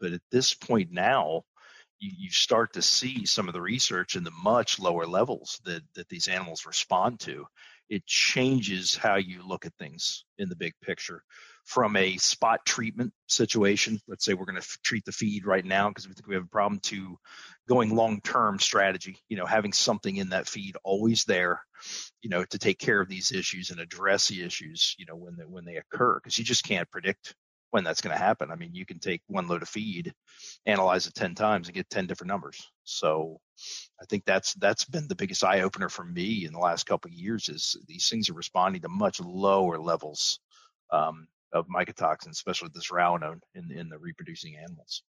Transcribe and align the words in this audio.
but 0.00 0.12
at 0.12 0.22
this 0.30 0.54
point 0.54 0.90
now, 0.92 1.42
you, 1.98 2.10
you 2.16 2.30
start 2.30 2.74
to 2.74 2.82
see 2.82 3.26
some 3.26 3.48
of 3.48 3.54
the 3.54 3.60
research 3.60 4.16
in 4.16 4.24
the 4.24 4.32
much 4.42 4.78
lower 4.78 5.06
levels 5.06 5.60
that, 5.64 5.82
that 5.94 6.08
these 6.08 6.28
animals 6.28 6.66
respond 6.66 7.20
to. 7.20 7.46
It 7.88 8.06
changes 8.06 8.94
how 8.94 9.16
you 9.16 9.42
look 9.46 9.64
at 9.64 9.74
things 9.78 10.24
in 10.36 10.48
the 10.48 10.56
big 10.56 10.74
picture 10.82 11.22
from 11.64 11.96
a 11.96 12.16
spot 12.18 12.64
treatment 12.64 13.12
situation. 13.26 14.00
Let's 14.06 14.24
say 14.24 14.34
we're 14.34 14.44
going 14.44 14.56
to 14.56 14.60
f- 14.60 14.78
treat 14.82 15.04
the 15.04 15.12
feed 15.12 15.46
right 15.46 15.64
now 15.64 15.88
because 15.88 16.06
we 16.06 16.14
think 16.14 16.26
we 16.26 16.34
have 16.34 16.44
a 16.44 16.48
problem 16.48 16.80
to 16.84 17.18
going 17.66 17.94
long 17.94 18.20
term 18.20 18.58
strategy, 18.58 19.18
you 19.28 19.36
know, 19.36 19.46
having 19.46 19.72
something 19.72 20.16
in 20.16 20.30
that 20.30 20.46
feed 20.46 20.76
always 20.84 21.24
there, 21.24 21.62
you 22.22 22.30
know, 22.30 22.44
to 22.44 22.58
take 22.58 22.78
care 22.78 23.00
of 23.00 23.08
these 23.08 23.32
issues 23.32 23.70
and 23.70 23.80
address 23.80 24.28
the 24.28 24.42
issues, 24.42 24.94
you 24.98 25.06
know, 25.06 25.16
when 25.16 25.36
they, 25.36 25.44
when 25.44 25.64
they 25.64 25.76
occur 25.76 26.18
because 26.18 26.38
you 26.38 26.44
just 26.44 26.64
can't 26.64 26.90
predict 26.90 27.34
when 27.70 27.84
that's 27.84 28.00
going 28.00 28.16
to 28.16 28.22
happen. 28.22 28.50
I 28.50 28.56
mean, 28.56 28.74
you 28.74 28.86
can 28.86 28.98
take 28.98 29.22
one 29.26 29.46
load 29.46 29.62
of 29.62 29.68
feed, 29.68 30.14
analyze 30.66 31.06
it 31.06 31.14
10 31.14 31.34
times 31.34 31.68
and 31.68 31.74
get 31.74 31.90
10 31.90 32.06
different 32.06 32.28
numbers. 32.28 32.66
So 32.84 33.40
I 34.00 34.04
think 34.08 34.24
that's 34.24 34.54
that's 34.54 34.84
been 34.84 35.08
the 35.08 35.14
biggest 35.14 35.44
eye 35.44 35.60
opener 35.60 35.88
for 35.88 36.04
me 36.04 36.46
in 36.46 36.52
the 36.52 36.58
last 36.58 36.86
couple 36.86 37.10
of 37.10 37.14
years 37.14 37.48
is 37.48 37.76
these 37.86 38.08
things 38.08 38.30
are 38.30 38.34
responding 38.34 38.82
to 38.82 38.88
much 38.88 39.20
lower 39.20 39.78
levels 39.78 40.40
um, 40.90 41.28
of 41.52 41.66
mycotoxins, 41.68 42.30
especially 42.30 42.70
this 42.72 42.88
zearalenone 42.90 43.40
in, 43.54 43.70
in 43.70 43.88
the 43.88 43.98
reproducing 43.98 44.56
animals. 44.56 45.02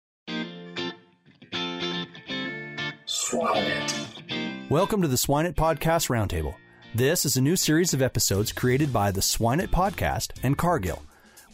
Swineit. 3.05 4.69
Welcome 4.69 5.01
to 5.01 5.07
the 5.07 5.15
Swineit 5.15 5.55
Podcast 5.55 6.09
Roundtable. 6.09 6.55
This 6.93 7.23
is 7.23 7.37
a 7.37 7.41
new 7.41 7.55
series 7.55 7.93
of 7.93 8.01
episodes 8.01 8.51
created 8.51 8.91
by 8.91 9.11
the 9.11 9.21
Swineit 9.21 9.69
Podcast 9.69 10.31
and 10.43 10.57
Cargill 10.57 11.03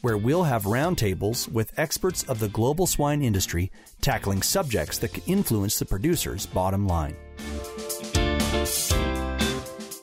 where 0.05 0.19
we'll 0.19 0.43
have 0.43 0.65
roundtables 0.65 1.51
with 1.51 1.73
experts 1.79 2.21
of 2.25 2.37
the 2.37 2.47
global 2.49 2.85
swine 2.85 3.23
industry 3.23 3.71
tackling 4.01 4.39
subjects 4.39 4.99
that 4.99 5.11
can 5.11 5.23
influence 5.25 5.79
the 5.79 5.85
producer's 5.85 6.45
bottom 6.45 6.85
line. 6.85 7.15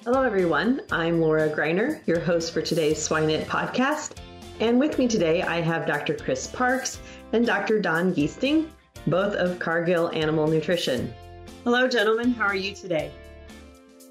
Hello, 0.03 0.23
everyone. 0.23 0.81
I'm 0.91 1.21
Laura 1.21 1.49
Greiner, 1.49 2.05
your 2.05 2.19
host 2.19 2.53
for 2.53 2.61
today's 2.61 2.99
Swineit 2.99 3.45
podcast. 3.45 4.17
And 4.59 4.81
with 4.81 4.99
me 4.99 5.07
today, 5.07 5.43
I 5.43 5.61
have 5.61 5.87
Dr. 5.87 6.15
Chris 6.15 6.49
Parks 6.49 6.99
and 7.33 7.47
Dr. 7.47 7.81
Don 7.81 8.13
Giesting, 8.13 8.69
both 9.07 9.37
of 9.37 9.61
Cargill 9.61 10.11
Animal 10.11 10.49
Nutrition. 10.49 11.15
Hello, 11.63 11.87
gentlemen. 11.87 12.33
How 12.33 12.47
are 12.47 12.57
you 12.57 12.75
today? 12.75 13.13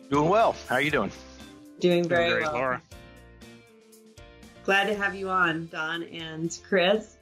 Doing 0.09 0.29
well. 0.29 0.55
How 0.69 0.75
are 0.75 0.81
you 0.81 0.91
doing? 0.91 1.11
Doing 1.81 2.07
very 2.07 2.29
doing 2.29 2.39
great, 2.39 2.43
well. 2.45 2.53
Laura. 2.53 2.81
Glad 4.63 4.87
to 4.87 4.95
have 4.95 5.15
you 5.15 5.29
on, 5.29 5.67
Don 5.71 6.03
and 6.03 6.55
Chris. 6.69 7.17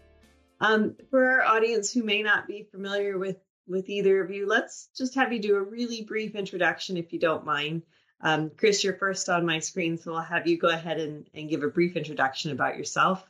Um, 0.59 0.97
for 1.09 1.25
our 1.25 1.55
audience 1.55 1.91
who 1.91 2.03
may 2.03 2.21
not 2.21 2.47
be 2.47 2.67
familiar 2.69 3.17
with 3.17 3.37
with 3.65 3.87
either 3.87 4.21
of 4.21 4.29
you, 4.29 4.45
let's 4.45 4.89
just 4.97 5.15
have 5.15 5.31
you 5.31 5.39
do 5.39 5.55
a 5.55 5.61
really 5.61 6.03
brief 6.03 6.35
introduction, 6.35 6.97
if 6.97 7.13
you 7.13 7.19
don't 7.19 7.45
mind. 7.45 7.83
Um, 8.19 8.51
Chris, 8.57 8.83
you're 8.83 8.95
first 8.95 9.29
on 9.29 9.45
my 9.45 9.59
screen, 9.59 9.97
so 9.97 10.15
I'll 10.15 10.21
have 10.21 10.47
you 10.47 10.57
go 10.57 10.67
ahead 10.67 10.99
and, 10.99 11.27
and 11.33 11.49
give 11.49 11.63
a 11.63 11.69
brief 11.69 11.95
introduction 11.95 12.51
about 12.51 12.77
yourself. 12.77 13.23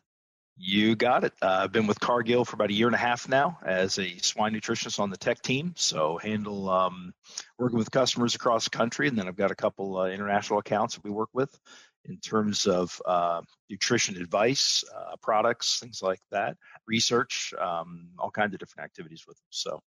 You 0.58 0.96
got 0.96 1.24
it. 1.24 1.34
Uh, 1.42 1.62
I've 1.64 1.72
been 1.72 1.88
with 1.88 2.00
Cargill 2.00 2.44
for 2.46 2.56
about 2.56 2.70
a 2.70 2.74
year 2.74 2.88
and 2.88 2.96
a 2.96 3.00
half 3.00 3.30
now 3.30 3.60
as 3.64 3.98
a 4.00 4.18
swine 4.18 4.54
nutritionist 4.54 5.00
on 5.00 5.10
the 5.10 5.18
tech 5.18 5.42
team. 5.42 5.74
So 5.78 6.18
handle 6.18 6.70
um, 6.70 7.14
working 7.58 7.78
with 7.78 7.92
customers 7.92 8.36
across 8.36 8.64
the 8.66 8.72
country, 8.72 9.08
and 9.08 9.18
then 9.18 9.28
I've 9.28 9.38
got 9.38 9.52
a 9.52 9.56
couple 9.56 9.98
uh, 9.98 10.08
international 10.08 10.60
accounts 10.60 10.96
that 10.96 11.04
we 11.04 11.12
work 11.12 11.30
with 11.32 11.58
in 12.06 12.18
terms 12.18 12.66
of 12.66 13.02
uh, 13.06 13.42
nutrition 13.70 14.18
advice, 14.18 14.84
uh, 14.96 15.16
products, 15.22 15.80
things 15.80 16.02
like 16.02 16.20
that, 16.32 16.56
research, 16.88 17.54
um, 17.60 18.10
all 18.18 18.32
kinds 18.32 18.54
of 18.54 18.60
different 18.60 18.86
activities 18.86 19.26
with 19.28 19.38
them. 19.38 19.48
So 19.50 19.82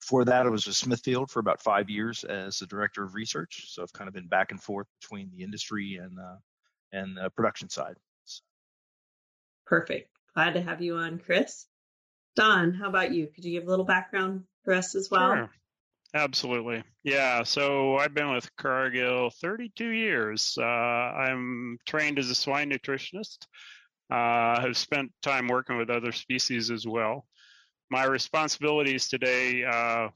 for 0.00 0.24
that, 0.24 0.46
I 0.46 0.48
was 0.48 0.66
with 0.66 0.76
Smithfield 0.76 1.30
for 1.30 1.40
about 1.40 1.62
five 1.62 1.90
years 1.90 2.24
as 2.24 2.58
the 2.58 2.66
director 2.66 3.02
of 3.02 3.14
research. 3.14 3.66
So 3.68 3.82
I've 3.82 3.92
kind 3.92 4.08
of 4.08 4.14
been 4.14 4.28
back 4.28 4.50
and 4.50 4.62
forth 4.62 4.86
between 5.00 5.30
the 5.30 5.42
industry 5.42 5.98
and 6.00 6.18
uh, 6.18 6.36
and 6.92 7.16
the 7.16 7.30
production 7.30 7.68
side. 7.68 7.96
So. 8.24 8.42
Perfect. 9.66 10.10
Glad 10.34 10.54
to 10.54 10.62
have 10.62 10.80
you 10.80 10.96
on, 10.96 11.18
Chris. 11.18 11.66
Don, 12.36 12.74
how 12.74 12.88
about 12.88 13.12
you? 13.12 13.26
Could 13.26 13.44
you 13.44 13.52
give 13.52 13.66
a 13.66 13.70
little 13.70 13.86
background 13.86 14.44
for 14.64 14.74
us 14.74 14.94
as 14.94 15.10
well? 15.10 15.34
Sure. 15.34 15.50
Absolutely. 16.16 16.82
Yeah. 17.04 17.42
So 17.42 17.96
I've 17.98 18.14
been 18.14 18.32
with 18.32 18.48
Cargill 18.56 19.28
32 19.28 19.88
years. 19.88 20.56
Uh, 20.58 20.64
I'm 20.64 21.76
trained 21.86 22.18
as 22.18 22.30
a 22.30 22.34
swine 22.34 22.70
nutritionist. 22.70 23.46
Uh, 24.10 24.58
have 24.60 24.78
spent 24.78 25.12
time 25.20 25.46
working 25.46 25.76
with 25.76 25.90
other 25.90 26.12
species 26.12 26.70
as 26.70 26.86
well. 26.86 27.26
My 27.90 28.04
responsibilities 28.04 29.08
today 29.08 29.62
uh, 29.64 30.08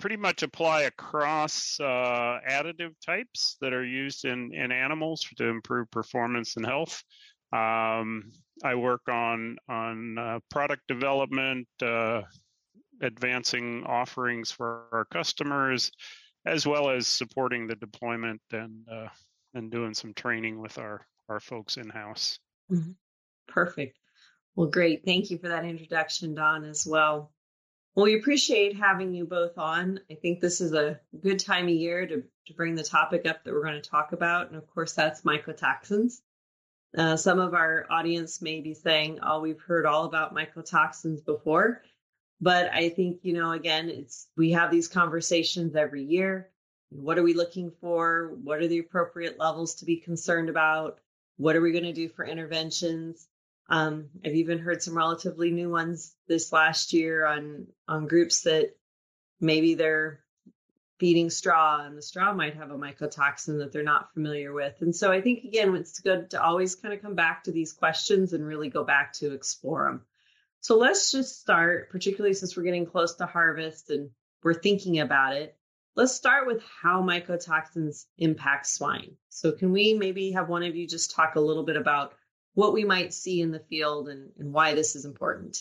pretty 0.00 0.16
much 0.16 0.42
apply 0.42 0.82
across 0.82 1.78
uh, 1.78 2.40
additive 2.50 2.94
types 3.06 3.56
that 3.60 3.72
are 3.72 3.84
used 3.84 4.24
in, 4.24 4.52
in 4.52 4.72
animals 4.72 5.24
to 5.36 5.46
improve 5.46 5.88
performance 5.92 6.56
and 6.56 6.66
health. 6.66 7.04
Um, 7.52 8.32
I 8.64 8.74
work 8.74 9.02
on 9.08 9.58
on 9.68 10.18
uh, 10.18 10.38
product 10.50 10.82
development, 10.88 11.68
uh, 11.80 12.22
advancing 13.00 13.84
offerings 13.86 14.50
for 14.50 14.84
our 14.92 15.04
customers, 15.06 15.90
as 16.46 16.66
well 16.66 16.90
as 16.90 17.08
supporting 17.08 17.66
the 17.66 17.76
deployment 17.76 18.40
and 18.52 18.86
uh, 18.90 19.08
and 19.54 19.70
doing 19.70 19.94
some 19.94 20.14
training 20.14 20.60
with 20.60 20.78
our 20.78 21.06
our 21.28 21.40
folks 21.40 21.76
in 21.76 21.88
house. 21.88 22.38
Mm-hmm. 22.70 22.92
Perfect. 23.48 23.98
Well, 24.56 24.68
great. 24.68 25.04
Thank 25.04 25.30
you 25.30 25.38
for 25.38 25.48
that 25.48 25.64
introduction, 25.64 26.34
Don, 26.34 26.64
as 26.64 26.86
well. 26.86 27.32
Well, 27.94 28.06
we 28.06 28.18
appreciate 28.18 28.76
having 28.76 29.14
you 29.14 29.24
both 29.24 29.58
on. 29.58 30.00
I 30.10 30.14
think 30.14 30.40
this 30.40 30.60
is 30.60 30.72
a 30.72 31.00
good 31.20 31.40
time 31.40 31.64
of 31.64 31.70
year 31.70 32.06
to, 32.06 32.22
to 32.46 32.54
bring 32.54 32.74
the 32.74 32.84
topic 32.84 33.26
up 33.26 33.42
that 33.42 33.52
we're 33.52 33.64
going 33.64 33.80
to 33.80 33.90
talk 33.90 34.12
about. 34.12 34.48
And 34.48 34.56
of 34.56 34.68
course, 34.68 34.92
that's 34.92 35.22
mycotoxins. 35.22 36.20
Uh, 36.96 37.16
some 37.16 37.38
of 37.38 37.54
our 37.54 37.86
audience 37.90 38.42
may 38.42 38.60
be 38.60 38.74
saying, 38.74 39.20
oh, 39.22 39.40
we've 39.40 39.60
heard 39.60 39.86
all 39.86 40.04
about 40.04 40.34
mycotoxins 40.34 41.24
before. 41.24 41.82
But 42.40 42.72
I 42.72 42.88
think, 42.88 43.20
you 43.22 43.34
know, 43.34 43.52
again, 43.52 43.90
it's 43.90 44.28
we 44.36 44.52
have 44.52 44.70
these 44.70 44.88
conversations 44.88 45.76
every 45.76 46.04
year. 46.04 46.48
What 46.90 47.18
are 47.18 47.22
we 47.22 47.34
looking 47.34 47.70
for? 47.80 48.34
What 48.42 48.60
are 48.60 48.68
the 48.68 48.78
appropriate 48.78 49.38
levels 49.38 49.76
to 49.76 49.84
be 49.84 49.96
concerned 49.96 50.48
about? 50.48 51.00
What 51.36 51.54
are 51.54 51.60
we 51.60 51.72
going 51.72 51.84
to 51.84 51.92
do 51.92 52.08
for 52.08 52.24
interventions? 52.24 53.26
Um, 53.68 54.08
I've 54.24 54.34
even 54.34 54.58
heard 54.58 54.82
some 54.82 54.96
relatively 54.96 55.50
new 55.50 55.70
ones 55.70 56.14
this 56.26 56.52
last 56.52 56.92
year 56.92 57.24
on 57.24 57.68
on 57.86 58.08
groups 58.08 58.42
that 58.42 58.74
maybe 59.40 59.74
they're 59.74 60.20
feeding 60.98 61.30
straw 61.30 61.82
and 61.86 61.96
the 61.96 62.02
straw 62.02 62.34
might 62.34 62.56
have 62.56 62.70
a 62.70 62.76
mycotoxin 62.76 63.58
that 63.58 63.72
they're 63.72 63.82
not 63.82 64.12
familiar 64.12 64.52
with. 64.52 64.74
And 64.80 64.94
so 64.94 65.10
I 65.12 65.20
think 65.20 65.44
again 65.44 65.74
it's 65.76 66.00
good 66.00 66.30
to 66.30 66.42
always 66.42 66.74
kind 66.74 66.92
of 66.92 67.00
come 67.00 67.14
back 67.14 67.44
to 67.44 67.52
these 67.52 67.72
questions 67.72 68.32
and 68.32 68.44
really 68.44 68.68
go 68.68 68.84
back 68.84 69.12
to 69.14 69.32
explore 69.32 69.84
them. 69.84 70.02
So 70.60 70.76
let's 70.76 71.10
just 71.10 71.40
start, 71.40 71.90
particularly 71.90 72.34
since 72.34 72.56
we're 72.56 72.64
getting 72.64 72.86
close 72.86 73.14
to 73.16 73.26
harvest 73.26 73.90
and 73.90 74.10
we're 74.42 74.54
thinking 74.54 75.00
about 75.00 75.34
it. 75.34 75.56
Let's 75.96 76.14
start 76.14 76.46
with 76.46 76.62
how 76.62 77.02
mycotoxins 77.02 78.04
impact 78.18 78.66
swine. 78.66 79.16
So, 79.28 79.52
can 79.52 79.72
we 79.72 79.94
maybe 79.94 80.32
have 80.32 80.48
one 80.48 80.62
of 80.62 80.76
you 80.76 80.86
just 80.86 81.14
talk 81.14 81.34
a 81.34 81.40
little 81.40 81.64
bit 81.64 81.76
about 81.76 82.14
what 82.54 82.72
we 82.72 82.84
might 82.84 83.12
see 83.12 83.40
in 83.40 83.50
the 83.50 83.58
field 83.58 84.08
and, 84.08 84.30
and 84.38 84.52
why 84.52 84.74
this 84.74 84.94
is 84.94 85.04
important? 85.04 85.58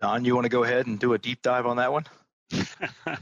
Don, 0.00 0.24
you 0.24 0.34
want 0.34 0.44
to 0.44 0.50
go 0.50 0.62
ahead 0.62 0.86
and 0.86 0.98
do 0.98 1.12
a 1.14 1.18
deep 1.18 1.42
dive 1.42 1.66
on 1.66 1.78
that 1.78 1.92
one? 1.92 2.04
well, 2.52 2.64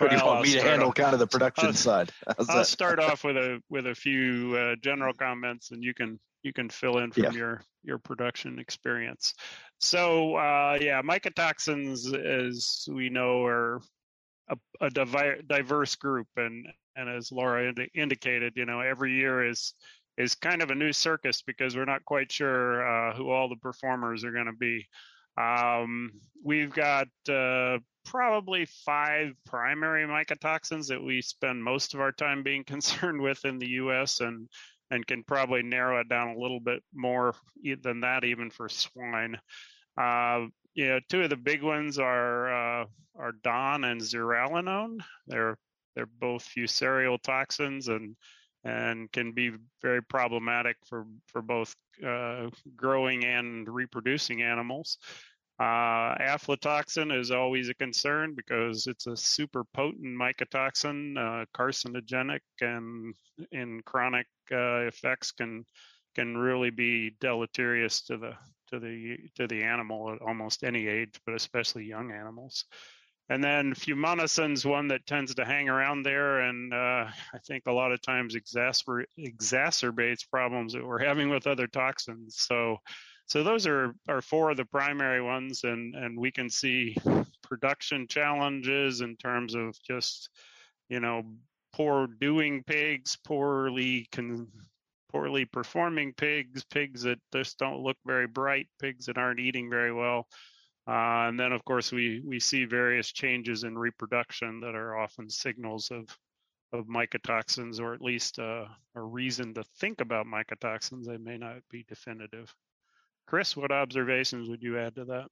or 0.00 0.08
do 0.08 0.16
you 0.16 0.24
want 0.24 0.42
me 0.42 0.52
to 0.52 0.62
handle 0.62 0.88
off, 0.88 0.94
kind 0.94 1.12
of 1.12 1.18
the 1.18 1.26
production 1.26 1.68
I'll, 1.68 1.74
side? 1.74 2.10
How's 2.26 2.48
I'll 2.48 2.56
that? 2.58 2.66
start 2.66 2.98
off 2.98 3.22
with 3.22 3.36
a 3.36 3.62
with 3.68 3.86
a 3.86 3.94
few 3.94 4.56
uh, 4.56 4.76
general 4.82 5.12
comments, 5.12 5.70
and 5.70 5.84
you 5.84 5.92
can 5.92 6.18
you 6.46 6.52
can 6.52 6.70
fill 6.70 6.98
in 6.98 7.10
from 7.10 7.24
yeah. 7.24 7.32
your 7.32 7.62
your 7.82 7.98
production 7.98 8.58
experience. 8.58 9.34
So 9.80 10.36
uh, 10.36 10.78
yeah, 10.80 11.02
mycotoxins, 11.02 12.14
as 12.14 12.88
we 12.90 13.10
know, 13.10 13.44
are 13.44 13.80
a, 14.48 14.56
a 14.80 14.90
diverse 14.90 15.96
group, 15.96 16.28
and 16.36 16.66
and 16.94 17.08
as 17.10 17.32
Laura 17.32 17.68
ind- 17.68 17.90
indicated, 17.94 18.54
you 18.56 18.64
know, 18.64 18.80
every 18.80 19.12
year 19.12 19.46
is 19.46 19.74
is 20.16 20.34
kind 20.34 20.62
of 20.62 20.70
a 20.70 20.74
new 20.74 20.92
circus 20.92 21.42
because 21.42 21.76
we're 21.76 21.84
not 21.84 22.04
quite 22.04 22.32
sure 22.32 22.86
uh, 22.86 23.14
who 23.14 23.30
all 23.30 23.48
the 23.48 23.56
performers 23.56 24.24
are 24.24 24.32
going 24.32 24.46
to 24.46 24.52
be. 24.52 24.86
Um, 25.38 26.12
we've 26.42 26.72
got 26.72 27.08
uh, 27.28 27.78
probably 28.06 28.66
five 28.86 29.34
primary 29.44 30.06
mycotoxins 30.06 30.86
that 30.86 31.02
we 31.02 31.20
spend 31.20 31.62
most 31.62 31.92
of 31.92 32.00
our 32.00 32.12
time 32.12 32.42
being 32.42 32.64
concerned 32.72 33.20
with 33.20 33.44
in 33.44 33.58
the 33.58 33.68
U.S. 33.70 34.20
and 34.20 34.48
and 34.90 35.06
can 35.06 35.22
probably 35.24 35.62
narrow 35.62 36.00
it 36.00 36.08
down 36.08 36.28
a 36.28 36.38
little 36.38 36.60
bit 36.60 36.82
more 36.94 37.34
than 37.82 38.00
that 38.00 38.24
even 38.24 38.50
for 38.50 38.68
swine. 38.68 39.38
Uh, 39.98 40.46
you 40.74 40.88
know, 40.88 41.00
two 41.08 41.22
of 41.22 41.30
the 41.30 41.36
big 41.36 41.62
ones 41.62 41.98
are 41.98 42.82
uh, 42.82 42.84
are 43.18 43.32
DON 43.42 43.84
and 43.84 44.00
zearalenone. 44.00 44.98
They're 45.26 45.56
they're 45.94 46.06
both 46.06 46.48
fusarial 46.54 47.20
toxins 47.20 47.88
and 47.88 48.14
and 48.64 49.10
can 49.12 49.32
be 49.32 49.52
very 49.80 50.02
problematic 50.02 50.76
for 50.86 51.06
for 51.26 51.40
both 51.40 51.74
uh, 52.06 52.50
growing 52.76 53.24
and 53.24 53.68
reproducing 53.68 54.42
animals. 54.42 54.98
Uh, 55.58 56.14
aflatoxin 56.18 57.18
is 57.18 57.30
always 57.30 57.70
a 57.70 57.74
concern 57.74 58.34
because 58.34 58.86
it's 58.86 59.06
a 59.06 59.16
super 59.16 59.64
potent 59.72 60.04
mycotoxin, 60.04 61.16
uh, 61.16 61.46
carcinogenic, 61.56 62.40
and 62.60 63.14
in 63.52 63.80
chronic 63.86 64.26
uh, 64.52 64.84
effects 64.86 65.32
can 65.32 65.64
can 66.14 66.36
really 66.36 66.70
be 66.70 67.14
deleterious 67.20 68.02
to 68.02 68.18
the 68.18 68.32
to 68.68 68.78
the 68.78 69.16
to 69.36 69.46
the 69.46 69.62
animal 69.62 70.12
at 70.12 70.20
almost 70.20 70.62
any 70.62 70.88
age, 70.88 71.18
but 71.24 71.34
especially 71.34 71.84
young 71.84 72.12
animals. 72.12 72.66
And 73.28 73.42
then 73.42 73.74
fumonisin's 73.74 74.64
one 74.64 74.88
that 74.88 75.06
tends 75.06 75.34
to 75.34 75.44
hang 75.44 75.68
around 75.68 76.04
there, 76.04 76.40
and 76.40 76.72
uh, 76.72 77.06
I 77.34 77.38
think 77.46 77.64
a 77.66 77.72
lot 77.72 77.92
of 77.92 78.00
times 78.02 78.36
exacerb- 78.36 79.06
exacerbates 79.18 80.28
problems 80.30 80.74
that 80.74 80.86
we're 80.86 81.04
having 81.04 81.30
with 81.30 81.46
other 81.46 81.66
toxins. 81.66 82.36
So 82.38 82.76
so 83.26 83.42
those 83.42 83.66
are, 83.66 83.94
are 84.08 84.22
four 84.22 84.50
of 84.50 84.56
the 84.56 84.64
primary 84.64 85.20
ones, 85.20 85.64
and, 85.64 85.94
and 85.94 86.18
we 86.18 86.30
can 86.30 86.48
see 86.48 86.96
production 87.42 88.06
challenges 88.08 89.00
in 89.00 89.16
terms 89.16 89.54
of 89.54 89.76
just, 89.82 90.30
you 90.88 91.00
know, 91.00 91.22
poor 91.72 92.06
doing 92.06 92.62
pigs, 92.64 93.16
poorly 93.24 94.08
con, 94.12 94.48
poorly 95.10 95.44
performing 95.44 96.12
pigs, 96.14 96.64
pigs 96.64 97.02
that 97.02 97.18
just 97.32 97.58
don't 97.58 97.82
look 97.82 97.96
very 98.06 98.26
bright, 98.26 98.68
pigs 98.80 99.06
that 99.06 99.18
aren't 99.18 99.40
eating 99.40 99.68
very 99.68 99.92
well. 99.92 100.26
Uh, 100.88 101.26
and 101.26 101.38
then, 101.38 101.52
of 101.52 101.64
course, 101.64 101.90
we, 101.90 102.22
we 102.24 102.38
see 102.38 102.64
various 102.64 103.10
changes 103.10 103.64
in 103.64 103.76
reproduction 103.76 104.60
that 104.60 104.76
are 104.76 104.96
often 104.96 105.28
signals 105.28 105.90
of, 105.90 106.16
of 106.72 106.86
mycotoxins, 106.86 107.80
or 107.80 107.92
at 107.92 108.00
least 108.00 108.38
uh, 108.38 108.66
a 108.94 109.00
reason 109.00 109.52
to 109.52 109.64
think 109.80 110.00
about 110.00 110.26
mycotoxins. 110.26 111.06
They 111.06 111.18
may 111.18 111.38
not 111.38 111.56
be 111.70 111.84
definitive. 111.88 112.54
Chris, 113.26 113.56
what 113.56 113.72
observations 113.72 114.48
would 114.48 114.62
you 114.62 114.78
add 114.78 114.94
to 114.96 115.04
that? 115.06 115.26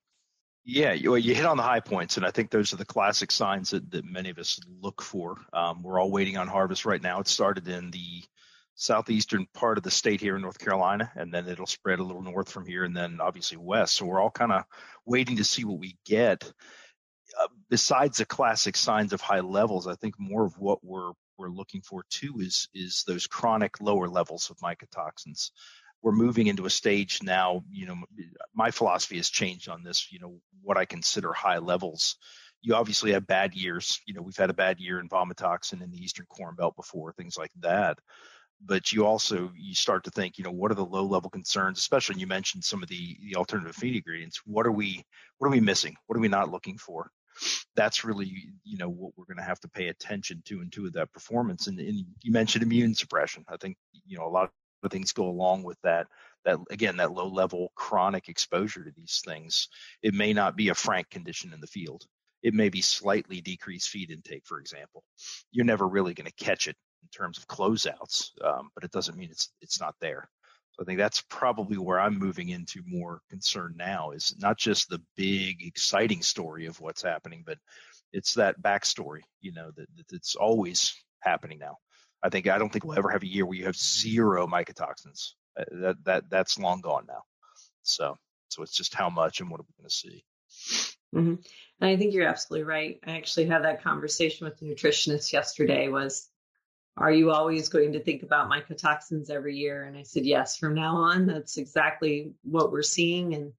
Yeah, 0.65 0.93
you, 0.95 1.15
you 1.17 1.35
hit 1.35 1.45
on 1.45 1.59
the 1.59 1.63
high 1.63 1.81
points, 1.81 2.17
and 2.17 2.25
I 2.25 2.31
think 2.31 2.51
those 2.51 2.73
are 2.73 2.77
the 2.77 2.87
classic 2.87 3.31
signs 3.31 3.71
that, 3.71 3.91
that 3.91 4.05
many 4.05 4.31
of 4.31 4.39
us 4.39 4.59
look 4.81 5.03
for. 5.03 5.37
Um, 5.53 5.83
we're 5.83 6.01
all 6.01 6.11
waiting 6.11 6.39
on 6.39 6.49
harvest 6.49 6.87
right 6.87 7.03
now. 7.03 7.21
It 7.21 7.29
started 7.29 7.69
in 7.69 7.91
the 7.91 8.23
southeastern 8.75 9.47
part 9.53 9.77
of 9.77 9.85
the 9.85 9.91
state 9.91 10.21
here 10.21 10.37
in 10.37 10.43
North 10.43 10.59
Carolina, 10.59 11.13
and 11.17 11.33
then 11.33 11.47
it'll 11.49 11.67
spread 11.67 11.99
a 11.99 12.03
little 12.03 12.23
north 12.23 12.51
from 12.51 12.67
here, 12.67 12.85
and 12.85 12.97
then 12.97 13.19
obviously 13.21 13.59
west. 13.59 13.95
So 13.95 14.07
we're 14.07 14.21
all 14.21 14.31
kind 14.31 14.53
of 14.53 14.65
waiting 15.05 15.37
to 15.37 15.45
see 15.45 15.65
what 15.65 15.79
we 15.79 15.99
get. 16.07 16.51
Uh, 17.41 17.49
besides 17.69 18.19
the 18.19 18.25
classic 18.25 18.77
signs 18.77 19.13
of 19.13 19.21
high 19.21 19.41
levels, 19.41 19.87
I 19.87 19.95
think 19.97 20.15
more 20.19 20.45
of 20.45 20.59
what 20.59 20.79
we're 20.83 21.13
we're 21.37 21.49
looking 21.49 21.83
for 21.83 22.05
too 22.11 22.35
is 22.39 22.69
is 22.75 23.03
those 23.09 23.27
chronic 23.27 23.81
lower 23.81 24.09
levels 24.09 24.51
of 24.51 24.59
mycotoxins 24.59 25.51
we're 26.05 26.13
moving 26.13 26.49
into 26.49 26.67
a 26.67 26.71
stage 26.71 27.21
now, 27.23 27.65
you 27.73 27.87
know, 27.87 27.97
my 28.55 28.71
philosophy 28.71 29.17
has 29.17 29.31
changed 29.31 29.71
on 29.71 29.83
this, 29.83 30.13
you 30.13 30.19
know, 30.21 30.39
what 30.63 30.77
I 30.77 30.85
consider 30.85 31.33
high 31.33 31.57
levels. 31.57 32.17
You 32.61 32.75
obviously 32.75 33.13
have 33.13 33.27
bad 33.27 33.55
years. 33.55 33.99
You 34.07 34.13
know, 34.13 34.21
we've 34.21 34.37
had 34.37 34.51
a 34.51 34.55
bad 34.55 34.79
year 34.79 35.01
in 35.01 35.09
vomitoxin 35.09 35.83
in 35.83 35.91
the 35.91 35.97
Eastern 35.97 36.27
Corn 36.27 36.57
Belt 36.57 36.77
before, 36.77 37.15
things 37.15 37.39
like 37.39 37.51
that. 37.61 37.99
But 38.63 38.93
you 38.93 39.07
also 39.07 39.51
you 39.57 39.75
start 39.75 40.05
to 40.05 40.11
think, 40.11 40.37
you 40.37 40.45
know, 40.45 40.51
what 40.51 40.71
are 40.71 40.75
the 40.75 40.85
low 40.85 41.05
level 41.07 41.31
concerns, 41.31 41.79
especially 41.79 42.21
you 42.21 42.27
mentioned 42.27 42.65
some 42.65 42.83
of 42.83 42.89
the 42.91 43.17
the 43.23 43.37
alternative 43.37 43.75
feed 43.75 43.97
ingredients. 43.97 44.43
What 44.45 44.67
are 44.67 44.73
we 44.73 45.05
what 45.39 45.49
are 45.49 45.53
we 45.53 45.61
missing? 45.61 45.97
What 46.07 46.19
are 46.19 46.23
we 46.23 46.29
not 46.29 46.51
looking 46.51 46.77
for? 46.77 47.11
That's 47.77 48.05
really, 48.05 48.31
you 48.63 48.77
know, 48.77 48.91
what 48.91 49.13
we're 49.17 49.25
going 49.25 49.39
to 49.39 49.43
have 49.43 49.61
to 49.61 49.69
pay 49.69 49.89
attention 49.89 50.43
to 50.47 50.61
and 50.61 50.71
to 50.75 50.91
that 50.91 51.13
performance. 51.13 51.67
And, 51.67 51.79
and 51.81 52.05
you 52.23 52.31
mentioned 52.31 52.63
immune 52.63 52.95
suppression. 52.95 53.45
I 53.49 53.57
think, 53.57 53.77
you 54.07 54.19
know, 54.19 54.27
a 54.27 54.29
lot 54.29 54.51
things 54.89 55.13
go 55.13 55.27
along 55.29 55.63
with 55.63 55.81
that 55.83 56.07
that 56.45 56.59
again 56.71 56.97
that 56.97 57.13
low 57.13 57.29
level 57.29 57.73
chronic 57.75 58.29
exposure 58.29 58.85
to 58.85 58.93
these 58.97 59.23
things 59.25 59.69
it 60.03 60.15
may 60.15 60.33
not 60.33 60.57
be 60.57 60.69
a 60.69 60.75
frank 60.75 61.11
condition 61.11 61.53
in 61.53 61.61
the 61.61 61.67
field. 61.67 62.05
It 62.43 62.53
may 62.53 62.69
be 62.69 62.83
slightly 62.83 63.41
decreased 63.41 63.89
feed 63.89 64.11
intake 64.11 64.45
for 64.45 64.59
example. 64.59 65.03
You're 65.51 65.65
never 65.65 65.89
really 65.89 66.15
going 66.15 66.31
to 66.31 66.45
catch 66.45 66.69
it 66.69 66.77
in 67.03 67.09
terms 67.09 67.39
of 67.39 67.47
closeouts 67.49 68.31
um, 68.45 68.71
but 68.75 68.85
it 68.85 68.91
doesn't 68.93 69.17
mean 69.17 69.31
it's 69.31 69.51
it's 69.61 69.81
not 69.81 69.95
there. 70.01 70.29
So 70.73 70.83
i 70.83 70.85
think 70.85 70.99
that's 70.99 71.23
probably 71.29 71.79
where 71.79 72.01
i'm 72.01 72.19
moving 72.19 72.49
into 72.49 72.83
more 72.87 73.21
concern 73.31 73.75
now 73.77 74.11
is 74.11 74.35
not 74.41 74.59
just 74.59 74.89
the 74.89 75.01
big 75.17 75.65
exciting 75.65 76.21
story 76.23 76.67
of 76.67 76.81
what's 76.81 77.03
happening 77.03 77.45
but 77.47 77.59
it's 78.13 78.35
that 78.35 78.61
backstory 78.61 79.21
you 79.41 79.53
know 79.53 79.71
that, 79.77 79.87
that 79.97 80.13
it's 80.13 80.35
always 80.35 80.95
happening 81.21 81.59
now 81.59 81.77
I 82.25 82.31
think 82.31 82.49
I 82.49 82.57
don't 82.57 82.73
think 82.73 82.85
we'll 82.85 82.99
ever 82.99 83.11
have 83.11 83.23
a 83.23 83.29
year 83.29 83.45
where 83.45 83.59
you 83.59 83.67
have 83.67 83.77
zero 83.77 84.47
mycotoxins. 84.47 85.33
Uh, 85.59 85.65
that 85.83 86.05
that 86.05 86.31
that's 86.31 86.59
long 86.59 86.81
gone 86.81 87.05
now. 87.07 87.23
So 87.83 88.17
so 88.49 88.63
it's 88.63 88.75
just 88.75 88.95
how 88.95 89.11
much 89.11 89.41
and 89.41 89.51
what 89.51 89.61
are 89.61 89.65
we 89.65 89.83
going 89.83 89.89
to 89.89 89.95
see. 89.95 90.25
Mm-hmm. 91.15 91.35
And 91.81 91.91
I 91.91 91.97
think 91.97 92.15
you're 92.15 92.27
absolutely 92.27 92.65
right. 92.65 92.99
I 93.07 93.17
actually 93.19 93.47
had 93.47 93.65
that 93.65 93.83
conversation 93.83 94.47
with 94.47 94.57
the 94.59 94.67
nutritionist 94.67 95.33
yesterday. 95.33 95.89
Was 95.89 96.31
are 96.97 97.13
you 97.13 97.31
always 97.31 97.69
going 97.69 97.93
to 97.93 98.03
think 98.03 98.23
about 98.23 98.51
mycotoxins 98.51 99.29
every 99.29 99.57
year? 99.57 99.85
And 99.85 99.97
I 99.97 100.03
said 100.03 100.25
yes. 100.25 100.57
From 100.57 100.75
now 100.75 100.97
on, 100.97 101.27
that's 101.27 101.59
exactly 101.59 102.33
what 102.43 102.73
we're 102.73 102.83
seeing. 102.83 103.35
And 103.35 103.53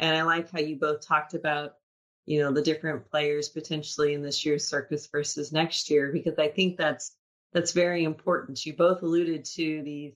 and 0.00 0.16
I 0.16 0.22
like 0.22 0.50
how 0.50 0.58
you 0.58 0.76
both 0.76 1.06
talked 1.06 1.34
about 1.34 1.74
you 2.26 2.40
know 2.40 2.50
the 2.50 2.62
different 2.62 3.08
players 3.08 3.48
potentially 3.48 4.14
in 4.14 4.22
this 4.22 4.44
year's 4.44 4.66
circus 4.66 5.06
versus 5.06 5.52
next 5.52 5.88
year 5.88 6.10
because 6.12 6.36
I 6.36 6.48
think 6.48 6.76
that's 6.76 7.14
that's 7.52 7.72
very 7.72 8.04
important. 8.04 8.64
You 8.64 8.74
both 8.74 9.02
alluded 9.02 9.44
to 9.56 9.82
the 9.82 10.14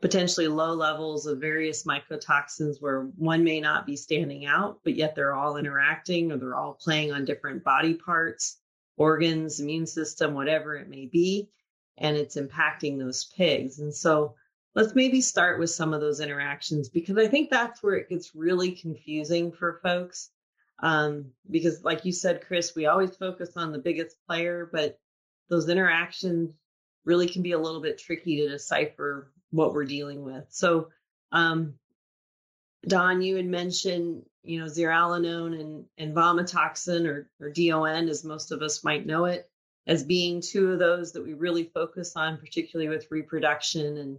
potentially 0.00 0.48
low 0.48 0.74
levels 0.74 1.26
of 1.26 1.40
various 1.40 1.84
mycotoxins 1.84 2.76
where 2.80 3.02
one 3.16 3.44
may 3.44 3.60
not 3.60 3.86
be 3.86 3.96
standing 3.96 4.44
out, 4.44 4.80
but 4.82 4.96
yet 4.96 5.14
they're 5.14 5.34
all 5.34 5.56
interacting 5.56 6.32
or 6.32 6.38
they're 6.38 6.56
all 6.56 6.74
playing 6.74 7.12
on 7.12 7.24
different 7.24 7.62
body 7.62 7.94
parts, 7.94 8.58
organs, 8.96 9.60
immune 9.60 9.86
system, 9.86 10.34
whatever 10.34 10.74
it 10.74 10.88
may 10.88 11.06
be, 11.06 11.48
and 11.98 12.16
it's 12.16 12.36
impacting 12.36 12.98
those 12.98 13.30
pigs. 13.36 13.78
And 13.78 13.94
so 13.94 14.34
let's 14.74 14.96
maybe 14.96 15.20
start 15.20 15.60
with 15.60 15.70
some 15.70 15.94
of 15.94 16.00
those 16.00 16.18
interactions 16.18 16.88
because 16.88 17.16
I 17.16 17.28
think 17.28 17.48
that's 17.48 17.80
where 17.80 17.94
it 17.94 18.08
gets 18.08 18.34
really 18.34 18.72
confusing 18.72 19.52
for 19.52 19.78
folks. 19.84 20.30
Um, 20.80 21.26
because, 21.48 21.84
like 21.84 22.04
you 22.04 22.10
said, 22.10 22.44
Chris, 22.44 22.74
we 22.74 22.86
always 22.86 23.14
focus 23.14 23.50
on 23.56 23.70
the 23.70 23.78
biggest 23.78 24.16
player, 24.26 24.68
but 24.72 24.98
those 25.52 25.68
interactions 25.68 26.54
really 27.04 27.28
can 27.28 27.42
be 27.42 27.52
a 27.52 27.58
little 27.58 27.82
bit 27.82 27.98
tricky 27.98 28.38
to 28.38 28.48
decipher 28.48 29.30
what 29.50 29.74
we're 29.74 29.84
dealing 29.84 30.24
with. 30.24 30.46
So, 30.48 30.88
um, 31.30 31.74
Don, 32.88 33.20
you 33.20 33.36
had 33.36 33.44
mentioned, 33.44 34.24
you 34.42 34.58
know, 34.58 34.66
zearalenone 34.66 35.60
and, 35.60 35.84
and 35.98 36.16
vomitoxin 36.16 37.06
or, 37.06 37.28
or 37.38 37.50
DON, 37.50 38.08
as 38.08 38.24
most 38.24 38.50
of 38.50 38.62
us 38.62 38.82
might 38.82 39.04
know 39.04 39.26
it, 39.26 39.50
as 39.86 40.02
being 40.02 40.40
two 40.40 40.72
of 40.72 40.78
those 40.78 41.12
that 41.12 41.22
we 41.22 41.34
really 41.34 41.64
focus 41.64 42.16
on, 42.16 42.38
particularly 42.38 42.88
with 42.88 43.10
reproduction 43.10 43.98
and, 43.98 44.18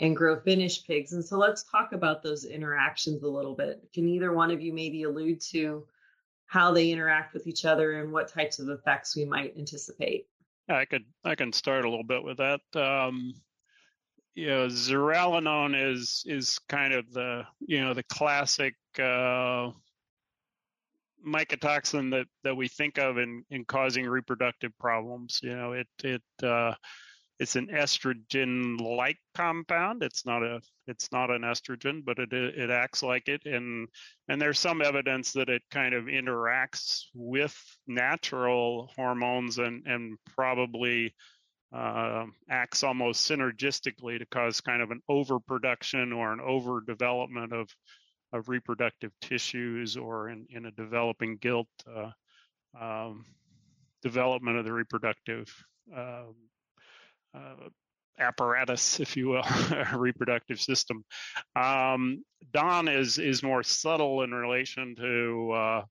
and 0.00 0.16
grow 0.16 0.40
finish 0.40 0.84
pigs. 0.84 1.12
And 1.12 1.24
so 1.24 1.38
let's 1.38 1.62
talk 1.62 1.92
about 1.92 2.24
those 2.24 2.44
interactions 2.44 3.22
a 3.22 3.28
little 3.28 3.54
bit. 3.54 3.88
Can 3.94 4.08
either 4.08 4.32
one 4.32 4.50
of 4.50 4.60
you 4.60 4.72
maybe 4.72 5.04
allude 5.04 5.40
to 5.52 5.86
how 6.46 6.72
they 6.72 6.90
interact 6.90 7.34
with 7.34 7.46
each 7.46 7.64
other 7.64 8.00
and 8.00 8.12
what 8.12 8.26
types 8.26 8.58
of 8.58 8.68
effects 8.68 9.14
we 9.14 9.24
might 9.24 9.56
anticipate? 9.56 10.26
I 10.68 10.84
could 10.84 11.04
I 11.24 11.34
can 11.34 11.52
start 11.52 11.84
a 11.84 11.90
little 11.90 12.04
bit 12.04 12.22
with 12.22 12.38
that. 12.38 12.60
Um, 12.74 13.34
you 14.34 14.46
know, 14.46 14.66
zearalenone 14.66 15.74
is 15.74 16.24
is 16.26 16.58
kind 16.68 16.94
of 16.94 17.12
the 17.12 17.44
you 17.60 17.80
know 17.80 17.94
the 17.94 18.04
classic 18.04 18.74
uh, 18.98 19.70
mycotoxin 21.26 22.10
that 22.10 22.26
that 22.44 22.56
we 22.56 22.68
think 22.68 22.98
of 22.98 23.18
in 23.18 23.44
in 23.50 23.64
causing 23.64 24.06
reproductive 24.06 24.76
problems. 24.78 25.40
You 25.42 25.56
know, 25.56 25.72
it 25.72 25.88
it 26.02 26.22
uh, 26.42 26.74
it's 27.42 27.56
an 27.56 27.66
estrogen-like 27.66 29.18
compound. 29.34 30.04
It's 30.04 30.24
not 30.24 30.44
a 30.44 30.60
it's 30.86 31.10
not 31.10 31.28
an 31.28 31.42
estrogen, 31.42 32.04
but 32.04 32.20
it 32.20 32.32
it 32.32 32.70
acts 32.70 33.02
like 33.02 33.26
it, 33.26 33.46
and 33.46 33.88
and 34.28 34.40
there's 34.40 34.60
some 34.60 34.80
evidence 34.80 35.32
that 35.32 35.48
it 35.48 35.62
kind 35.68 35.92
of 35.92 36.04
interacts 36.04 37.06
with 37.14 37.56
natural 37.88 38.92
hormones 38.94 39.58
and 39.58 39.84
and 39.86 40.18
probably 40.36 41.12
uh, 41.74 42.26
acts 42.48 42.84
almost 42.84 43.28
synergistically 43.28 44.20
to 44.20 44.26
cause 44.26 44.60
kind 44.60 44.80
of 44.80 44.92
an 44.92 45.00
overproduction 45.08 46.12
or 46.12 46.32
an 46.32 46.38
overdevelopment 46.38 47.52
of 47.52 47.68
of 48.32 48.48
reproductive 48.48 49.10
tissues 49.20 49.96
or 49.96 50.28
in, 50.28 50.46
in 50.50 50.66
a 50.66 50.70
developing 50.70 51.38
gilt 51.38 51.66
uh, 51.92 52.12
um, 52.80 53.24
development 54.00 54.58
of 54.58 54.64
the 54.64 54.72
reproductive 54.72 55.52
uh, 55.92 56.22
uh, 57.34 57.68
apparatus, 58.18 59.00
if 59.00 59.16
you 59.16 59.28
will, 59.28 59.44
reproductive 59.96 60.60
system. 60.60 61.04
Um, 61.56 62.24
DON 62.52 62.88
is 62.88 63.18
is 63.18 63.42
more 63.42 63.62
subtle 63.62 64.22
in 64.22 64.32
relation 64.32 64.94
to 64.96 65.52
uh, 65.52 65.82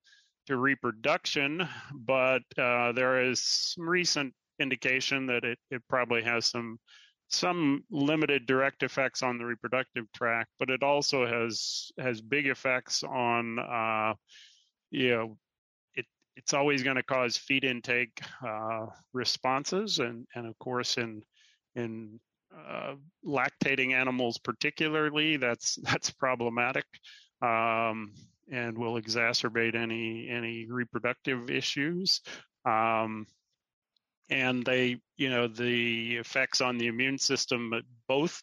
to 0.48 0.58
reproduction, 0.58 1.68
but 1.94 2.44
uh, 2.58 2.92
there 2.94 3.24
is 3.30 3.44
some 3.44 3.88
recent 3.88 4.34
indication 4.60 5.26
that 5.28 5.44
it, 5.44 5.58
it 5.70 5.82
probably 5.90 6.22
has 6.24 6.46
some 6.46 6.80
some 7.30 7.84
limited 7.90 8.46
direct 8.46 8.84
effects 8.84 9.24
on 9.24 9.38
the 9.38 9.46
reproductive 9.46 10.06
tract, 10.14 10.50
but 10.60 10.70
it 10.70 10.84
also 10.84 11.26
has 11.26 11.92
has 11.98 12.22
big 12.22 12.48
effects 12.48 13.04
on 13.04 13.58
uh, 13.60 14.14
you 14.92 15.12
know 15.12 15.38
it 15.96 16.06
it's 16.36 16.54
always 16.54 16.84
going 16.84 16.98
to 16.98 17.04
cause 17.04 17.38
feed 17.38 17.64
intake 17.64 18.22
uh, 18.46 18.88
responses, 19.14 20.00
and 20.00 20.28
and 20.36 20.46
of 20.46 20.58
course 20.60 20.98
in 20.98 21.24
in 21.76 22.20
uh, 22.56 22.96
lactating 23.26 23.94
animals 23.94 24.38
particularly 24.38 25.38
that's 25.38 25.76
that's 25.84 26.12
problematic 26.12 26.86
um, 27.42 28.14
and 28.52 28.78
will 28.78 29.02
exacerbate 29.02 29.76
any 29.76 30.28
any 30.30 30.68
reproductive 30.70 31.50
issues 31.50 32.22
um, 32.66 33.26
and 34.32 34.64
they, 34.66 34.98
you 35.18 35.30
know, 35.30 35.48
the 35.48 36.16
effects 36.16 36.62
on 36.62 36.78
the 36.78 36.88
immune 36.88 37.18
system 37.18 37.74
both 38.08 38.42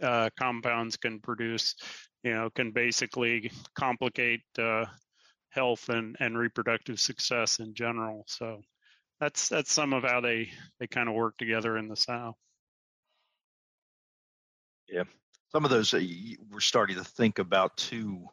uh, 0.00 0.30
compounds 0.38 0.96
can 0.96 1.20
produce, 1.20 1.74
you 2.22 2.32
know, 2.32 2.48
can 2.54 2.70
basically 2.70 3.50
complicate 3.74 4.42
uh, 4.58 4.84
health 5.50 5.88
and, 5.88 6.16
and 6.20 6.38
reproductive 6.38 7.00
success 7.00 7.58
in 7.58 7.74
general. 7.74 8.24
So 8.28 8.60
that's 9.20 9.48
that's 9.48 9.72
some 9.72 9.92
of 9.92 10.04
how 10.04 10.20
they 10.20 10.50
they 10.78 10.86
kind 10.86 11.08
of 11.08 11.14
work 11.14 11.36
together 11.38 11.76
in 11.76 11.88
the 11.88 11.96
sow. 11.96 12.36
Yeah, 14.88 15.04
some 15.50 15.64
of 15.64 15.70
those 15.70 15.92
uh, 15.94 16.00
we're 16.50 16.60
starting 16.60 16.96
to 16.96 17.04
think 17.04 17.38
about 17.38 17.76
too. 17.76 18.26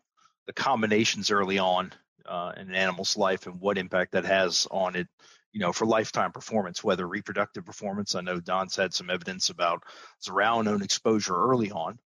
The 0.48 0.54
combinations 0.54 1.32
early 1.32 1.58
on 1.58 1.94
uh, 2.26 2.52
in 2.58 2.70
an 2.70 2.76
animal's 2.76 3.16
life 3.16 3.48
and 3.48 3.60
what 3.60 3.78
impact 3.78 4.12
that 4.12 4.26
has 4.26 4.68
on 4.72 4.96
it 4.96 5.08
you 5.54 5.60
know, 5.60 5.72
for 5.72 5.86
lifetime 5.86 6.32
performance, 6.32 6.84
whether 6.84 7.08
reproductive 7.08 7.64
performance. 7.64 8.16
I 8.16 8.22
know 8.22 8.40
Don's 8.40 8.76
had 8.76 8.94
some 8.94 9.12
evidence 9.12 9.50
about 9.50 9.84
zearalenone 10.28 10.84
exposure 10.84 11.36
early 11.36 11.72
on 11.72 12.00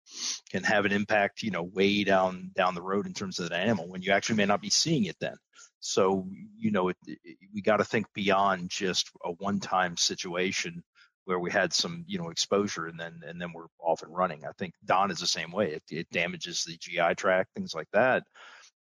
can 0.52 0.64
have 0.64 0.86
an 0.86 0.92
impact, 0.92 1.42
you 1.42 1.52
know, 1.52 1.64
way 1.64 2.04
down 2.04 2.52
down 2.56 2.76
the 2.76 2.82
road 2.82 3.08
in 3.08 3.14
terms 3.14 3.40
of 3.40 3.50
that 3.50 3.58
animal 3.58 3.88
when 3.88 4.02
you 4.02 4.12
actually 4.12 4.36
may 4.36 4.46
not 4.46 4.62
be 4.62 4.70
seeing 4.70 5.06
it 5.06 5.16
then. 5.22 5.36
So, 5.80 6.28
you 6.58 6.72
know, 6.72 6.90
it, 6.90 6.98
it, 7.06 7.38
we 7.54 7.62
got 7.62 7.78
to 7.78 7.86
think 7.86 8.08
beyond 8.14 8.70
just 8.70 9.10
a 9.24 9.32
one-time 9.32 9.96
situation 9.96 10.84
where 11.28 11.40
we 11.40 11.52
had 11.52 11.74
some, 11.74 12.06
you 12.08 12.18
know, 12.18 12.30
exposure 12.30 12.88
and 12.88 13.00
then 13.00 13.22
and 13.28 13.40
then 13.42 13.54
we're 13.54 13.68
off 13.80 14.02
and 14.02 14.16
running. 14.16 14.46
I 14.46 14.52
think 14.58 14.74
Don 14.86 15.12
is 15.12 15.20
the 15.20 15.28
same 15.28 15.52
way. 15.52 15.74
It, 15.74 15.84
it 15.92 16.08
damages 16.12 16.64
the 16.64 16.78
GI 16.78 17.16
tract, 17.16 17.54
things 17.54 17.76
like 17.76 17.90
that, 17.94 18.24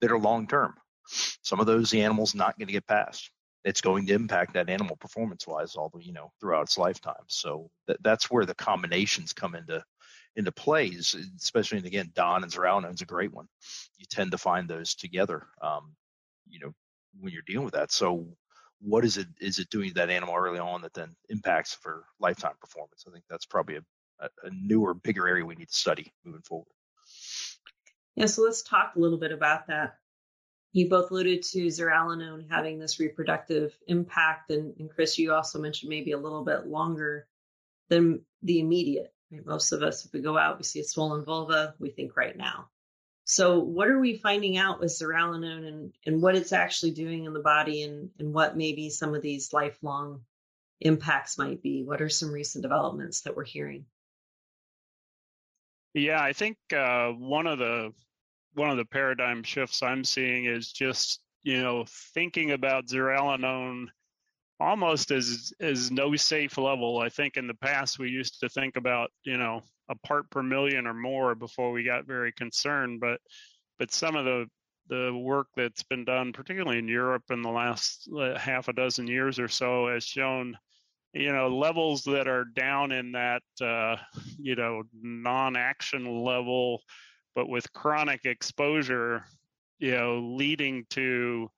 that 0.01 0.11
are 0.11 0.19
long 0.19 0.47
term. 0.47 0.75
Some 1.43 1.59
of 1.59 1.65
those 1.65 1.89
the 1.89 2.01
animal's 2.01 2.35
not 2.35 2.57
going 2.57 2.67
to 2.67 2.73
get 2.73 2.87
past 2.87 3.31
it's 3.65 3.81
going 3.81 4.05
to 4.05 4.13
impact 4.13 4.53
that 4.53 4.69
animal 4.69 4.95
performance 4.95 5.47
wise 5.47 5.75
all 5.75 5.89
the 5.89 5.99
you 6.05 6.13
know 6.13 6.31
throughout 6.39 6.63
its 6.63 6.77
lifetime 6.77 7.25
so 7.27 7.69
that, 7.87 8.01
that's 8.03 8.31
where 8.31 8.45
the 8.45 8.55
combinations 8.55 9.33
come 9.33 9.55
into 9.55 9.83
into 10.37 10.51
plays 10.51 11.15
especially 11.37 11.79
and 11.79 11.87
again 11.87 12.11
don 12.13 12.43
and 12.43 12.51
zearalenone 12.51 12.93
is 12.93 13.01
a 13.01 13.05
great 13.05 13.33
one 13.33 13.47
you 13.97 14.05
tend 14.09 14.31
to 14.31 14.37
find 14.37 14.69
those 14.69 14.95
together 14.95 15.47
um, 15.61 15.93
you 16.47 16.59
know 16.59 16.71
when 17.19 17.33
you're 17.33 17.41
dealing 17.47 17.65
with 17.65 17.73
that 17.73 17.91
so 17.91 18.25
what 18.85 19.03
is 19.03 19.17
it 19.17 19.27
is 19.41 19.59
it 19.59 19.69
doing 19.69 19.89
to 19.89 19.95
that 19.95 20.09
animal 20.09 20.35
early 20.35 20.59
on 20.59 20.81
that 20.81 20.93
then 20.93 21.15
impacts 21.29 21.73
for 21.73 22.05
lifetime 22.19 22.55
performance 22.59 23.05
i 23.07 23.11
think 23.11 23.23
that's 23.29 23.45
probably 23.45 23.77
a, 23.77 24.25
a 24.43 24.49
newer 24.51 24.93
bigger 24.93 25.27
area 25.27 25.45
we 25.45 25.55
need 25.55 25.67
to 25.67 25.75
study 25.75 26.11
moving 26.23 26.41
forward 26.41 26.67
yeah 28.15 28.25
so 28.25 28.41
let's 28.43 28.61
talk 28.61 28.93
a 28.95 28.99
little 28.99 29.17
bit 29.17 29.31
about 29.31 29.67
that 29.67 29.95
you 30.75 30.89
both 30.89 31.09
alluded 31.09 31.41
to 31.41 31.67
zearalenone 31.67 32.51
having 32.51 32.79
this 32.79 32.99
reproductive 32.99 33.73
impact, 33.87 34.51
and, 34.51 34.73
and, 34.77 34.89
Chris, 34.89 35.17
you 35.17 35.33
also 35.33 35.57
mentioned 35.57 35.89
maybe 35.89 36.11
a 36.11 36.17
little 36.17 36.43
bit 36.43 36.67
longer 36.67 37.27
than 37.87 38.25
the 38.43 38.59
immediate. 38.59 39.13
Right? 39.31 39.45
Most 39.45 39.71
of 39.71 39.81
us, 39.81 40.03
if 40.03 40.11
we 40.11 40.19
go 40.19 40.37
out, 40.37 40.57
we 40.57 40.65
see 40.65 40.81
a 40.81 40.83
swollen 40.83 41.23
vulva, 41.23 41.75
we 41.79 41.91
think 41.91 42.17
right 42.17 42.35
now. 42.35 42.67
So, 43.25 43.59
what 43.59 43.87
are 43.87 43.99
we 43.99 44.17
finding 44.17 44.57
out 44.57 44.79
with 44.79 44.91
zearalenone 44.91 45.67
and, 45.67 45.93
and 46.05 46.21
what 46.21 46.35
it's 46.35 46.53
actually 46.53 46.91
doing 46.91 47.25
in 47.25 47.33
the 47.33 47.39
body, 47.39 47.81
and, 47.81 48.11
and 48.19 48.33
what 48.33 48.55
maybe 48.55 48.89
some 48.89 49.15
of 49.15 49.23
these 49.23 49.51
lifelong 49.51 50.21
impacts 50.79 51.37
might 51.37 51.63
be? 51.63 51.83
What 51.83 52.01
are 52.01 52.09
some 52.09 52.31
recent 52.31 52.61
developments 52.61 53.21
that 53.21 53.35
we're 53.35 53.43
hearing? 53.43 53.85
Yeah, 55.95 56.21
I 56.21 56.33
think 56.33 56.57
uh, 56.71 57.09
one 57.09 57.47
of 57.47 57.57
the 57.57 57.93
one 58.53 58.69
of 58.69 58.77
the 58.77 58.85
paradigm 58.85 59.43
shifts 59.43 59.81
I'm 59.81 60.03
seeing 60.03 60.45
is 60.45 60.71
just 60.71 61.19
you 61.41 61.61
know 61.63 61.85
thinking 62.13 62.51
about 62.51 62.87
zearalenone 62.87 63.87
almost 64.59 65.09
as 65.09 65.51
as 65.59 65.89
no 65.89 66.15
safe 66.15 66.59
level. 66.59 66.99
I 66.99 67.09
think 67.09 67.37
in 67.37 67.47
the 67.47 67.55
past 67.55 67.97
we 67.97 68.09
used 68.09 68.39
to 68.41 68.49
think 68.49 68.77
about 68.77 69.09
you 69.23 69.37
know 69.37 69.61
a 69.89 69.95
part 69.95 70.29
per 70.29 70.43
million 70.43 70.87
or 70.87 70.93
more 70.93 71.35
before 71.35 71.71
we 71.71 71.83
got 71.83 72.05
very 72.05 72.31
concerned, 72.31 72.99
but 72.99 73.19
but 73.79 73.91
some 73.91 74.15
of 74.15 74.25
the 74.25 74.45
the 74.87 75.15
work 75.15 75.47
that's 75.55 75.83
been 75.83 76.05
done, 76.05 76.31
particularly 76.31 76.77
in 76.77 76.87
Europe 76.87 77.23
in 77.31 77.41
the 77.41 77.49
last 77.49 78.07
uh, 78.15 78.37
half 78.37 78.67
a 78.67 78.73
dozen 78.73 79.07
years 79.07 79.39
or 79.39 79.47
so, 79.47 79.87
has 79.87 80.03
shown 80.03 80.55
you 81.13 81.31
know 81.31 81.47
levels 81.47 82.03
that 82.03 82.27
are 82.27 82.45
down 82.45 82.91
in 82.91 83.11
that 83.13 83.43
uh, 83.61 83.95
you 84.37 84.55
know 84.55 84.83
non-action 85.01 86.23
level 86.23 86.81
but 87.35 87.49
with 87.49 87.71
chronic 87.73 88.21
exposure, 88.23 89.25
you 89.77 89.91
know, 89.91 90.19
leading 90.19 90.85
to, 90.91 91.51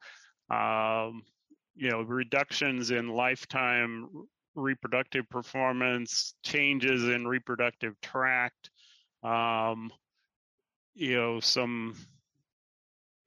um, 0.49 1.21
you 1.75 1.91
know, 1.91 2.01
reductions 2.01 2.89
in 2.89 3.07
lifetime 3.07 4.09
reproductive 4.57 5.29
performance, 5.29 6.33
changes 6.43 7.03
in 7.03 7.27
reproductive 7.27 7.99
tract, 8.01 8.69
um, 9.23 9.91
you 10.95 11.15
know, 11.15 11.39
some 11.39 11.95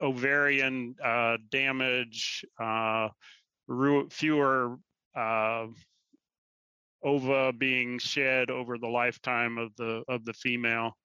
ovarian 0.03 0.97
uh, 1.03 1.37
damage, 1.51 2.45
uh, 2.61 3.09
fewer 4.11 4.77
uh, 5.17 5.67
ova 7.03 7.53
being 7.53 7.99
shed 7.99 8.51
over 8.51 8.77
the 8.77 8.89
lifetime 8.89 9.57
of 9.57 9.71
the 9.77 10.03
of 10.09 10.25
the 10.25 10.33
female, 10.33 10.97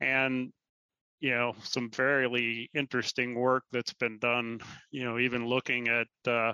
and 0.00 0.52
you 1.20 1.30
know 1.30 1.54
some 1.62 1.90
fairly 1.90 2.68
interesting 2.74 3.34
work 3.34 3.62
that's 3.72 3.92
been 3.94 4.18
done 4.18 4.58
you 4.90 5.04
know 5.04 5.18
even 5.18 5.46
looking 5.46 5.88
at 5.88 6.08
uh, 6.26 6.52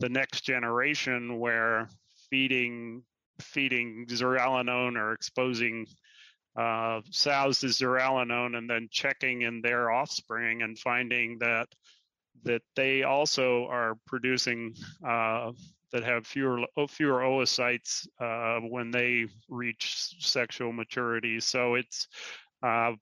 the 0.00 0.08
next 0.08 0.42
generation 0.42 1.38
where 1.38 1.88
feeding 2.34 3.04
feeding 3.40 4.06
zearalenone 4.08 4.96
or 4.96 5.12
exposing 5.12 5.86
uh, 6.56 7.00
sows 7.10 7.60
to 7.60 7.66
zearalenone 7.66 8.56
and 8.56 8.68
then 8.68 8.88
checking 8.90 9.42
in 9.42 9.60
their 9.60 9.88
offspring 9.92 10.62
and 10.62 10.76
finding 10.76 11.38
that 11.38 11.68
that 12.42 12.62
they 12.74 13.04
also 13.04 13.68
are 13.70 13.94
producing 14.04 14.74
uh, 15.06 15.52
that 15.92 16.02
have 16.02 16.26
fewer 16.26 16.58
fewer 16.88 17.20
oocytes 17.20 18.08
uh, 18.20 18.58
when 18.66 18.90
they 18.90 19.26
reach 19.48 20.16
sexual 20.18 20.72
maturity. 20.72 21.38
So 21.38 21.76
it's 21.76 22.08
uh, 22.64 22.94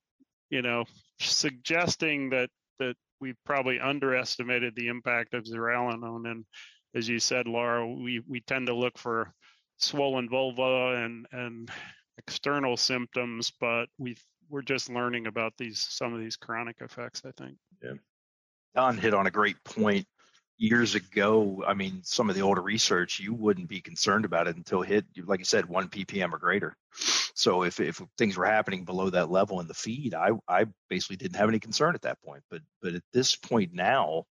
you 0.50 0.60
know, 0.60 0.84
suggesting 1.18 2.28
that 2.30 2.50
that 2.80 2.96
we've 3.18 3.42
probably 3.46 3.80
underestimated 3.80 4.74
the 4.76 4.88
impact 4.88 5.32
of 5.32 5.44
zearalenone. 5.44 6.30
And 6.30 6.44
as 6.94 7.08
you 7.08 7.18
said, 7.18 7.46
Laura, 7.46 7.86
we 7.86 8.20
we 8.28 8.40
tend 8.40 8.66
to 8.66 8.74
look 8.74 8.98
for 8.98 9.32
swollen 9.78 10.28
vulva 10.28 11.02
and 11.02 11.26
and 11.32 11.70
external 12.18 12.76
symptoms, 12.76 13.52
but 13.60 13.86
we 13.98 14.16
we're 14.48 14.62
just 14.62 14.90
learning 14.90 15.26
about 15.26 15.52
these 15.58 15.78
some 15.78 16.12
of 16.12 16.20
these 16.20 16.36
chronic 16.36 16.76
effects. 16.80 17.22
I 17.24 17.30
think. 17.32 17.56
Yeah. 17.82 17.94
Don 18.74 18.96
hit 18.96 19.14
on 19.14 19.26
a 19.26 19.30
great 19.30 19.62
point 19.64 20.06
years 20.62 20.94
ago, 20.94 21.64
I 21.66 21.74
mean, 21.74 22.00
some 22.04 22.30
of 22.30 22.36
the 22.36 22.42
older 22.42 22.62
research, 22.62 23.18
you 23.18 23.34
wouldn't 23.34 23.68
be 23.68 23.80
concerned 23.80 24.24
about 24.24 24.46
it 24.46 24.56
until 24.56 24.80
hit, 24.80 25.04
like 25.26 25.40
you 25.40 25.44
said, 25.44 25.68
one 25.68 25.88
ppm 25.88 26.32
or 26.32 26.38
greater. 26.38 26.76
So 27.34 27.64
if 27.64 27.80
if 27.80 28.00
things 28.16 28.36
were 28.36 28.46
happening 28.46 28.84
below 28.84 29.10
that 29.10 29.30
level 29.30 29.60
in 29.60 29.66
the 29.66 29.74
feed, 29.74 30.14
I 30.14 30.30
I 30.46 30.66
basically 30.88 31.16
didn't 31.16 31.36
have 31.36 31.48
any 31.48 31.58
concern 31.58 31.94
at 31.94 32.02
that 32.02 32.22
point. 32.22 32.42
But 32.50 32.62
but 32.80 32.94
at 32.94 33.02
this 33.12 33.34
point 33.34 33.72
now, 33.72 34.24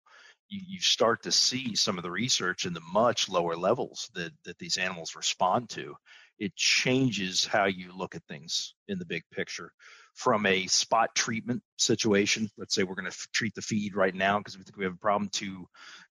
you, 0.50 0.60
you 0.66 0.80
start 0.80 1.22
to 1.22 1.32
see 1.32 1.74
some 1.74 1.96
of 1.96 2.02
the 2.02 2.10
research 2.10 2.66
in 2.66 2.74
the 2.74 2.82
much 2.92 3.28
lower 3.28 3.56
levels 3.56 4.10
that 4.14 4.32
that 4.44 4.58
these 4.58 4.76
animals 4.76 5.16
respond 5.16 5.70
to. 5.70 5.94
It 6.38 6.56
changes 6.56 7.44
how 7.44 7.66
you 7.66 7.92
look 7.96 8.14
at 8.14 8.24
things 8.24 8.74
in 8.88 8.98
the 8.98 9.04
big 9.04 9.22
picture 9.30 9.72
from 10.14 10.44
a 10.46 10.66
spot 10.66 11.14
treatment 11.14 11.62
situation. 11.78 12.50
Let's 12.58 12.74
say 12.74 12.82
we're 12.82 12.94
going 12.94 13.04
to 13.04 13.10
f- 13.10 13.28
treat 13.32 13.54
the 13.54 13.62
feed 13.62 13.94
right 13.94 14.14
now 14.14 14.38
because 14.38 14.56
we 14.56 14.64
think 14.64 14.76
we 14.76 14.84
have 14.84 14.94
a 14.94 14.98
problem 14.98 15.28
to 15.34 15.66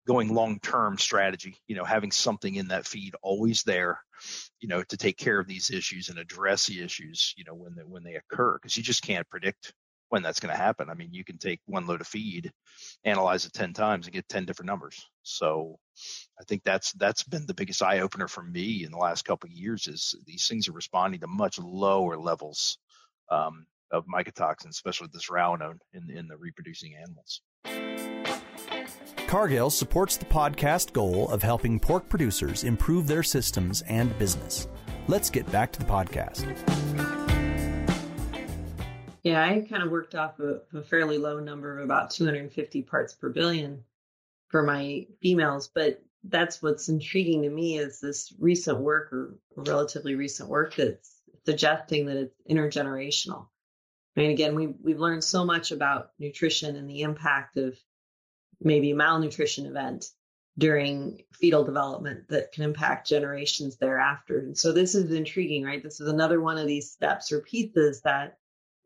going 0.08 0.34
long 0.34 0.60
term 0.60 0.98
strategy, 0.98 1.58
you 1.68 1.76
know, 1.76 1.84
having 1.84 2.12
something 2.12 2.56
in 2.56 2.70
that 2.70 2.88
feed 2.88 3.16
always 3.22 3.64
there, 3.64 4.00
you 4.60 4.68
know, 4.68 4.84
to 4.84 4.98
take 4.98 5.18
care 5.18 5.40
of 5.40 5.48
these 5.48 5.70
issues 5.70 6.10
and 6.10 6.18
address 6.18 6.68
the 6.68 6.82
issues, 6.82 7.34
you 7.38 7.44
know, 7.46 7.56
when 7.56 7.76
they, 7.76 7.84
when 7.84 8.04
they 8.04 8.16
occur 8.16 8.58
because 8.58 8.78
you 8.78 8.84
just 8.84 9.04
can't 9.04 9.30
predict 9.30 9.74
when 10.10 10.24
that's 10.24 10.40
going 10.40 10.54
to 10.54 10.62
happen. 10.62 10.90
I 10.90 10.96
mean, 10.96 11.14
you 11.14 11.24
can 11.24 11.38
take 11.38 11.62
one 11.66 11.88
load 11.88 12.02
of 12.02 12.08
feed, 12.08 12.52
analyze 13.06 13.46
it 13.46 13.54
10 13.54 13.74
times 13.74 14.06
and 14.06 14.14
get 14.14 14.28
10 14.28 14.46
different 14.46 14.68
numbers. 14.68 15.08
So 15.24 15.78
I 16.40 16.44
think 16.44 16.64
that's 16.64 16.92
that's 16.94 17.24
been 17.24 17.46
the 17.46 17.54
biggest 17.54 17.82
eye 17.82 18.00
opener 18.00 18.28
for 18.28 18.44
me 18.44 18.84
in 18.84 18.92
the 18.92 18.98
last 18.98 19.24
couple 19.24 19.48
of 19.48 19.54
years 19.54 19.88
is 19.88 20.16
these 20.26 20.48
things 20.48 20.68
are 20.68 20.74
responding 20.74 21.22
to 21.22 21.28
much 21.28 21.60
lower 21.60 22.18
levels 22.18 22.78
um, 23.30 23.66
of 23.92 24.06
mycotoxins, 24.06 24.70
especially 24.70 25.08
this 25.14 25.30
zearalenone 25.30 25.80
in, 25.94 26.10
in 26.10 26.28
the 26.28 26.38
reproducing 26.38 26.96
animals. 26.96 27.42
Cargill 29.28 29.70
supports 29.70 30.18
the 30.18 30.26
podcast 30.26 30.92
goal 30.92 31.30
of 31.30 31.44
helping 31.44 31.80
pork 31.80 32.10
producers 32.10 32.64
improve 32.64 33.06
their 33.06 33.22
systems 33.22 33.84
and 33.84 34.18
business. 34.18 34.68
Let's 35.08 35.30
get 35.30 35.50
back 35.52 35.72
to 35.74 35.80
the 35.80 35.86
podcast. 35.86 37.09
Yeah, 39.30 39.44
I 39.44 39.64
kind 39.70 39.84
of 39.84 39.92
worked 39.92 40.16
off 40.16 40.40
a, 40.40 40.62
a 40.76 40.82
fairly 40.82 41.20
low 41.20 41.40
number 41.40 41.78
of 41.78 41.86
about 41.86 42.10
250 42.10 42.82
parts 42.82 43.14
per 43.14 43.30
billion 43.30 43.84
for 44.48 44.64
my 44.64 45.06
females, 45.22 45.68
but 45.68 46.04
that's 46.24 46.64
what's 46.64 46.90
intriguing 46.90 47.44
to 47.44 47.50
me 47.52 47.78
is 47.78 48.00
this 48.00 48.34
recent 48.40 48.80
work 48.80 49.14
or 49.14 49.36
relatively 49.56 50.16
recent 50.16 50.50
work 50.50 50.76
that's 50.76 51.22
suggesting 51.46 52.08
that 52.08 52.18
it's 52.18 52.42
intergenerational. 52.50 53.46
I 54.18 54.22
mean, 54.22 54.32
again, 54.32 54.56
we 54.56 54.66
we've 54.66 55.00
learned 55.00 55.24
so 55.24 55.46
much 55.46 55.72
about 55.72 56.10
nutrition 56.18 56.76
and 56.76 56.90
the 56.90 57.02
impact 57.02 57.56
of 57.56 57.78
maybe 58.60 58.90
a 58.90 58.96
malnutrition 58.96 59.68
event 59.68 60.08
during 60.58 61.22
fetal 61.34 61.64
development 61.64 62.28
that 62.30 62.52
can 62.52 62.64
impact 62.64 63.08
generations 63.08 63.78
thereafter. 63.78 64.40
And 64.40 64.58
so 64.58 64.72
this 64.72 64.96
is 64.96 65.12
intriguing, 65.12 65.66
right? 65.66 65.84
This 65.84 66.02
is 66.02 66.08
another 66.08 66.42
one 66.42 66.58
of 66.58 66.66
these 66.66 66.90
steps 66.90 67.32
or 67.32 67.42
pieces 67.42 68.02
that 68.02 68.40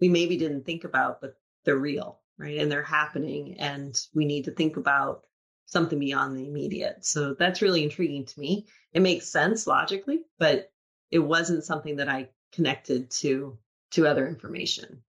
we 0.03 0.09
maybe 0.09 0.35
didn't 0.35 0.65
think 0.65 0.83
about, 0.83 1.21
but 1.21 1.37
they're 1.63 1.77
real, 1.77 2.19
right? 2.37 2.57
And 2.57 2.69
they're 2.69 2.83
happening. 2.83 3.55
And 3.57 3.97
we 4.13 4.25
need 4.25 4.43
to 4.45 4.51
think 4.51 4.75
about 4.75 5.23
something 5.65 5.97
beyond 5.97 6.35
the 6.35 6.45
immediate. 6.45 7.05
So 7.05 7.35
that's 7.39 7.61
really 7.61 7.83
intriguing 7.83 8.25
to 8.25 8.37
me. 8.37 8.65
It 8.91 9.01
makes 9.01 9.31
sense 9.31 9.65
logically, 9.65 10.19
but 10.37 10.69
it 11.09 11.19
wasn't 11.19 11.63
something 11.63 11.95
that 11.95 12.09
I 12.09 12.31
connected 12.51 13.11
to 13.11 13.57
to 13.91 14.05
other 14.05 14.27
information. 14.27 15.03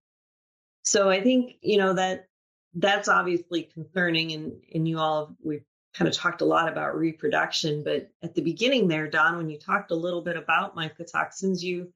So 0.83 1.09
I 1.09 1.21
think, 1.21 1.57
you 1.59 1.77
know, 1.77 1.95
that 1.95 2.29
that's 2.75 3.09
obviously 3.09 3.63
concerning 3.63 4.31
and 4.31 4.61
and 4.73 4.87
you 4.87 4.97
all 4.97 5.35
we've 5.43 5.65
kind 5.93 6.07
of 6.07 6.13
talked 6.13 6.39
a 6.39 6.45
lot 6.45 6.69
about 6.69 6.95
reproduction, 6.95 7.83
but 7.83 8.09
at 8.23 8.33
the 8.33 8.41
beginning 8.41 8.87
there, 8.87 9.09
Don, 9.09 9.35
when 9.35 9.49
you 9.49 9.59
talked 9.59 9.91
a 9.91 9.95
little 9.95 10.21
bit 10.21 10.37
about 10.37 10.73
mycotoxins, 10.73 11.61
you 11.61 11.91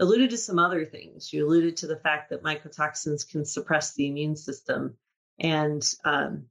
alluded 0.00 0.30
to 0.30 0.38
some 0.38 0.58
other 0.58 0.84
things. 0.84 1.32
You 1.32 1.46
alluded 1.46 1.76
to 1.78 1.86
the 1.86 1.98
fact 1.98 2.30
that 2.30 2.42
mycotoxins 2.42 3.28
can 3.28 3.44
suppress 3.44 3.94
the 3.94 4.08
immune 4.08 4.36
system 4.36 4.96
and 5.38 5.82
um, 6.04 6.46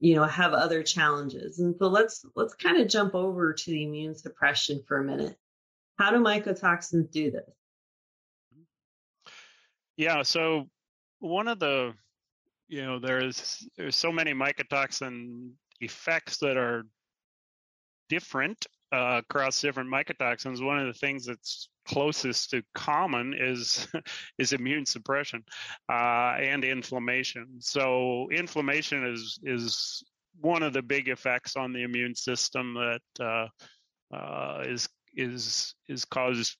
you 0.00 0.14
know 0.14 0.24
have 0.24 0.52
other 0.52 0.82
challenges. 0.82 1.58
And 1.58 1.74
so 1.78 1.88
let's 1.88 2.24
let's 2.34 2.54
kind 2.54 2.80
of 2.80 2.88
jump 2.88 3.14
over 3.14 3.52
to 3.52 3.70
the 3.70 3.84
immune 3.84 4.14
suppression 4.14 4.82
for 4.86 4.98
a 4.98 5.04
minute. 5.04 5.36
How 5.98 6.10
do 6.10 6.18
mycotoxins 6.18 7.10
do 7.10 7.30
this? 7.30 7.50
Yeah, 9.96 10.22
so 10.22 10.68
one 11.18 11.48
of 11.48 11.58
the 11.58 11.94
you 12.68 12.82
know 12.82 12.98
there's 12.98 13.68
there's 13.76 13.96
so 13.96 14.12
many 14.12 14.32
mycotoxin 14.32 15.50
effects 15.80 16.38
that 16.38 16.56
are 16.56 16.84
different 18.08 18.66
uh, 18.92 19.20
across 19.22 19.60
different 19.60 19.90
mycotoxins. 19.90 20.64
One 20.64 20.78
of 20.78 20.86
the 20.86 20.98
things 20.98 21.26
that's 21.26 21.68
closest 21.86 22.50
to 22.50 22.62
common 22.74 23.34
is 23.38 23.86
is 24.38 24.52
immune 24.52 24.86
suppression 24.86 25.44
uh, 25.90 26.36
and 26.38 26.64
inflammation. 26.64 27.56
So 27.60 28.28
inflammation 28.30 29.06
is 29.06 29.38
is 29.44 30.02
one 30.40 30.62
of 30.62 30.72
the 30.72 30.82
big 30.82 31.08
effects 31.08 31.56
on 31.56 31.72
the 31.72 31.82
immune 31.82 32.14
system 32.14 32.74
that 32.74 33.24
uh, 33.24 34.14
uh, 34.14 34.62
is 34.66 34.88
is 35.14 35.74
is 35.88 36.04
caused, 36.04 36.56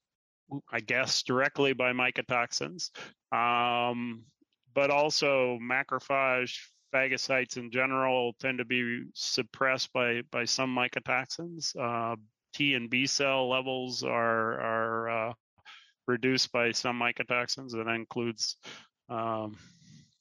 I 0.73 0.80
guess, 0.80 1.23
directly 1.23 1.73
by 1.73 1.92
mycotoxins, 1.92 2.90
um, 3.32 4.25
but 4.75 4.90
also 4.90 5.58
macrophage 5.62 6.58
phagocytes 6.95 7.57
in 7.57 7.71
general 7.71 8.35
tend 8.40 8.59
to 8.59 8.64
be 8.64 9.04
suppressed 9.14 9.92
by 9.92 10.23
by 10.30 10.45
some 10.45 10.75
mycotoxins. 10.75 11.76
Uh, 11.76 12.16
T 12.54 12.75
and 12.75 12.88
B 12.90 13.06
cell 13.06 13.49
levels 13.49 14.02
are 14.02 14.60
are 14.60 15.08
uh, 15.08 15.32
reduced 16.06 16.50
by 16.52 16.73
some 16.73 16.99
mycotoxins. 16.99 17.73
That 17.73 17.89
includes 17.89 18.56
um, 19.08 19.56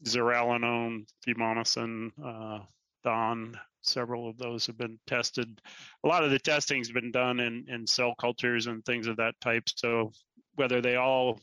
zearalenone, 0.06 1.06
fumonisin, 1.26 2.12
uh, 2.24 2.64
DON. 3.04 3.58
Several 3.82 4.30
of 4.30 4.38
those 4.38 4.68
have 4.68 4.78
been 4.78 5.00
tested. 5.08 5.62
A 6.04 6.08
lot 6.08 6.24
of 6.24 6.32
the 6.32 6.40
testing 6.40 6.80
has 6.80 6.92
been 6.92 7.12
done 7.12 7.40
in, 7.40 7.66
in 7.70 7.88
cell 7.88 8.14
cultures 8.20 8.68
and 8.68 8.84
things 8.84 9.08
of 9.08 9.18
that 9.18 9.36
type. 9.40 9.64
So 9.76 10.12
whether 10.56 10.82
they 10.82 10.98
all 10.98 11.40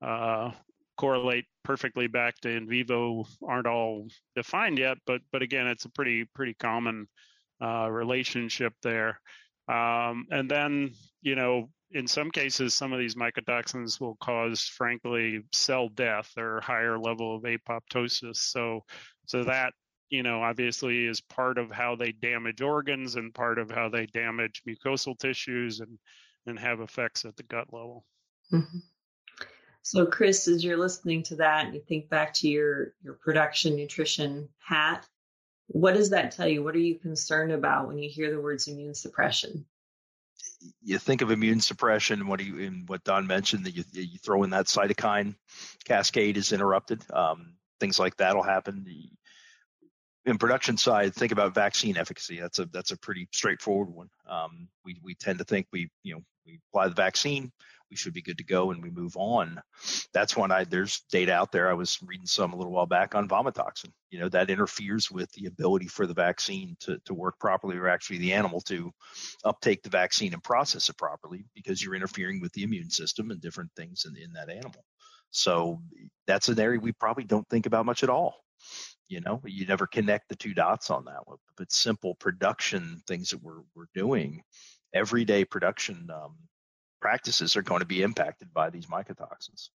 uh, 0.00 0.52
correlate 1.00 1.46
perfectly 1.64 2.06
back 2.06 2.38
to 2.40 2.50
in 2.50 2.68
vivo 2.68 3.24
aren't 3.42 3.66
all 3.66 4.06
defined 4.36 4.78
yet, 4.78 4.98
but 5.06 5.22
but 5.32 5.40
again, 5.40 5.66
it's 5.66 5.86
a 5.86 5.90
pretty 5.90 6.26
pretty 6.34 6.52
common 6.52 7.08
uh, 7.62 7.88
relationship 7.90 8.74
there. 8.82 9.18
Um, 9.66 10.26
and 10.30 10.50
then, 10.50 10.90
you 11.22 11.36
know, 11.36 11.70
in 11.92 12.06
some 12.06 12.30
cases, 12.30 12.74
some 12.74 12.92
of 12.92 12.98
these 12.98 13.14
mycotoxins 13.14 13.98
will 13.98 14.16
cause, 14.20 14.60
frankly, 14.60 15.40
cell 15.52 15.88
death 15.88 16.30
or 16.36 16.60
higher 16.60 16.98
level 16.98 17.34
of 17.34 17.44
apoptosis. 17.44 18.36
So, 18.36 18.84
so 19.24 19.44
that 19.44 19.72
you 20.10 20.22
know 20.22 20.42
obviously 20.42 21.06
is 21.06 21.22
part 21.22 21.56
of 21.56 21.70
how 21.70 21.96
they 21.96 22.12
damage 22.12 22.60
organs 22.60 23.16
and 23.16 23.32
part 23.32 23.58
of 23.58 23.70
how 23.70 23.88
they 23.88 24.04
damage 24.06 24.62
mucosal 24.68 25.18
tissues 25.18 25.80
and 25.80 25.98
and 26.46 26.58
have 26.58 26.80
effects 26.80 27.24
at 27.24 27.36
the 27.36 27.42
gut 27.44 27.72
level. 27.72 28.04
Mm-hmm. 28.52 28.78
So, 29.82 30.06
Chris, 30.06 30.46
as 30.46 30.62
you're 30.62 30.76
listening 30.76 31.22
to 31.24 31.36
that, 31.36 31.66
and 31.66 31.74
you 31.74 31.80
think 31.80 32.08
back 32.08 32.34
to 32.34 32.48
your 32.48 32.94
your 33.02 33.14
production 33.14 33.76
nutrition 33.76 34.48
hat, 34.58 35.06
what 35.68 35.94
does 35.94 36.10
that 36.10 36.32
tell 36.32 36.48
you? 36.48 36.62
What 36.62 36.74
are 36.74 36.80
you 36.80 36.98
concerned 36.98 37.52
about 37.52 37.88
when 37.88 37.98
you 37.98 38.10
hear 38.10 38.30
the 38.30 38.40
words 38.40 38.68
immune 38.68 38.94
suppression? 38.94 39.64
You 40.82 40.98
think 40.98 41.22
of 41.22 41.30
immune 41.30 41.60
suppression. 41.60 42.26
What 42.26 42.40
do 42.40 42.44
you, 42.44 42.66
and 42.66 42.88
what 42.88 43.04
Don 43.04 43.26
mentioned 43.26 43.64
that 43.66 43.74
you, 43.74 43.84
you 43.92 44.18
throw 44.18 44.42
in 44.42 44.50
that 44.50 44.66
cytokine 44.66 45.34
cascade 45.84 46.36
is 46.36 46.52
interrupted. 46.52 47.02
Um, 47.12 47.54
things 47.78 47.98
like 47.98 48.16
that 48.16 48.34
will 48.34 48.42
happen. 48.42 48.86
In 50.26 50.38
production 50.38 50.76
side, 50.76 51.14
think 51.14 51.32
about 51.32 51.54
vaccine 51.54 51.96
efficacy. 51.96 52.38
That's 52.38 52.58
a 52.58 52.66
that's 52.66 52.90
a 52.90 52.98
pretty 52.98 53.28
straightforward 53.32 53.88
one. 53.88 54.10
Um, 54.28 54.68
we 54.84 55.00
we 55.02 55.14
tend 55.14 55.38
to 55.38 55.44
think 55.44 55.66
we 55.72 55.88
you 56.02 56.14
know 56.14 56.20
we 56.44 56.58
apply 56.70 56.88
the 56.88 56.94
vaccine, 56.94 57.52
we 57.90 57.96
should 57.96 58.12
be 58.12 58.22
good 58.22 58.38
to 58.38 58.44
go 58.44 58.70
and 58.70 58.82
we 58.82 58.90
move 58.90 59.16
on. 59.16 59.60
That's 60.12 60.36
when 60.36 60.52
I 60.52 60.64
there's 60.64 61.00
data 61.10 61.32
out 61.32 61.52
there. 61.52 61.68
I 61.68 61.74
was 61.74 61.98
reading 62.02 62.26
some 62.26 62.52
a 62.52 62.56
little 62.56 62.72
while 62.72 62.86
back 62.86 63.14
on 63.14 63.28
vomitoxin. 63.28 63.90
You 64.10 64.20
know 64.20 64.28
that 64.30 64.50
interferes 64.50 65.10
with 65.10 65.30
the 65.32 65.46
ability 65.46 65.86
for 65.86 66.06
the 66.06 66.14
vaccine 66.14 66.76
to 66.80 66.98
to 67.04 67.14
work 67.14 67.38
properly, 67.38 67.76
or 67.76 67.88
actually 67.88 68.18
the 68.18 68.32
animal 68.32 68.60
to 68.62 68.90
uptake 69.44 69.82
the 69.82 69.90
vaccine 69.90 70.32
and 70.32 70.42
process 70.42 70.88
it 70.88 70.96
properly, 70.98 71.44
because 71.54 71.82
you're 71.82 71.94
interfering 71.94 72.40
with 72.40 72.52
the 72.52 72.62
immune 72.62 72.90
system 72.90 73.30
and 73.30 73.40
different 73.40 73.70
things 73.76 74.04
in, 74.06 74.16
in 74.16 74.32
that 74.32 74.50
animal. 74.50 74.84
So 75.30 75.80
that's 76.26 76.48
an 76.48 76.58
area 76.58 76.80
we 76.80 76.92
probably 76.92 77.24
don't 77.24 77.48
think 77.48 77.66
about 77.66 77.86
much 77.86 78.02
at 78.02 78.10
all. 78.10 78.44
You 79.08 79.20
know, 79.20 79.40
you 79.44 79.66
never 79.66 79.86
connect 79.86 80.28
the 80.28 80.36
two 80.36 80.54
dots 80.54 80.90
on 80.90 81.04
that 81.06 81.26
one. 81.26 81.38
But 81.56 81.72
simple 81.72 82.14
production 82.14 83.02
things 83.06 83.30
that 83.30 83.42
we're 83.42 83.62
we're 83.74 83.86
doing, 83.94 84.42
everyday 84.94 85.44
production 85.44 86.08
um, 86.12 86.36
practices 87.00 87.56
are 87.56 87.62
going 87.62 87.80
to 87.80 87.86
be 87.86 88.02
impacted 88.02 88.52
by 88.52 88.70
these 88.70 88.86
mycotoxins. 88.86 89.70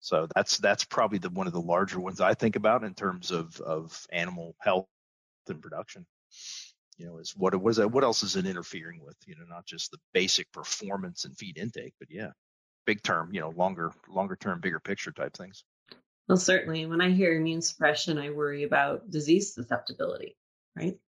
So 0.00 0.28
that's 0.34 0.58
that's 0.58 0.84
probably 0.84 1.18
the 1.18 1.30
one 1.30 1.46
of 1.46 1.54
the 1.54 1.60
larger 1.60 1.98
ones 1.98 2.20
I 2.20 2.34
think 2.34 2.56
about 2.56 2.84
in 2.84 2.94
terms 2.94 3.30
of 3.30 3.58
of 3.60 4.06
animal 4.12 4.54
health 4.60 4.86
and 5.48 5.62
production. 5.62 6.04
You 6.98 7.06
know, 7.06 7.18
is 7.18 7.34
what 7.36 7.60
was 7.60 7.78
that? 7.78 7.90
What 7.90 8.04
else 8.04 8.22
is 8.22 8.36
it 8.36 8.46
interfering 8.46 9.00
with? 9.02 9.16
You 9.26 9.34
know, 9.36 9.46
not 9.48 9.66
just 9.66 9.90
the 9.90 9.98
basic 10.12 10.52
performance 10.52 11.24
and 11.24 11.36
feed 11.36 11.56
intake, 11.56 11.94
but 11.98 12.08
yeah, 12.10 12.32
big 12.86 13.02
term. 13.02 13.30
You 13.32 13.40
know, 13.40 13.50
longer 13.50 13.92
longer 14.08 14.36
term, 14.36 14.60
bigger 14.60 14.78
picture 14.78 15.10
type 15.10 15.34
things. 15.34 15.64
Well, 16.28 16.38
certainly. 16.38 16.86
When 16.86 17.00
I 17.00 17.10
hear 17.10 17.36
immune 17.36 17.62
suppression, 17.62 18.18
I 18.18 18.30
worry 18.30 18.64
about 18.64 19.10
disease 19.10 19.54
susceptibility. 19.54 20.36
Right? 20.76 20.98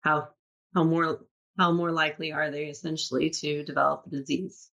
How 0.00 0.28
how 0.74 0.84
more 0.84 1.20
how 1.58 1.72
more 1.72 1.92
likely 1.92 2.32
are 2.32 2.50
they 2.50 2.64
essentially 2.66 3.30
to 3.30 3.64
develop 3.64 4.04
a 4.06 4.10
disease? 4.10 4.70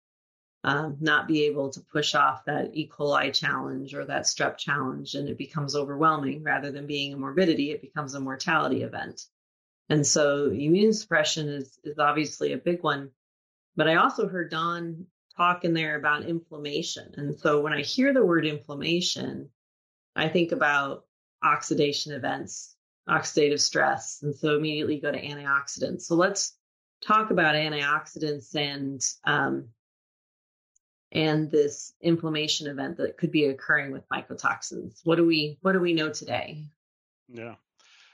Um, 0.65 0.97
not 1.01 1.27
be 1.27 1.43
able 1.43 1.71
to 1.71 1.81
push 1.81 2.15
off 2.15 2.45
that 2.45 2.73
E. 2.73 2.87
coli 2.87 3.33
challenge 3.33 3.93
or 3.93 4.05
that 4.05 4.23
strep 4.23 4.57
challenge, 4.57 5.13
and 5.13 5.27
it 5.27 5.37
becomes 5.37 5.75
overwhelming 5.75 6.43
rather 6.43 6.71
than 6.71 6.87
being 6.87 7.13
a 7.13 7.17
morbidity, 7.17 7.71
it 7.71 7.81
becomes 7.81 8.13
a 8.13 8.21
mortality 8.21 8.83
event. 8.83 9.25
And 9.89 10.07
so 10.07 10.45
immune 10.45 10.93
suppression 10.93 11.49
is, 11.49 11.77
is 11.83 11.99
obviously 11.99 12.53
a 12.53 12.57
big 12.57 12.81
one. 12.81 13.11
But 13.75 13.89
I 13.89 13.95
also 13.95 14.29
heard 14.29 14.51
Don 14.51 15.07
talk 15.35 15.65
in 15.65 15.73
there 15.73 15.97
about 15.97 16.23
inflammation. 16.23 17.13
And 17.17 17.37
so 17.37 17.61
when 17.61 17.73
I 17.73 17.81
hear 17.81 18.13
the 18.13 18.25
word 18.25 18.45
inflammation, 18.45 19.49
I 20.15 20.29
think 20.29 20.51
about 20.51 21.05
oxidation 21.43 22.13
events, 22.13 22.75
oxidative 23.09 23.59
stress, 23.59 24.19
and 24.21 24.33
so 24.33 24.55
immediately 24.55 24.99
go 24.99 25.11
to 25.11 25.21
antioxidants. 25.21 26.03
So 26.03 26.15
let's 26.15 26.55
talk 27.05 27.31
about 27.31 27.55
antioxidants 27.55 28.55
and 28.55 29.01
um, 29.25 29.67
and 31.11 31.51
this 31.51 31.93
inflammation 32.01 32.67
event 32.67 32.97
that 32.97 33.17
could 33.17 33.31
be 33.31 33.45
occurring 33.45 33.91
with 33.91 34.07
mycotoxins. 34.09 35.01
What 35.03 35.15
do 35.15 35.25
we 35.25 35.57
what 35.61 35.73
do 35.73 35.79
we 35.79 35.93
know 35.93 36.09
today? 36.09 36.63
Yeah. 37.27 37.55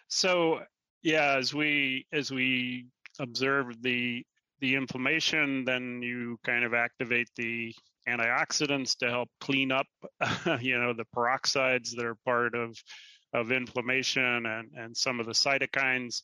So 0.08 0.62
yeah, 1.02 1.36
as 1.38 1.54
we 1.54 2.06
as 2.12 2.32
we 2.32 2.88
observe 3.20 3.82
the 3.82 4.26
the 4.60 4.76
inflammation, 4.76 5.64
then 5.64 6.02
you 6.02 6.38
kind 6.46 6.66
of 6.66 6.74
activate 6.74 7.30
the 7.38 7.74
antioxidants 8.08 8.98
to 8.98 9.10
help 9.10 9.30
clean 9.40 9.72
up, 9.72 9.88
you 10.60 10.78
know, 10.78 10.94
the 10.94 11.06
peroxides 11.16 11.96
that 11.96 12.06
are 12.06 12.18
part 12.26 12.56
of 12.56 12.78
of 13.34 13.52
inflammation 13.52 14.46
and 14.46 14.72
and 14.76 14.98
some 14.98 15.20
of 15.20 15.26
the 15.26 15.32
cytokines 15.32 16.22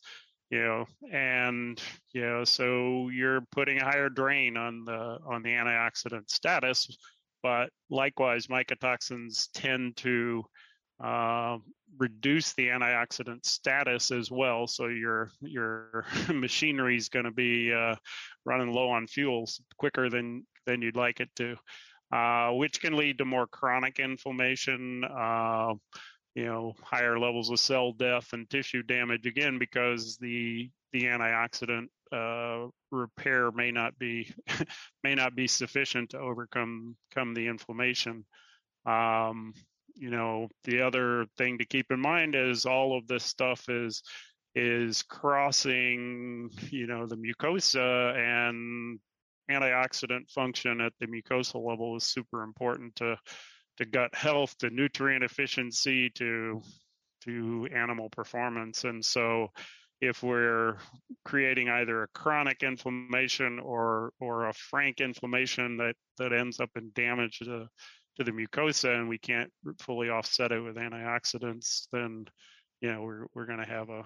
you 0.50 0.62
know 0.62 0.84
and 1.12 1.82
you 2.12 2.20
know 2.20 2.44
so 2.44 3.08
you're 3.08 3.40
putting 3.52 3.80
a 3.80 3.84
higher 3.84 4.08
drain 4.08 4.56
on 4.56 4.84
the 4.84 5.18
on 5.26 5.42
the 5.42 5.50
antioxidant 5.50 6.28
status 6.28 6.96
but 7.42 7.70
likewise 7.90 8.46
mycotoxins 8.46 9.48
tend 9.54 9.96
to 9.96 10.44
uh, 11.02 11.58
reduce 11.98 12.54
the 12.54 12.68
antioxidant 12.68 13.44
status 13.44 14.10
as 14.10 14.30
well 14.30 14.66
so 14.66 14.86
your 14.86 15.30
your 15.40 16.04
machinery 16.32 16.96
is 16.96 17.08
going 17.08 17.24
to 17.24 17.32
be 17.32 17.72
uh, 17.72 17.94
running 18.44 18.72
low 18.72 18.88
on 18.88 19.06
fuels 19.06 19.60
quicker 19.78 20.08
than 20.08 20.46
than 20.66 20.80
you'd 20.80 20.96
like 20.96 21.20
it 21.20 21.30
to 21.36 21.56
uh, 22.12 22.50
which 22.52 22.80
can 22.80 22.96
lead 22.96 23.18
to 23.18 23.24
more 23.24 23.46
chronic 23.48 23.98
inflammation 23.98 25.02
uh, 25.04 25.74
you 26.36 26.44
know 26.44 26.74
higher 26.82 27.18
levels 27.18 27.50
of 27.50 27.58
cell 27.58 27.92
death 27.92 28.32
and 28.34 28.48
tissue 28.48 28.82
damage 28.82 29.26
again 29.26 29.58
because 29.58 30.18
the 30.18 30.70
the 30.92 31.04
antioxidant 31.04 31.88
uh, 32.12 32.68
repair 32.92 33.50
may 33.50 33.72
not 33.72 33.98
be 33.98 34.30
may 35.02 35.14
not 35.14 35.34
be 35.34 35.48
sufficient 35.48 36.10
to 36.10 36.18
overcome 36.18 36.94
come 37.12 37.34
the 37.34 37.48
inflammation. 37.48 38.24
Um, 38.84 39.54
you 39.94 40.10
know 40.10 40.48
the 40.64 40.82
other 40.82 41.24
thing 41.38 41.56
to 41.58 41.64
keep 41.64 41.90
in 41.90 42.00
mind 42.00 42.34
is 42.34 42.66
all 42.66 42.96
of 42.96 43.08
this 43.08 43.24
stuff 43.24 43.68
is 43.70 44.02
is 44.54 45.02
crossing 45.02 46.50
you 46.70 46.86
know 46.86 47.06
the 47.06 47.16
mucosa 47.16 48.14
and 48.14 48.98
antioxidant 49.50 50.30
function 50.30 50.82
at 50.82 50.92
the 51.00 51.06
mucosal 51.06 51.66
level 51.66 51.96
is 51.96 52.04
super 52.04 52.42
important 52.42 52.94
to 52.96 53.16
to 53.76 53.84
gut 53.84 54.14
health 54.14 54.56
to 54.58 54.70
nutrient 54.70 55.24
efficiency 55.24 56.10
to 56.10 56.62
to 57.24 57.68
animal 57.74 58.08
performance. 58.10 58.84
And 58.84 59.04
so 59.04 59.50
if 60.00 60.22
we're 60.22 60.76
creating 61.24 61.68
either 61.68 62.02
a 62.02 62.08
chronic 62.08 62.62
inflammation 62.62 63.58
or 63.58 64.12
or 64.20 64.48
a 64.48 64.52
frank 64.52 65.00
inflammation 65.00 65.76
that 65.78 65.94
that 66.18 66.32
ends 66.32 66.60
up 66.60 66.70
in 66.76 66.90
damage 66.94 67.38
to 67.38 67.68
to 68.16 68.24
the 68.24 68.30
mucosa 68.30 68.94
and 68.94 69.08
we 69.08 69.18
can't 69.18 69.50
fully 69.78 70.08
offset 70.08 70.52
it 70.52 70.60
with 70.60 70.76
antioxidants 70.76 71.86
then 71.92 72.26
you 72.80 72.90
know 72.90 73.02
we're 73.02 73.26
we're 73.34 73.46
going 73.46 73.62
to 73.62 73.68
have 73.68 73.88
a 73.88 74.04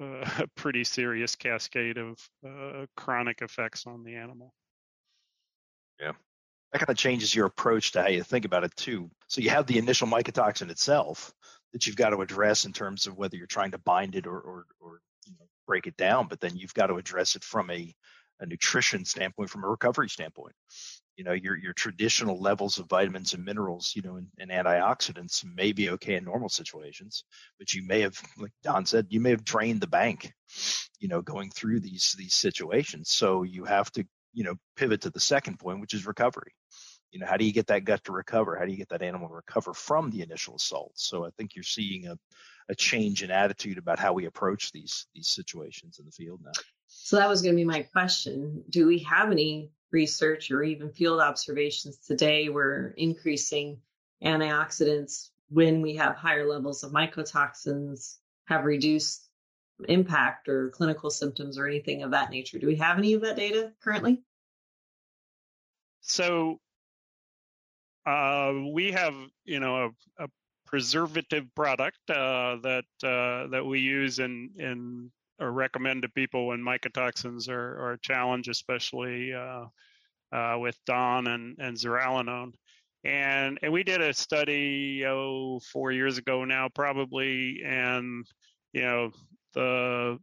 a 0.00 0.46
pretty 0.56 0.84
serious 0.84 1.34
cascade 1.36 1.98
of 1.98 2.18
uh, 2.46 2.86
chronic 2.96 3.42
effects 3.42 3.86
on 3.86 4.04
the 4.04 4.14
animal. 4.14 4.54
Yeah 5.98 6.12
that 6.72 6.78
kind 6.78 6.90
of 6.90 6.96
changes 6.96 7.34
your 7.34 7.46
approach 7.46 7.92
to 7.92 8.02
how 8.02 8.08
you 8.08 8.22
think 8.22 8.44
about 8.44 8.64
it 8.64 8.74
too. 8.76 9.10
So 9.28 9.40
you 9.40 9.50
have 9.50 9.66
the 9.66 9.78
initial 9.78 10.06
mycotoxin 10.06 10.70
itself 10.70 11.32
that 11.72 11.86
you've 11.86 11.96
got 11.96 12.10
to 12.10 12.20
address 12.20 12.64
in 12.64 12.72
terms 12.72 13.06
of 13.06 13.16
whether 13.16 13.36
you're 13.36 13.46
trying 13.46 13.72
to 13.72 13.78
bind 13.78 14.14
it 14.14 14.26
or 14.26 14.38
or, 14.40 14.66
or 14.80 15.00
you 15.26 15.32
know, 15.38 15.46
break 15.66 15.86
it 15.86 15.96
down, 15.96 16.26
but 16.28 16.40
then 16.40 16.56
you've 16.56 16.74
got 16.74 16.86
to 16.86 16.96
address 16.96 17.36
it 17.36 17.44
from 17.44 17.70
a, 17.70 17.94
a 18.40 18.46
nutrition 18.46 19.04
standpoint, 19.04 19.50
from 19.50 19.64
a 19.64 19.68
recovery 19.68 20.08
standpoint. 20.08 20.54
You 21.16 21.24
know, 21.24 21.32
your 21.32 21.56
your 21.56 21.74
traditional 21.74 22.40
levels 22.40 22.78
of 22.78 22.88
vitamins 22.88 23.34
and 23.34 23.44
minerals, 23.44 23.92
you 23.94 24.02
know, 24.02 24.16
and, 24.16 24.28
and 24.38 24.50
antioxidants 24.50 25.44
may 25.44 25.72
be 25.72 25.90
okay 25.90 26.14
in 26.14 26.24
normal 26.24 26.48
situations, 26.48 27.24
but 27.58 27.74
you 27.74 27.86
may 27.86 28.00
have, 28.00 28.18
like 28.38 28.52
Don 28.62 28.86
said, 28.86 29.06
you 29.10 29.20
may 29.20 29.30
have 29.30 29.44
drained 29.44 29.82
the 29.82 29.86
bank, 29.86 30.32
you 30.98 31.08
know, 31.08 31.20
going 31.20 31.50
through 31.50 31.80
these 31.80 32.14
these 32.16 32.34
situations. 32.34 33.10
So 33.10 33.42
you 33.42 33.64
have 33.64 33.90
to 33.92 34.06
you 34.32 34.44
know 34.44 34.54
pivot 34.76 35.02
to 35.02 35.10
the 35.10 35.20
second 35.20 35.58
point 35.58 35.80
which 35.80 35.94
is 35.94 36.06
recovery. 36.06 36.52
You 37.10 37.20
know 37.20 37.26
how 37.26 37.36
do 37.36 37.44
you 37.44 37.52
get 37.52 37.68
that 37.68 37.84
gut 37.84 38.04
to 38.04 38.12
recover? 38.12 38.56
How 38.56 38.64
do 38.64 38.70
you 38.70 38.76
get 38.76 38.90
that 38.90 39.02
animal 39.02 39.28
to 39.28 39.34
recover 39.34 39.74
from 39.74 40.10
the 40.10 40.22
initial 40.22 40.56
assault? 40.56 40.92
So 40.94 41.26
i 41.26 41.30
think 41.36 41.54
you're 41.54 41.62
seeing 41.62 42.06
a, 42.06 42.16
a 42.68 42.74
change 42.74 43.22
in 43.22 43.30
attitude 43.30 43.78
about 43.78 43.98
how 43.98 44.12
we 44.12 44.26
approach 44.26 44.72
these 44.72 45.06
these 45.14 45.28
situations 45.28 45.98
in 45.98 46.06
the 46.06 46.12
field 46.12 46.40
now. 46.44 46.52
So 46.86 47.16
that 47.16 47.28
was 47.28 47.42
going 47.42 47.54
to 47.54 47.60
be 47.60 47.64
my 47.64 47.82
question. 47.82 48.64
Do 48.68 48.86
we 48.86 49.00
have 49.00 49.30
any 49.30 49.70
research 49.92 50.50
or 50.50 50.62
even 50.62 50.92
field 50.92 51.20
observations 51.20 51.98
today 51.98 52.48
where 52.48 52.94
increasing 52.96 53.80
antioxidants 54.22 55.30
when 55.48 55.82
we 55.82 55.96
have 55.96 56.14
higher 56.14 56.48
levels 56.48 56.84
of 56.84 56.92
mycotoxins 56.92 58.18
have 58.46 58.64
reduced 58.64 59.29
impact 59.88 60.48
or 60.48 60.70
clinical 60.70 61.10
symptoms 61.10 61.58
or 61.58 61.66
anything 61.66 62.02
of 62.02 62.10
that 62.12 62.30
nature. 62.30 62.58
Do 62.58 62.66
we 62.66 62.76
have 62.76 62.98
any 62.98 63.14
of 63.14 63.22
that 63.22 63.36
data 63.36 63.72
currently? 63.80 64.22
So 66.00 66.58
uh, 68.06 68.52
we 68.72 68.92
have, 68.92 69.14
you 69.44 69.60
know, 69.60 69.92
a, 70.18 70.24
a 70.24 70.28
preservative 70.66 71.44
product 71.54 71.98
uh, 72.08 72.56
that 72.62 72.84
uh, 73.02 73.48
that 73.48 73.64
we 73.66 73.80
use 73.80 74.18
in 74.18 74.50
in 74.56 75.10
or 75.40 75.52
recommend 75.52 76.02
to 76.02 76.08
people 76.08 76.48
when 76.48 76.60
mycotoxins 76.60 77.48
are, 77.48 77.80
are 77.80 77.92
a 77.92 78.00
challenge, 78.00 78.48
especially 78.48 79.32
uh, 79.32 79.64
uh, 80.32 80.56
with 80.58 80.78
DON 80.86 81.26
and 81.26 81.56
and 81.58 81.76
zearalenone. 81.76 82.52
And 83.04 83.58
and 83.62 83.72
we 83.72 83.82
did 83.82 84.00
a 84.00 84.12
study 84.12 85.04
oh 85.06 85.60
four 85.72 85.92
years 85.92 86.18
ago 86.18 86.44
now 86.44 86.68
probably, 86.68 87.62
and 87.64 88.26
you 88.72 88.82
know 88.82 89.10
the 89.54 90.18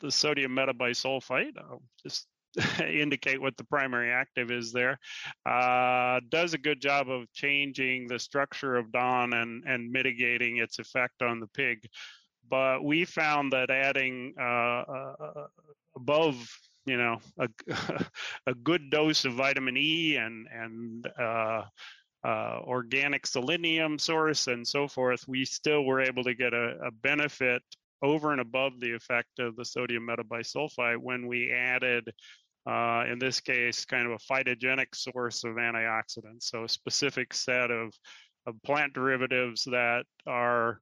the 0.00 0.10
sodium 0.10 0.56
metabisulfite. 0.56 1.58
I'll 1.58 1.82
just 2.02 2.26
indicate 2.80 3.40
what 3.40 3.56
the 3.56 3.64
primary 3.64 4.10
active 4.10 4.50
is 4.50 4.72
there. 4.72 4.98
Uh, 5.46 6.20
does 6.28 6.54
a 6.54 6.58
good 6.58 6.80
job 6.80 7.08
of 7.08 7.30
changing 7.32 8.08
the 8.08 8.18
structure 8.18 8.76
of 8.76 8.92
DON 8.92 9.32
and 9.32 9.64
and 9.66 9.90
mitigating 9.90 10.58
its 10.58 10.78
effect 10.78 11.22
on 11.22 11.40
the 11.40 11.46
pig. 11.48 11.86
But 12.48 12.82
we 12.82 13.04
found 13.04 13.52
that 13.52 13.70
adding 13.70 14.34
uh, 14.40 14.42
uh, 14.42 15.14
uh 15.20 15.46
above 15.96 16.36
you 16.86 16.96
know 16.96 17.18
a, 17.38 17.48
a 18.46 18.54
good 18.54 18.90
dose 18.90 19.24
of 19.24 19.34
vitamin 19.34 19.76
E 19.76 20.16
and 20.16 20.48
and 20.52 21.06
uh, 21.18 21.62
uh, 22.24 22.60
organic 22.64 23.26
selenium 23.26 23.98
source 23.98 24.46
and 24.46 24.66
so 24.66 24.86
forth, 24.86 25.26
we 25.26 25.44
still 25.44 25.84
were 25.84 26.00
able 26.00 26.24
to 26.24 26.34
get 26.34 26.52
a, 26.52 26.76
a 26.86 26.90
benefit 26.90 27.62
over 28.02 28.32
and 28.32 28.40
above 28.40 28.80
the 28.80 28.92
effect 28.92 29.38
of 29.38 29.56
the 29.56 29.64
sodium 29.64 30.06
metabisulfite 30.06 30.98
when 30.98 31.26
we 31.26 31.52
added 31.52 32.10
uh, 32.66 33.04
in 33.10 33.18
this 33.18 33.40
case, 33.40 33.84
kind 33.84 34.06
of 34.06 34.12
a 34.12 34.32
phytogenic 34.32 34.94
source 34.94 35.44
of 35.44 35.56
antioxidants. 35.56 36.42
So 36.42 36.64
a 36.64 36.68
specific 36.68 37.32
set 37.32 37.70
of, 37.70 37.94
of 38.46 38.62
plant 38.62 38.92
derivatives 38.92 39.64
that 39.64 40.04
are 40.26 40.80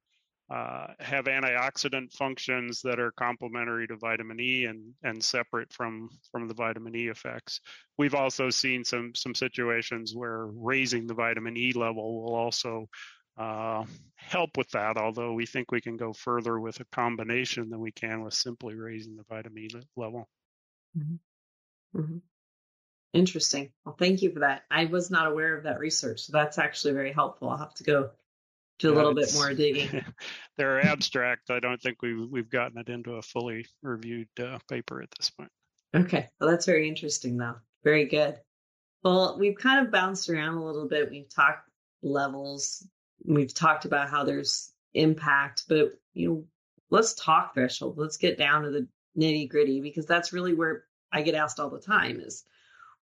uh, 0.53 0.87
have 0.99 1.25
antioxidant 1.25 2.11
functions 2.11 2.81
that 2.81 2.99
are 2.99 3.11
complementary 3.11 3.85
to 3.85 3.95
vitamin 3.97 4.39
E 4.39 4.65
and, 4.65 4.81
and 5.03 5.23
separate 5.23 5.71
from, 5.71 6.09
from 6.31 6.47
the 6.47 6.55
vitamin 6.55 6.95
E 6.95 7.07
effects. 7.07 7.61
We've 7.99 8.15
also 8.15 8.49
seen 8.49 8.83
some 8.83 9.13
some 9.13 9.35
situations 9.35 10.15
where 10.15 10.47
raising 10.47 11.05
the 11.05 11.13
vitamin 11.13 11.55
E 11.55 11.71
level 11.73 12.23
will 12.23 12.33
also 12.33 12.89
uh, 13.39 13.85
help 14.15 14.57
with 14.57 14.69
that, 14.71 14.97
although 14.97 15.33
we 15.33 15.45
think 15.45 15.71
we 15.71 15.81
can 15.81 15.95
go 15.95 16.11
further 16.11 16.59
with 16.59 16.79
a 16.81 16.85
combination 16.91 17.69
than 17.69 17.79
we 17.79 17.91
can 17.91 18.21
with 18.21 18.33
simply 18.33 18.75
raising 18.75 19.15
the 19.15 19.23
vitamin 19.23 19.69
level. 19.95 20.27
Mm-hmm. 20.97 21.99
Mm-hmm. 21.99 22.17
Interesting. 23.13 23.71
Well, 23.85 23.95
thank 23.97 24.21
you 24.21 24.31
for 24.31 24.41
that. 24.41 24.63
I 24.69 24.85
was 24.85 25.09
not 25.09 25.25
aware 25.25 25.57
of 25.57 25.63
that 25.63 25.79
research, 25.79 26.19
so 26.19 26.33
that's 26.33 26.59
actually 26.59 26.93
very 26.93 27.13
helpful. 27.13 27.49
I'll 27.49 27.57
have 27.57 27.73
to 27.75 27.83
go 27.83 28.09
do 28.77 28.89
a 28.89 28.91
yeah, 28.91 28.97
little 28.97 29.13
bit 29.13 29.33
more 29.33 29.53
digging. 29.53 30.05
they're 30.57 30.85
abstract. 30.85 31.49
I 31.49 31.59
don't 31.59 31.81
think 31.81 32.01
we've 32.01 32.29
we've 32.29 32.49
gotten 32.49 32.77
it 32.77 32.89
into 32.89 33.13
a 33.13 33.21
fully 33.21 33.65
reviewed 33.81 34.29
uh, 34.39 34.59
paper 34.69 35.01
at 35.01 35.09
this 35.17 35.29
point. 35.29 35.49
Okay, 35.95 36.27
well, 36.39 36.49
that's 36.51 36.65
very 36.65 36.87
interesting, 36.87 37.37
though. 37.37 37.55
Very 37.83 38.05
good. 38.05 38.37
Well, 39.03 39.37
we've 39.39 39.57
kind 39.57 39.85
of 39.85 39.91
bounced 39.91 40.29
around 40.29 40.57
a 40.57 40.63
little 40.63 40.87
bit. 40.87 41.09
We've 41.09 41.33
talked 41.33 41.69
levels, 42.03 42.85
we've 43.25 43.53
talked 43.53 43.85
about 43.85 44.09
how 44.09 44.23
there's 44.23 44.71
impact, 44.93 45.65
but 45.67 45.99
you 46.13 46.29
know, 46.29 46.43
let's 46.89 47.13
talk 47.13 47.53
threshold. 47.53 47.97
Let's 47.97 48.17
get 48.17 48.37
down 48.37 48.63
to 48.63 48.71
the 48.71 48.87
nitty 49.17 49.49
gritty 49.49 49.81
because 49.81 50.05
that's 50.05 50.33
really 50.33 50.53
where 50.53 50.85
I 51.11 51.21
get 51.21 51.35
asked 51.35 51.59
all 51.59 51.69
the 51.69 51.79
time 51.79 52.19
is 52.19 52.43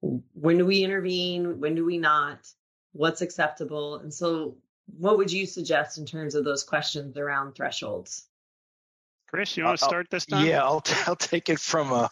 when 0.01 0.57
do 0.57 0.65
we 0.65 0.83
intervene? 0.83 1.59
When 1.59 1.75
do 1.75 1.85
we 1.85 1.97
not? 1.97 2.47
What's 2.93 3.21
acceptable? 3.21 3.97
And 3.97 4.13
so 4.13 4.57
what 4.97 5.17
would 5.17 5.31
you 5.31 5.45
suggest 5.45 5.97
in 5.97 6.05
terms 6.05 6.35
of 6.35 6.45
those 6.45 6.63
questions 6.63 7.17
around 7.17 7.53
thresholds? 7.53 8.27
Chris, 9.27 9.57
you 9.57 9.63
uh, 9.63 9.67
want 9.67 9.79
to 9.79 9.85
start 9.85 10.07
this 10.09 10.25
time? 10.25 10.45
Yeah, 10.45 10.63
I'll, 10.63 10.83
I'll 11.07 11.15
take 11.15 11.49
it 11.49 11.59
from 11.59 11.91
a 11.91 12.09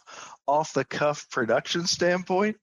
off 0.47 0.73
the 0.73 0.85
cuff 0.85 1.27
production 1.31 1.87
standpoint. 1.87 2.57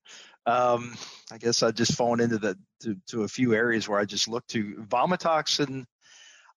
Um, 0.47 0.97
I 1.31 1.39
guess 1.39 1.63
I 1.63 1.71
just 1.71 1.95
fallen 1.95 2.21
into 2.21 2.39
the 2.39 2.59
to, 2.81 2.97
to, 3.09 3.23
a 3.23 3.29
few 3.29 3.55
areas 3.55 3.89
where 3.89 4.01
I 4.01 4.05
just 4.05 4.29
look 4.29 4.47
to 4.49 4.75
vomitoxin. 4.89 5.85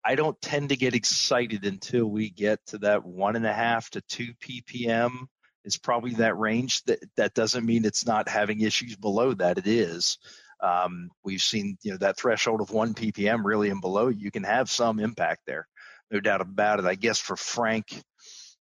I 0.04 0.14
don't 0.14 0.40
tend 0.40 0.70
to 0.70 0.76
get 0.76 0.94
excited 0.94 1.64
until 1.64 2.06
we 2.06 2.30
get 2.30 2.60
to 2.68 2.78
that 2.78 3.04
one 3.04 3.36
and 3.36 3.46
a 3.46 3.52
half 3.52 3.90
to 3.90 4.00
two 4.02 4.32
ppm 4.42 5.26
is 5.64 5.76
probably 5.76 6.12
that 6.14 6.38
range. 6.38 6.82
That 6.84 7.00
that 7.16 7.34
doesn't 7.34 7.64
mean 7.66 7.84
it's 7.84 8.06
not 8.06 8.28
having 8.28 8.60
issues 8.60 8.96
below 8.96 9.34
that. 9.34 9.58
It 9.58 9.66
is. 9.66 10.18
Um, 10.60 11.10
we've 11.22 11.42
seen 11.42 11.76
you 11.82 11.92
know 11.92 11.98
that 11.98 12.16
threshold 12.16 12.62
of 12.62 12.70
one 12.70 12.94
ppm 12.94 13.44
really 13.44 13.68
and 13.68 13.82
below 13.82 14.08
you 14.08 14.30
can 14.30 14.44
have 14.44 14.70
some 14.70 14.98
impact 14.98 15.42
there, 15.46 15.66
no 16.10 16.20
doubt 16.20 16.40
about 16.40 16.78
it. 16.78 16.86
I 16.86 16.94
guess 16.94 17.18
for 17.18 17.36
Frank, 17.36 18.02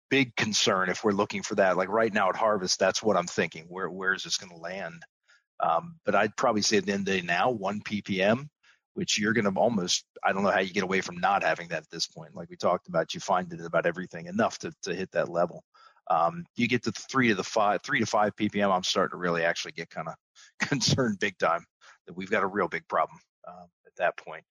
big 0.10 0.36
concern 0.36 0.90
if 0.90 1.04
we're 1.04 1.12
looking 1.12 1.44
for 1.44 1.56
that. 1.56 1.78
Like 1.78 1.90
right 1.90 2.14
now 2.14 2.30
at 2.30 2.36
harvest, 2.36 2.80
that's 2.80 3.04
what 3.04 3.18
I'm 3.18 3.28
thinking. 3.28 3.66
Where 3.70 3.90
where 3.90 4.14
is 4.14 4.24
this 4.24 4.38
going 4.38 4.52
to 4.52 4.58
land? 4.58 5.04
Um, 5.60 5.98
but 6.06 6.16
I'd 6.16 6.36
probably 6.38 6.62
say 6.62 6.78
at 6.78 6.86
the 6.86 6.94
end 6.94 7.08
of 7.08 7.14
the 7.14 7.22
day 7.22 7.26
now, 7.26 7.50
one 7.50 7.82
ppm, 7.82 8.48
which 8.94 9.18
you're 9.20 9.34
going 9.34 9.52
to 9.52 9.60
almost 9.60 10.06
I 10.24 10.34
don't 10.34 10.44
know 10.44 10.52
how 10.52 10.60
you 10.60 10.74
get 10.74 10.84
away 10.84 11.02
from 11.02 11.18
not 11.18 11.44
having 11.44 11.70
that 11.70 11.84
at 11.84 11.90
this 11.90 12.08
point. 12.08 12.36
Like 12.36 12.50
we 12.50 12.58
talked 12.58 12.88
about, 12.88 13.14
you 13.14 13.20
find 13.20 13.52
it 13.52 13.62
about 13.66 13.86
everything 13.86 14.28
enough 14.28 14.58
to 14.60 14.72
to 14.84 14.96
hit 14.96 15.12
that 15.12 15.30
level. 15.30 15.64
Um, 16.10 16.46
you 16.56 16.68
get 16.68 16.84
to 16.84 16.92
three 16.92 17.28
to 17.30 17.36
the 17.36 17.44
five, 17.44 17.82
three 17.84 18.00
to 18.00 18.06
five 18.06 18.36
ppm. 18.36 18.74
I'm 18.74 18.84
starting 18.84 19.12
to 19.12 19.18
really 19.18 19.44
actually 19.44 19.74
get 19.74 19.90
kind 19.90 20.08
of 20.08 20.16
concerned 20.68 21.20
big 21.20 21.38
time 21.38 21.66
that 22.06 22.16
we've 22.16 22.32
got 22.32 22.44
a 22.44 22.48
real 22.48 22.68
big 22.68 22.88
problem 22.88 23.20
um, 23.48 23.68
at 23.86 23.96
that 23.98 24.18
point. 24.18 24.44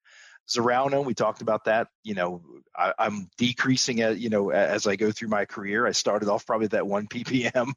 Zearalenone, 0.49 1.05
we 1.05 1.15
talked 1.15 1.43
about 1.43 1.65
that. 1.65 1.89
You 2.05 2.15
know, 2.15 2.43
I, 2.77 2.93
am 2.99 3.29
decreasing 3.37 3.99
it. 3.99 4.19
You 4.19 4.31
know, 4.31 4.51
as 4.51 4.87
I 4.87 4.97
go 4.97 5.11
through 5.11 5.29
my 5.29 5.45
career, 5.45 5.87
I 5.87 5.93
started 5.93 6.29
off 6.29 6.47
probably 6.47 6.67
at 6.67 6.71
that 6.73 6.87
one 6.87 7.07
ppm. 7.09 7.73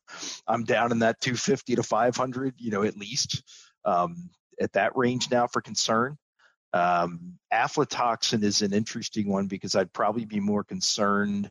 I'm 0.47 0.63
down 0.63 0.91
in 0.91 0.99
that 0.99 1.19
250 1.21 1.75
to 1.75 1.83
500. 1.83 2.55
You 2.57 2.71
know, 2.71 2.83
at 2.83 2.97
least 2.97 3.43
um, 3.85 4.29
at 4.59 4.73
that 4.73 4.95
range 4.95 5.31
now 5.31 5.47
for 5.47 5.61
concern. 5.61 6.17
Um, 6.71 7.39
aflatoxin 7.51 8.43
is 8.43 8.61
an 8.61 8.73
interesting 8.73 9.27
one 9.27 9.47
because 9.47 9.75
I'd 9.75 9.91
probably 9.91 10.25
be 10.25 10.39
more 10.39 10.63
concerned. 10.63 11.49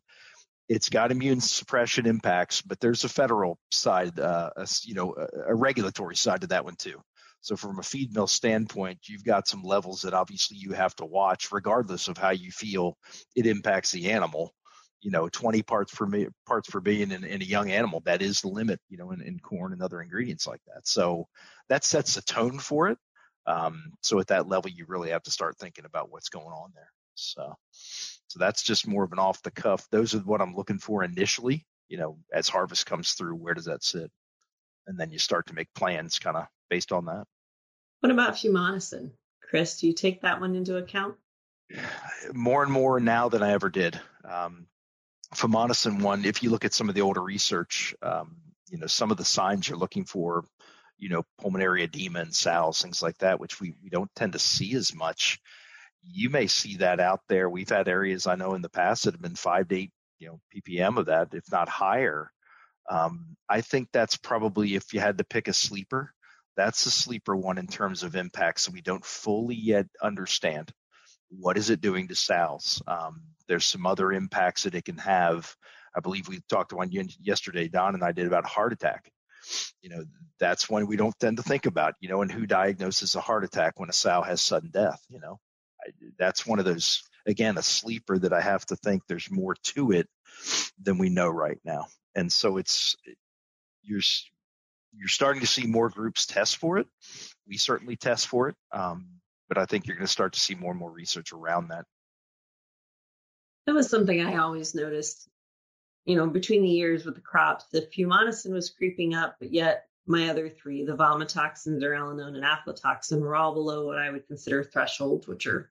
It's 0.69 0.91
got 0.91 1.11
immune 1.11 1.41
suppression 1.41 2.07
impacts, 2.07 2.63
but 2.63 2.79
there's 2.79 3.03
a 3.05 3.09
federal 3.09 3.59
side, 3.73 4.21
uh, 4.21 4.51
a, 4.57 4.69
you 4.85 4.95
know, 4.95 5.15
a, 5.17 5.53
a 5.53 5.55
regulatory 5.55 6.15
side 6.15 6.43
to 6.43 6.47
that 6.49 6.65
one 6.65 6.77
too. 6.77 7.01
So 7.41 7.57
from 7.57 7.79
a 7.79 7.83
feed 7.83 8.15
mill 8.15 8.27
standpoint, 8.27 8.99
you've 9.09 9.25
got 9.25 9.49
some 9.49 9.63
levels 9.63 10.03
that 10.03 10.15
obviously 10.15 10.57
you 10.57 10.73
have 10.73 10.95
to 10.97 11.05
watch, 11.05 11.53
regardless 11.53 12.09
of 12.09 12.19
how 12.19 12.31
you 12.31 12.51
feel 12.51 12.97
it 13.37 13.47
impacts 13.47 13.93
the 13.93 14.11
animal. 14.11 14.53
You 15.01 15.13
know, 15.13 15.29
20 15.29 15.63
parts 15.63 15.95
per 15.95 16.07
mi- 16.07 16.29
parts 16.47 16.69
per 16.69 16.81
billion 16.81 17.13
in, 17.13 17.23
in, 17.25 17.41
a 17.41 17.45
young 17.45 17.71
animal, 17.71 18.03
that 18.05 18.21
is 18.21 18.41
the 18.41 18.49
limit. 18.49 18.81
You 18.89 18.99
know, 18.99 19.13
in, 19.13 19.23
in, 19.23 19.39
corn 19.39 19.73
and 19.73 19.81
other 19.81 20.03
ingredients 20.03 20.47
like 20.47 20.61
that. 20.67 20.89
So 20.89 21.29
that 21.69 21.85
sets 21.85 22.15
the 22.15 22.23
tone 22.23 22.59
for 22.59 22.89
it. 22.89 22.99
Um, 23.47 23.93
so 24.03 24.19
at 24.19 24.27
that 24.27 24.49
level, 24.49 24.71
you 24.71 24.87
really 24.89 25.11
have 25.11 25.23
to 25.23 25.31
start 25.31 25.57
thinking 25.57 25.85
about 25.85 26.11
what's 26.11 26.29
going 26.29 26.47
on 26.47 26.73
there. 26.75 26.91
So, 27.15 27.55
so 27.71 28.39
that's 28.39 28.63
just 28.63 28.89
more 28.89 29.05
of 29.05 29.13
an 29.13 29.19
off 29.21 29.43
the 29.43 29.51
cuff. 29.53 29.87
Those 29.91 30.15
are 30.15 30.19
what 30.19 30.41
I'm 30.41 30.55
looking 30.55 30.79
for 30.79 31.05
initially. 31.05 31.65
You 31.89 31.99
know, 31.99 32.19
as 32.33 32.49
harvest 32.49 32.87
comes 32.87 33.13
through, 33.13 33.37
where 33.37 33.55
does 33.55 33.65
that 33.67 33.85
sit? 33.85 34.11
And 34.87 34.99
then 34.99 35.11
you 35.11 35.19
start 35.19 35.47
to 35.47 35.55
make 35.55 35.73
plans 35.75 36.19
kind 36.19 36.37
of 36.37 36.47
based 36.69 36.93
on 36.93 37.07
that. 37.07 37.25
What 38.01 38.13
about 38.13 38.35
fumonisin? 38.35 39.11
Chris, 39.43 39.81
do 39.81 39.87
you 39.87 39.93
take 39.95 40.23
that 40.23 40.41
one 40.41 40.55
into 40.55 40.77
account? 40.77 41.17
More 42.33 42.63
and 42.63 42.73
more 42.73 43.01
now 43.01 43.29
than 43.29 43.43
I 43.43 43.53
ever 43.53 43.71
did. 43.71 43.99
Um, 44.25 44.67
fumonisin 45.35 46.03
one, 46.03 46.25
if 46.25 46.43
you 46.43 46.51
look 46.51 46.65
at 46.65 46.75
some 46.75 46.89
of 46.89 46.95
the 46.95 47.03
older 47.03 47.23
research, 47.23 47.95
um, 48.03 48.37
you 48.71 48.79
know, 48.79 48.87
some 48.87 49.11
of 49.11 49.17
the 49.17 49.25
signs 49.25 49.69
you're 49.69 49.79
looking 49.79 50.05
for, 50.05 50.45
you 50.99 51.09
know, 51.09 51.25
pulmonary 51.41 51.83
edema 51.85 52.21
and 52.21 52.35
sows, 52.35 52.83
things 52.83 53.03
like 53.03 53.19
that, 53.19 53.41
which 53.41 53.61
we, 53.61 53.75
we 53.83 53.89
don't 53.89 54.11
tend 54.15 54.33
to 54.33 54.39
see 54.39 54.75
as 54.75 54.95
much. 54.95 55.41
You 56.03 56.31
may 56.31 56.47
see 56.47 56.77
that 56.77 57.01
out 57.01 57.21
there. 57.29 57.49
We've 57.49 57.69
had 57.69 57.89
areas 57.89 58.27
I 58.27 58.37
know 58.37 58.55
in 58.55 58.63
the 58.63 58.69
past 58.69 59.05
that 59.05 59.15
have 59.15 59.23
been 59.23 59.35
five 59.35 59.69
to 59.69 59.77
eight, 59.77 59.93
you 60.19 60.29
know, 60.29 60.41
ppm 60.55 60.99
of 60.99 61.07
that, 61.07 61.29
if 61.33 61.51
not 61.51 61.69
higher. 61.69 62.31
Um, 62.91 63.37
I 63.49 63.61
think 63.61 63.89
that's 63.93 64.17
probably 64.17 64.75
if 64.75 64.93
you 64.95 65.01
had 65.01 65.19
to 65.19 65.25
pick 65.25 65.49
a 65.49 65.53
sleeper, 65.53 66.13
that's 66.59 66.83
the 66.83 66.91
sleeper 66.91 67.37
one 67.37 67.57
in 67.57 67.69
terms 67.69 68.03
of 68.03 68.17
impact. 68.17 68.61
So 68.61 68.73
we 68.73 68.83
don't 68.83 69.05
fully 69.05 69.55
yet 69.55 69.87
understand 70.03 70.73
what 71.31 71.57
is 71.57 71.71
it 71.71 71.81
doing 71.81 72.09
to 72.09 72.17
sows. 72.17 72.83
Um, 72.89 73.23
there's 73.47 73.65
some 73.65 73.87
other 73.87 74.13
impacts 74.13 74.65
that 74.65 74.75
it 74.75 74.85
can 74.85 74.99
have. 74.99 75.55
I 75.97 76.01
believe 76.01 76.27
we 76.27 76.41
talked 76.49 76.73
one 76.73 76.91
yesterday, 76.91 77.69
Don 77.69 77.95
and 77.95 78.03
I 78.03 78.11
did 78.11 78.27
about 78.27 78.45
heart 78.45 78.73
attack. 78.73 79.09
You 79.81 79.91
know, 79.91 80.05
that's 80.41 80.69
one 80.69 80.89
we 80.89 80.97
don't 80.97 81.19
tend 81.21 81.37
to 81.37 81.45
think 81.45 81.67
about, 81.67 81.95
you 82.01 82.09
know, 82.09 82.23
and 82.23 82.33
who 82.33 82.45
diagnoses 82.45 83.15
a 83.15 83.21
heart 83.21 83.45
attack 83.45 83.79
when 83.79 83.89
a 83.89 83.93
sow 83.93 84.23
has 84.23 84.41
sudden 84.41 84.71
death, 84.71 85.01
you 85.09 85.21
know, 85.21 85.39
I, 85.81 85.93
that's 86.19 86.45
one 86.45 86.59
of 86.59 86.65
those, 86.65 87.05
again, 87.25 87.57
a 87.57 87.63
sleeper 87.63 88.19
that 88.19 88.33
I 88.33 88.41
have 88.41 88.67
to 88.67 88.77
think 88.77 89.03
there's 89.07 89.31
more 89.31 89.55
to 89.75 89.93
it 89.93 90.09
than 90.83 90.99
we 90.99 91.09
know 91.09 91.29
right 91.29 91.59
now. 91.65 91.87
And 92.17 92.33
so 92.33 92.57
it's, 92.57 92.97
you're, 93.83 94.03
you're 94.95 95.09
starting 95.09 95.41
to 95.41 95.47
see 95.47 95.67
more 95.67 95.89
groups 95.89 96.27
test 96.27 96.57
for 96.57 96.79
it. 96.79 96.87
We 97.47 97.57
certainly 97.57 97.97
test 97.97 98.29
for 98.29 98.49
it, 98.49 98.57
um, 98.73 99.07
but 99.49 99.59
I 99.59 99.67
think 99.67 99.87
you're 99.87 99.97
going 99.97 100.07
to 100.07 100.13
start 100.13 100.33
to 100.35 100.41
see 100.41 100.55
more 100.55 100.73
and 100.73 100.81
more 100.81 100.91
research 100.91 101.33
around 101.33 101.69
that. 101.69 101.85
That 103.67 103.75
was 103.75 103.91
something 103.91 104.21
I 104.21 104.37
always 104.37 104.75
noticed. 104.75 105.29
You 106.05 106.17
know, 106.17 106.27
between 106.27 106.63
the 106.63 106.69
years 106.69 107.05
with 107.05 107.17
the 107.17 107.21
crops, 107.21 107.67
the 107.71 107.83
fumonisin 107.83 108.53
was 108.53 108.71
creeping 108.71 109.15
up, 109.15 109.37
but 109.39 109.53
yet 109.53 109.89
my 110.07 110.31
other 110.31 110.49
three, 110.49 110.85
the 110.85 110.97
vomitoxin, 110.97 111.79
zearalenone, 111.79 112.35
and 112.35 112.45
aflatoxin, 112.45 113.21
were 113.21 113.37
all 113.37 113.53
below 113.53 113.87
what 113.87 113.99
I 113.99 114.11
would 114.11 114.27
consider 114.27 114.65
thresholds, 114.65 115.29
which 115.29 115.47
are 115.47 115.71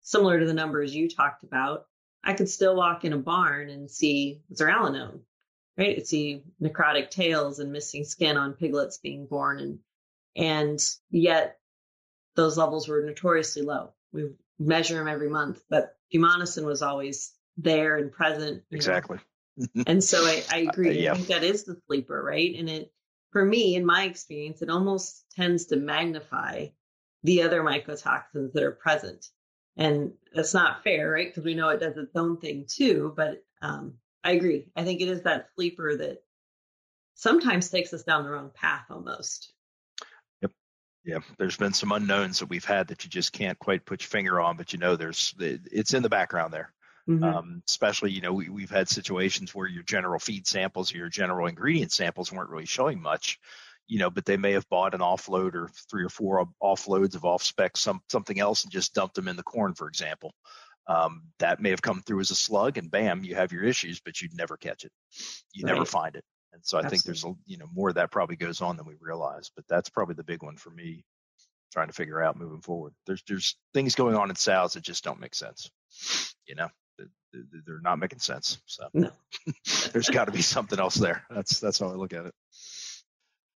similar 0.00 0.40
to 0.40 0.46
the 0.46 0.54
numbers 0.54 0.94
you 0.94 1.10
talked 1.10 1.44
about. 1.44 1.86
I 2.24 2.32
could 2.32 2.48
still 2.48 2.74
walk 2.74 3.04
in 3.04 3.12
a 3.12 3.18
barn 3.18 3.68
and 3.68 3.90
see 3.90 4.40
zearalenone 4.52 5.20
right? 5.78 5.96
I'd 5.96 6.06
see 6.06 6.42
necrotic 6.60 7.10
tails 7.10 7.58
and 7.58 7.72
missing 7.72 8.04
skin 8.04 8.36
on 8.36 8.54
piglets 8.54 8.98
being 8.98 9.26
born, 9.26 9.60
and 9.60 9.78
and 10.36 10.80
yet 11.10 11.58
those 12.34 12.58
levels 12.58 12.88
were 12.88 13.02
notoriously 13.02 13.62
low. 13.62 13.92
We 14.12 14.30
measure 14.58 14.94
them 14.94 15.08
every 15.08 15.28
month, 15.30 15.62
but 15.68 15.96
fumonisin 16.12 16.64
was 16.64 16.82
always 16.82 17.32
there 17.56 17.96
and 17.96 18.12
present. 18.12 18.62
Exactly. 18.70 19.18
and 19.86 20.02
so 20.04 20.18
I, 20.18 20.44
I 20.52 20.58
agree. 20.60 20.90
Uh, 20.90 21.02
yeah. 21.02 21.12
I 21.12 21.14
think 21.16 21.28
that 21.28 21.44
is 21.44 21.64
the 21.64 21.80
sleeper, 21.86 22.22
right? 22.22 22.54
And 22.58 22.68
it, 22.68 22.92
for 23.32 23.44
me, 23.44 23.74
in 23.74 23.84
my 23.84 24.04
experience, 24.04 24.62
it 24.62 24.70
almost 24.70 25.24
tends 25.34 25.66
to 25.66 25.76
magnify 25.76 26.68
the 27.22 27.42
other 27.42 27.62
mycotoxins 27.62 28.52
that 28.52 28.62
are 28.62 28.72
present. 28.72 29.26
And 29.76 30.12
that's 30.34 30.54
not 30.54 30.84
fair, 30.84 31.10
right? 31.10 31.28
Because 31.28 31.44
we 31.44 31.54
know 31.54 31.70
it 31.70 31.80
does 31.80 31.96
its 31.96 32.14
own 32.14 32.38
thing 32.38 32.66
too. 32.68 33.12
But 33.16 33.42
um, 33.60 33.94
I 34.26 34.32
agree. 34.32 34.66
I 34.74 34.82
think 34.82 35.00
it 35.00 35.08
is 35.08 35.22
that 35.22 35.50
sleeper 35.54 35.96
that 35.98 36.24
sometimes 37.14 37.70
takes 37.70 37.94
us 37.94 38.02
down 38.02 38.24
the 38.24 38.30
wrong 38.30 38.50
path 38.52 38.86
almost. 38.90 39.52
Yep. 40.42 40.50
Yeah. 41.04 41.18
There's 41.38 41.56
been 41.56 41.72
some 41.72 41.92
unknowns 41.92 42.40
that 42.40 42.48
we've 42.48 42.64
had 42.64 42.88
that 42.88 43.04
you 43.04 43.10
just 43.10 43.32
can't 43.32 43.56
quite 43.56 43.86
put 43.86 44.02
your 44.02 44.08
finger 44.08 44.40
on, 44.40 44.56
but 44.56 44.72
you 44.72 44.80
know, 44.80 44.96
there's, 44.96 45.32
it's 45.38 45.94
in 45.94 46.02
the 46.02 46.08
background 46.08 46.52
there. 46.52 46.72
Mm-hmm. 47.08 47.22
Um, 47.22 47.62
especially, 47.68 48.10
you 48.10 48.20
know, 48.20 48.32
we, 48.32 48.48
we've 48.48 48.68
had 48.68 48.88
situations 48.88 49.54
where 49.54 49.68
your 49.68 49.84
general 49.84 50.18
feed 50.18 50.44
samples 50.44 50.92
or 50.92 50.96
your 50.96 51.08
general 51.08 51.46
ingredient 51.46 51.92
samples 51.92 52.32
weren't 52.32 52.50
really 52.50 52.66
showing 52.66 53.00
much, 53.00 53.38
you 53.86 54.00
know, 54.00 54.10
but 54.10 54.24
they 54.24 54.36
may 54.36 54.54
have 54.54 54.68
bought 54.68 54.92
an 54.92 55.02
offload 55.02 55.54
or 55.54 55.70
three 55.88 56.02
or 56.02 56.08
four 56.08 56.48
offloads 56.60 57.14
of 57.14 57.24
off 57.24 57.44
spec 57.44 57.76
some 57.76 58.02
something 58.08 58.40
else 58.40 58.64
and 58.64 58.72
just 58.72 58.92
dumped 58.92 59.14
them 59.14 59.28
in 59.28 59.36
the 59.36 59.44
corn, 59.44 59.72
for 59.74 59.86
example 59.86 60.34
um, 60.88 61.22
that 61.38 61.60
may 61.60 61.70
have 61.70 61.82
come 61.82 62.02
through 62.02 62.20
as 62.20 62.30
a 62.30 62.36
slug 62.36 62.78
and 62.78 62.90
bam 62.90 63.24
you 63.24 63.34
have 63.34 63.52
your 63.52 63.64
issues 63.64 64.00
but 64.00 64.20
you'd 64.20 64.36
never 64.36 64.56
catch 64.56 64.84
it 64.84 64.92
you 65.52 65.64
right. 65.64 65.72
never 65.72 65.84
find 65.84 66.16
it 66.16 66.24
and 66.52 66.64
so 66.64 66.78
i 66.78 66.80
Absolutely. 66.80 66.96
think 66.96 67.04
there's 67.04 67.24
a 67.24 67.34
you 67.46 67.58
know 67.58 67.66
more 67.72 67.88
of 67.88 67.96
that 67.96 68.10
probably 68.10 68.36
goes 68.36 68.60
on 68.60 68.76
than 68.76 68.86
we 68.86 68.94
realize 69.00 69.50
but 69.54 69.64
that's 69.68 69.88
probably 69.88 70.14
the 70.14 70.24
big 70.24 70.42
one 70.42 70.56
for 70.56 70.70
me 70.70 71.04
trying 71.72 71.88
to 71.88 71.92
figure 71.92 72.22
out 72.22 72.38
moving 72.38 72.60
forward 72.60 72.92
there's 73.06 73.22
there's 73.28 73.56
things 73.74 73.94
going 73.94 74.14
on 74.14 74.30
in 74.30 74.36
sows 74.36 74.74
that 74.74 74.82
just 74.82 75.04
don't 75.04 75.20
make 75.20 75.34
sense 75.34 75.70
you 76.46 76.54
know 76.54 76.68
they're 77.66 77.80
not 77.82 77.98
making 77.98 78.18
sense 78.18 78.58
so 78.66 78.88
no. 78.94 79.10
there's 79.92 80.08
got 80.08 80.24
to 80.26 80.32
be 80.32 80.40
something 80.40 80.78
else 80.78 80.94
there 80.94 81.24
that's 81.30 81.60
that's 81.60 81.78
how 81.78 81.88
i 81.88 81.94
look 81.94 82.14
at 82.14 82.26
it 82.26 82.34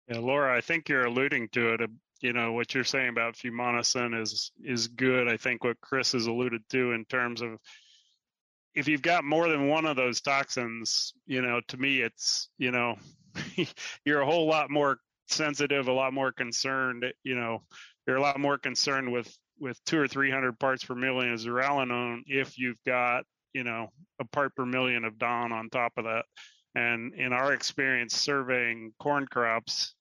yeah 0.08 0.18
laura 0.18 0.56
i 0.56 0.60
think 0.60 0.88
you're 0.88 1.04
alluding 1.04 1.48
to 1.48 1.74
it 1.74 1.80
you 2.20 2.32
know 2.32 2.52
what 2.52 2.74
you're 2.74 2.84
saying 2.84 3.08
about 3.08 3.36
fumonisin 3.36 4.20
is 4.20 4.50
is 4.62 4.88
good. 4.88 5.28
I 5.28 5.36
think 5.36 5.64
what 5.64 5.80
Chris 5.80 6.12
has 6.12 6.26
alluded 6.26 6.62
to 6.70 6.92
in 6.92 7.04
terms 7.04 7.42
of 7.42 7.58
if 8.74 8.88
you've 8.88 9.02
got 9.02 9.24
more 9.24 9.48
than 9.48 9.68
one 9.68 9.86
of 9.86 9.96
those 9.96 10.20
toxins, 10.20 11.14
you 11.26 11.42
know, 11.42 11.60
to 11.68 11.76
me 11.76 12.00
it's 12.00 12.48
you 12.58 12.70
know 12.70 12.96
you're 14.04 14.20
a 14.20 14.26
whole 14.26 14.46
lot 14.46 14.70
more 14.70 14.98
sensitive, 15.28 15.88
a 15.88 15.92
lot 15.92 16.12
more 16.12 16.32
concerned. 16.32 17.04
You 17.24 17.36
know, 17.36 17.62
you're 18.06 18.16
a 18.16 18.22
lot 18.22 18.40
more 18.40 18.58
concerned 18.58 19.12
with 19.12 19.34
with 19.58 19.82
two 19.84 19.98
or 19.98 20.08
three 20.08 20.30
hundred 20.30 20.58
parts 20.58 20.84
per 20.84 20.94
million 20.94 21.32
of 21.32 21.40
zearalenone 21.40 22.22
if 22.26 22.58
you've 22.58 22.82
got 22.86 23.24
you 23.52 23.64
know 23.64 23.88
a 24.20 24.24
part 24.24 24.54
per 24.54 24.66
million 24.66 25.04
of 25.04 25.18
DON 25.18 25.52
on 25.52 25.68
top 25.70 25.92
of 25.96 26.04
that. 26.04 26.24
And 26.74 27.14
in 27.14 27.32
our 27.32 27.54
experience 27.54 28.14
surveying 28.14 28.92
corn 29.00 29.26
crops, 29.26 29.94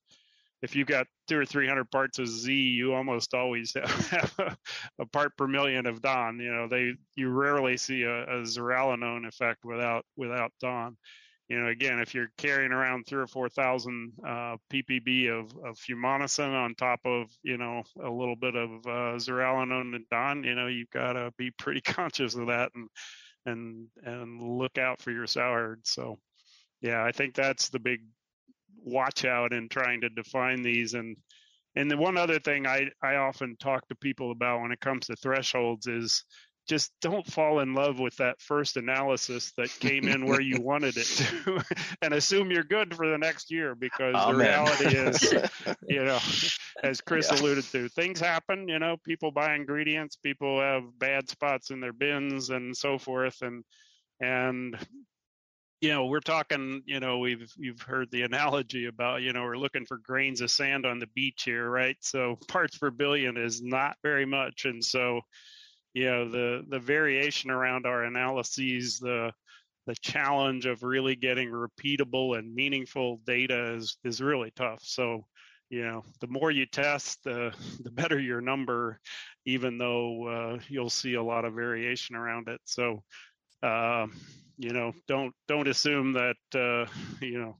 if 0.65 0.75
you've 0.75 0.88
got 0.88 1.06
two 1.28 1.38
or 1.38 1.45
three 1.45 1.67
hundred 1.67 1.91
parts 1.91 2.17
of 2.17 2.28
Z, 2.28 2.51
you 2.51 2.95
almost 2.95 3.36
always 3.36 3.73
have 4.10 4.34
a, 4.39 4.58
a, 4.99 5.06
part 5.06 5.38
per 5.38 5.47
million 5.47 5.86
of 5.86 6.01
DON. 6.01 6.39
You 6.39 6.51
know, 6.51 6.67
they 6.67 6.93
you 7.15 7.30
rarely 7.30 7.78
see 7.78 8.01
a, 8.01 8.23
a 8.23 8.41
zearalenone 8.41 9.28
effect 9.28 9.63
without 9.63 10.06
without 10.17 10.51
DON. 10.60 10.97
You 11.47 11.60
know, 11.60 11.67
again, 11.67 11.99
if 11.99 12.15
you're 12.15 12.32
carrying 12.39 12.71
around 12.71 13.06
three 13.06 13.21
or 13.21 13.28
four 13.28 13.47
thousand 13.47 14.13
uh, 14.28 14.58
ppb 14.73 15.30
of, 15.30 15.51
of 15.63 15.78
on 16.39 16.73
top 16.73 16.99
of 17.06 17.28
you 17.43 17.58
know 17.58 17.84
a 18.04 18.10
little 18.10 18.36
bit 18.36 18.56
of 18.56 18.71
uh, 18.88 19.19
zearalenone 19.19 19.95
and 19.95 20.10
DON, 20.10 20.43
you 20.43 20.56
know, 20.56 20.65
you've 20.65 20.89
got 20.89 21.13
to 21.13 21.32
be 21.38 21.51
pretty 21.51 21.82
conscious 21.93 22.34
of 22.34 22.47
that 22.47 22.71
and 22.73 22.89
and 23.45 23.88
and 24.04 24.41
look 24.41 24.80
out 24.80 24.99
for 24.99 25.12
your 25.12 25.28
sour 25.28 25.78
So, 25.84 26.17
yeah, 26.82 27.04
I 27.04 27.12
think 27.12 27.36
that's 27.36 27.69
the 27.69 27.80
big 27.80 27.99
watch 28.86 29.26
out 29.26 29.54
in 29.54 29.69
trying 29.69 30.02
to 30.02 30.10
define 30.10 30.62
these. 30.62 30.93
And 30.93 31.17
and 31.76 31.91
the 31.91 31.98
one 31.98 32.17
other 32.17 32.39
thing 32.39 32.65
I, 32.65 32.89
I 33.04 33.15
often 33.15 33.58
talk 33.58 33.88
to 33.89 33.95
people 33.95 34.32
about 34.32 34.62
when 34.62 34.71
it 34.71 34.80
comes 34.80 35.08
to 35.08 35.15
thresholds 35.15 35.88
is 35.88 36.24
just 36.69 36.91
don't 37.02 37.28
fall 37.28 37.60
in 37.60 37.74
love 37.74 38.00
with 38.00 38.15
that 38.15 38.41
first 38.41 38.78
analysis 38.78 39.52
that 39.58 39.69
came 39.80 40.08
in 40.08 40.26
where 40.26 40.41
you 40.41 40.60
wanted 40.62 40.98
it 40.98 41.06
to 41.06 41.63
and 42.02 42.13
assume 42.13 42.50
you're 42.50 42.63
good 42.63 42.95
for 42.95 43.08
the 43.08 43.17
next 43.17 43.52
year 43.52 43.76
because 43.76 44.15
the 44.26 44.34
reality 44.34 44.95
is 44.95 45.32
you 45.88 46.04
know 46.04 46.17
as 46.84 47.02
chris 47.02 47.30
yeah. 47.32 47.39
alluded 47.39 47.63
to 47.65 47.88
things 47.89 48.19
happen 48.19 48.67
you 48.67 48.80
know 48.80 48.98
people 49.06 49.30
buy 49.30 49.54
ingredients 49.54 50.15
people 50.15 50.60
have 50.60 50.86
bad 50.98 51.30
spots 51.30 51.69
in 51.69 51.80
their 51.80 51.93
bins 51.93 52.50
and 52.50 52.76
so 52.76 52.98
forth. 52.98 53.41
And 53.41 53.63
and 54.19 54.78
you 55.86 55.91
know 55.91 56.08
we're 56.08 56.19
talking 56.19 56.82
you 56.88 57.00
know 57.00 57.19
we've 57.19 57.54
you've 57.58 57.82
heard 57.82 58.10
the 58.10 58.24
analogy 58.24 58.88
about 58.88 59.21
you 59.21 59.32
know 59.34 59.43
we're 59.43 59.56
looking 59.56 59.86
for 59.86 60.00
grains 60.00 60.41
of 60.41 60.50
sand 60.50 60.84
on 60.84 60.98
the 60.98 61.08
beach 61.13 61.43
here 61.43 61.69
right? 61.69 61.95
So 62.02 62.39
parts 62.48 62.76
per 62.80 62.89
billion 62.89 63.38
is 63.38 63.62
not 63.62 63.95
very 64.02 64.26
much. 64.26 64.65
And 64.65 64.84
so 64.84 65.21
you 65.93 66.06
know 66.06 66.28
the 66.28 66.65
the 66.67 66.80
variation 66.80 67.52
around 67.52 67.86
our 67.86 68.04
analyses 68.04 68.98
the 68.98 69.32
the 69.86 69.95
challenge 70.02 70.65
of 70.65 70.82
really 70.82 71.15
getting 71.15 71.50
repeatable 71.52 72.39
and 72.39 72.56
meaningful 72.56 73.21
data 73.28 73.76
is 73.76 73.98
is 74.04 74.21
really 74.21 74.52
tough. 74.56 74.80
So 74.82 75.28
you 75.69 75.86
know 75.86 76.04
the 76.19 76.28
more 76.28 76.50
you 76.50 76.65
test 76.65 77.24
the 77.24 77.54
the 77.84 77.91
better 77.91 78.19
your 78.19 78.41
number 78.41 79.00
even 79.45 79.78
though 79.78 80.28
uh, 80.28 80.60
you'll 80.67 80.89
see 80.89 81.13
a 81.13 81.21
lot 81.21 81.45
of 81.45 81.54
variation 81.54 82.15
around 82.15 82.48
it. 82.48 82.60
So 82.65 83.04
uh, 83.62 84.08
you 84.58 84.72
know, 84.72 84.94
don't 85.08 85.34
don't 85.48 85.68
assume 85.68 86.13
that 86.13 86.38
uh, 86.54 86.89
you 87.22 87.39
know 87.39 87.58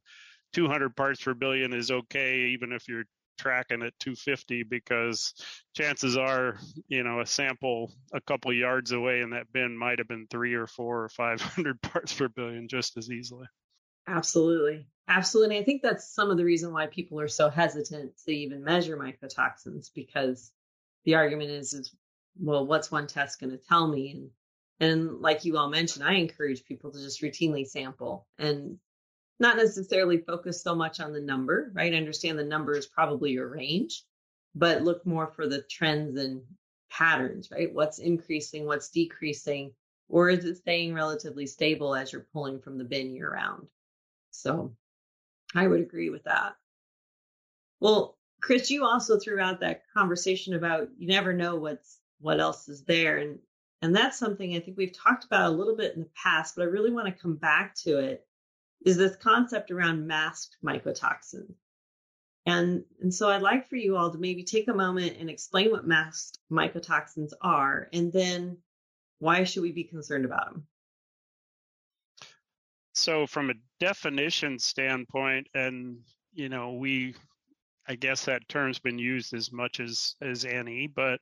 200 0.54 0.96
parts 0.96 1.22
per 1.22 1.34
billion 1.34 1.74
is 1.74 1.92
okay, 1.92 2.52
even 2.54 2.72
if 2.72 2.88
you're 2.88 3.06
tracking 3.38 3.84
at 3.84 3.98
250, 4.00 4.64
because 4.64 5.34
chances 5.76 6.18
are, 6.18 6.58
you 6.88 7.04
know, 7.04 7.20
a 7.20 7.26
sample 7.26 7.92
a 8.14 8.22
couple 8.22 8.54
yards 8.54 8.92
away 8.92 9.22
in 9.22 9.32
that 9.32 9.52
bin 9.52 9.78
might 9.78 10.00
have 10.00 10.08
been 10.08 10.28
three 10.30 10.54
or 10.54 10.68
four 10.68 11.04
or 11.04 11.10
500 11.10 11.82
parts 11.82 12.14
per 12.14 12.30
billion 12.30 12.68
just 12.68 12.98
as 12.98 13.12
easily. 13.12 13.48
Absolutely. 14.08 14.88
Absolutely. 15.08 15.58
I 15.58 15.64
think 15.64 15.82
that's 15.82 16.14
some 16.14 16.32
of 16.32 16.38
the 16.38 16.46
reason 16.46 16.74
why 16.74 16.88
people 16.88 17.20
are 17.20 17.28
so 17.28 17.50
hesitant 17.50 18.14
to 18.26 18.32
even 18.32 18.64
measure 18.64 18.98
mycotoxins 18.98 19.90
because 19.94 20.52
the 21.04 21.16
argument 21.16 21.52
is, 21.52 21.74
is 21.74 21.94
well, 22.40 22.66
what's 22.66 22.92
one 22.92 23.08
test 23.08 23.40
going 23.40 23.52
to 23.52 23.58
tell 23.58 23.88
me? 23.88 24.12
And 24.12 24.30
and 24.80 25.22
like 25.22 25.46
you 25.46 25.58
all 25.58 25.70
mentioned, 25.70 26.06
I 26.06 26.14
encourage 26.14 26.66
people 26.66 26.92
to 26.92 27.00
just 27.00 27.22
routinely 27.22 27.66
sample 27.66 28.28
and 28.38 28.78
not 29.40 29.58
necessarily 29.58 30.18
focus 30.18 30.62
so 30.62 30.76
much 30.76 31.00
on 31.00 31.14
the 31.14 31.22
number, 31.22 31.72
right? 31.74 31.94
Understand 31.94 32.40
the 32.40 32.44
number 32.44 32.76
is 32.76 32.86
probably 32.86 33.32
your 33.32 33.48
range, 33.48 34.04
but 34.54 34.82
look 34.82 35.06
more 35.06 35.28
for 35.28 35.48
the 35.48 35.62
trends 35.62 36.18
and 36.18 36.42
patterns, 36.90 37.50
right? 37.52 37.74
What's 37.74 38.00
increasing, 38.00 38.66
what's 38.66 38.90
decreasing, 38.90 39.74
or 40.08 40.30
is 40.30 40.46
it 40.46 40.58
staying 40.58 40.94
relatively 40.94 41.48
stable 41.48 41.96
as 41.96 42.12
you're 42.12 42.28
pulling 42.32 42.60
from 42.60 42.78
the 42.78 42.84
bin 42.86 43.14
year 43.14 43.32
round? 43.32 43.68
So 44.32 44.74
I 45.54 45.68
would 45.68 45.82
agree 45.82 46.10
with 46.10 46.24
that. 46.24 46.56
Well, 47.80 48.18
Chris, 48.42 48.70
you 48.70 48.86
also 48.86 49.20
threw 49.20 49.40
out 49.40 49.62
that 49.62 49.84
conversation 49.94 50.54
about 50.54 50.90
you 50.98 51.08
never 51.08 51.34
know 51.34 51.56
what's 51.56 52.00
what 52.20 52.40
else 52.40 52.70
is 52.70 52.84
there. 52.84 53.18
And 53.18 53.40
and 53.86 53.95
that's 53.95 54.17
something 54.17 54.56
I 54.56 54.60
think 54.60 54.78
we've 54.78 54.98
talked 54.98 55.26
about 55.26 55.45
a 55.45 55.56
little 55.56 55.76
bit 55.76 55.93
in 55.93 56.00
the 56.00 56.10
past, 56.15 56.56
but 56.56 56.63
I 56.63 56.65
really 56.65 56.91
want 56.91 57.06
to 57.06 57.21
come 57.21 57.36
back 57.36 57.76
to 57.84 58.00
it 58.00 58.26
is 58.84 58.98
this 58.98 59.15
concept 59.15 59.69
around 59.69 60.08
masked 60.08 60.58
mycotoxins. 60.65 61.54
And, 62.48 62.84
and 63.00 63.13
so 63.13 63.30
I'd 63.30 63.43
like 63.43 63.69
for 63.69 63.76
you 63.76 63.95
all 63.95 64.12
to 64.12 64.17
maybe 64.17 64.43
take 64.43 64.67
a 64.69 64.74
moment 64.74 65.17
and 65.19 65.30
explain 65.30 65.69
what 65.69 65.86
masked 65.86 66.39
mycotoxins 66.52 67.30
are, 67.41 67.88
and 67.93 68.12
then 68.12 68.58
why 69.19 69.43
should 69.43 69.62
we 69.62 69.71
be 69.71 69.84
concerned 69.84 70.26
about 70.26 70.45
them? 70.45 70.67
So, 72.93 73.28
from 73.28 73.52
a 73.52 73.56
definition 73.80 74.58
standpoint, 74.58 75.48
and 75.54 76.00
you 76.34 76.50
know, 76.50 76.74
we, 76.74 77.13
I 77.88 77.93
guess 77.93 78.26
that 78.26 78.50
term's 78.50 78.80
been 78.80 78.98
used 78.98 79.36
as 79.36 79.52
much 79.52 79.80
as 79.80 80.15
as 80.21 80.43
any, 80.43 80.88
but 80.88 81.19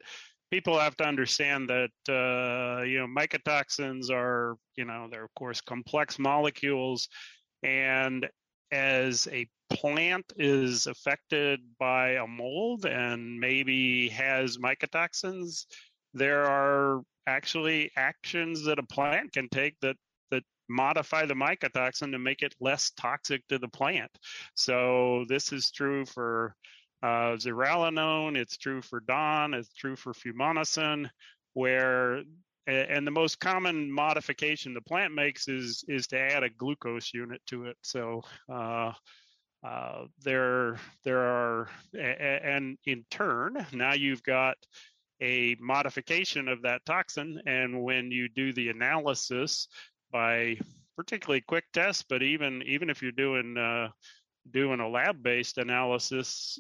people 0.54 0.78
have 0.78 0.96
to 0.96 1.04
understand 1.04 1.68
that 1.68 1.90
uh, 2.08 2.84
you 2.84 3.00
know 3.00 3.08
mycotoxins 3.08 4.12
are 4.12 4.56
you 4.76 4.86
know 4.86 5.08
they're 5.10 5.24
of 5.24 5.34
course 5.34 5.60
complex 5.60 6.20
molecules. 6.20 7.10
And 7.64 8.30
as 8.72 9.28
a 9.32 9.48
plant 9.72 10.32
is 10.38 10.86
affected 10.86 11.60
by 11.80 12.12
a 12.12 12.28
mold 12.28 12.86
and 12.86 13.40
maybe 13.40 14.10
has 14.10 14.58
mycotoxins 14.58 15.66
there 16.14 16.44
are 16.44 17.02
actually 17.26 17.90
actions 17.98 18.64
that 18.66 18.78
a 18.78 18.84
plant 18.84 19.34
can 19.34 19.50
take 19.50 19.76
that 19.82 19.96
that 20.30 20.44
modify 20.70 21.26
the 21.26 21.34
mycotoxin 21.34 22.12
to 22.12 22.20
make 22.20 22.44
it 22.44 22.54
less 22.60 22.92
toxic 22.92 23.42
to 23.48 23.58
the 23.58 23.70
plant. 23.70 24.12
So 24.54 25.26
this 25.28 25.52
is 25.52 25.72
true 25.72 26.06
for 26.06 26.56
uh, 27.04 27.36
it's 27.36 28.58
true 28.58 28.82
for 28.82 29.02
DON, 29.02 29.54
it's 29.54 29.74
true 29.74 29.96
for 29.96 30.14
fumonisin, 30.14 31.10
where 31.54 32.24
and 32.66 33.06
the 33.06 33.12
most 33.12 33.42
common 33.42 33.92
modification 33.92 34.74
the 34.74 34.82
plant 34.82 35.14
makes 35.14 35.50
is 35.50 35.84
is 35.90 36.08
to 36.08 36.18
add 36.18 36.44
a 36.44 36.50
glucose 36.50 37.14
unit 37.14 37.42
to 37.48 37.66
it. 37.66 37.76
So 37.82 38.22
uh, 38.50 38.94
uh, 39.64 40.06
there 40.24 40.78
there 41.04 41.20
are 41.20 41.70
and 41.94 42.78
in 42.86 43.06
turn 43.12 43.66
now 43.74 43.94
you've 43.94 44.24
got 44.24 44.56
a 45.22 45.56
modification 45.60 46.48
of 46.48 46.62
that 46.64 46.86
toxin, 46.86 47.42
and 47.46 47.84
when 47.84 48.12
you 48.12 48.30
do 48.30 48.54
the 48.54 48.70
analysis 48.70 49.68
by 50.12 50.58
particularly 50.96 51.42
quick 51.42 51.66
tests, 51.74 52.06
but 52.08 52.24
even 52.24 52.62
even 52.64 52.90
if 52.90 53.02
you're 53.02 53.12
doing 53.12 53.58
uh, 53.58 53.90
doing 54.52 54.80
a 54.80 54.88
lab 54.88 55.22
based 55.22 55.58
analysis 55.58 56.60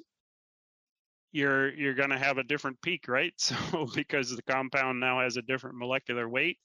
you're 1.33 1.73
you're 1.73 1.95
going 1.95 2.11
to 2.11 2.17
have 2.17 2.37
a 2.37 2.43
different 2.43 2.81
peak, 2.81 3.07
right? 3.07 3.33
So 3.39 3.87
because 3.93 4.29
the 4.29 4.43
compound 4.43 4.99
now 4.99 5.19
has 5.19 5.35
a 5.35 5.41
different 5.41 5.77
molecular 5.77 6.29
weight, 6.29 6.57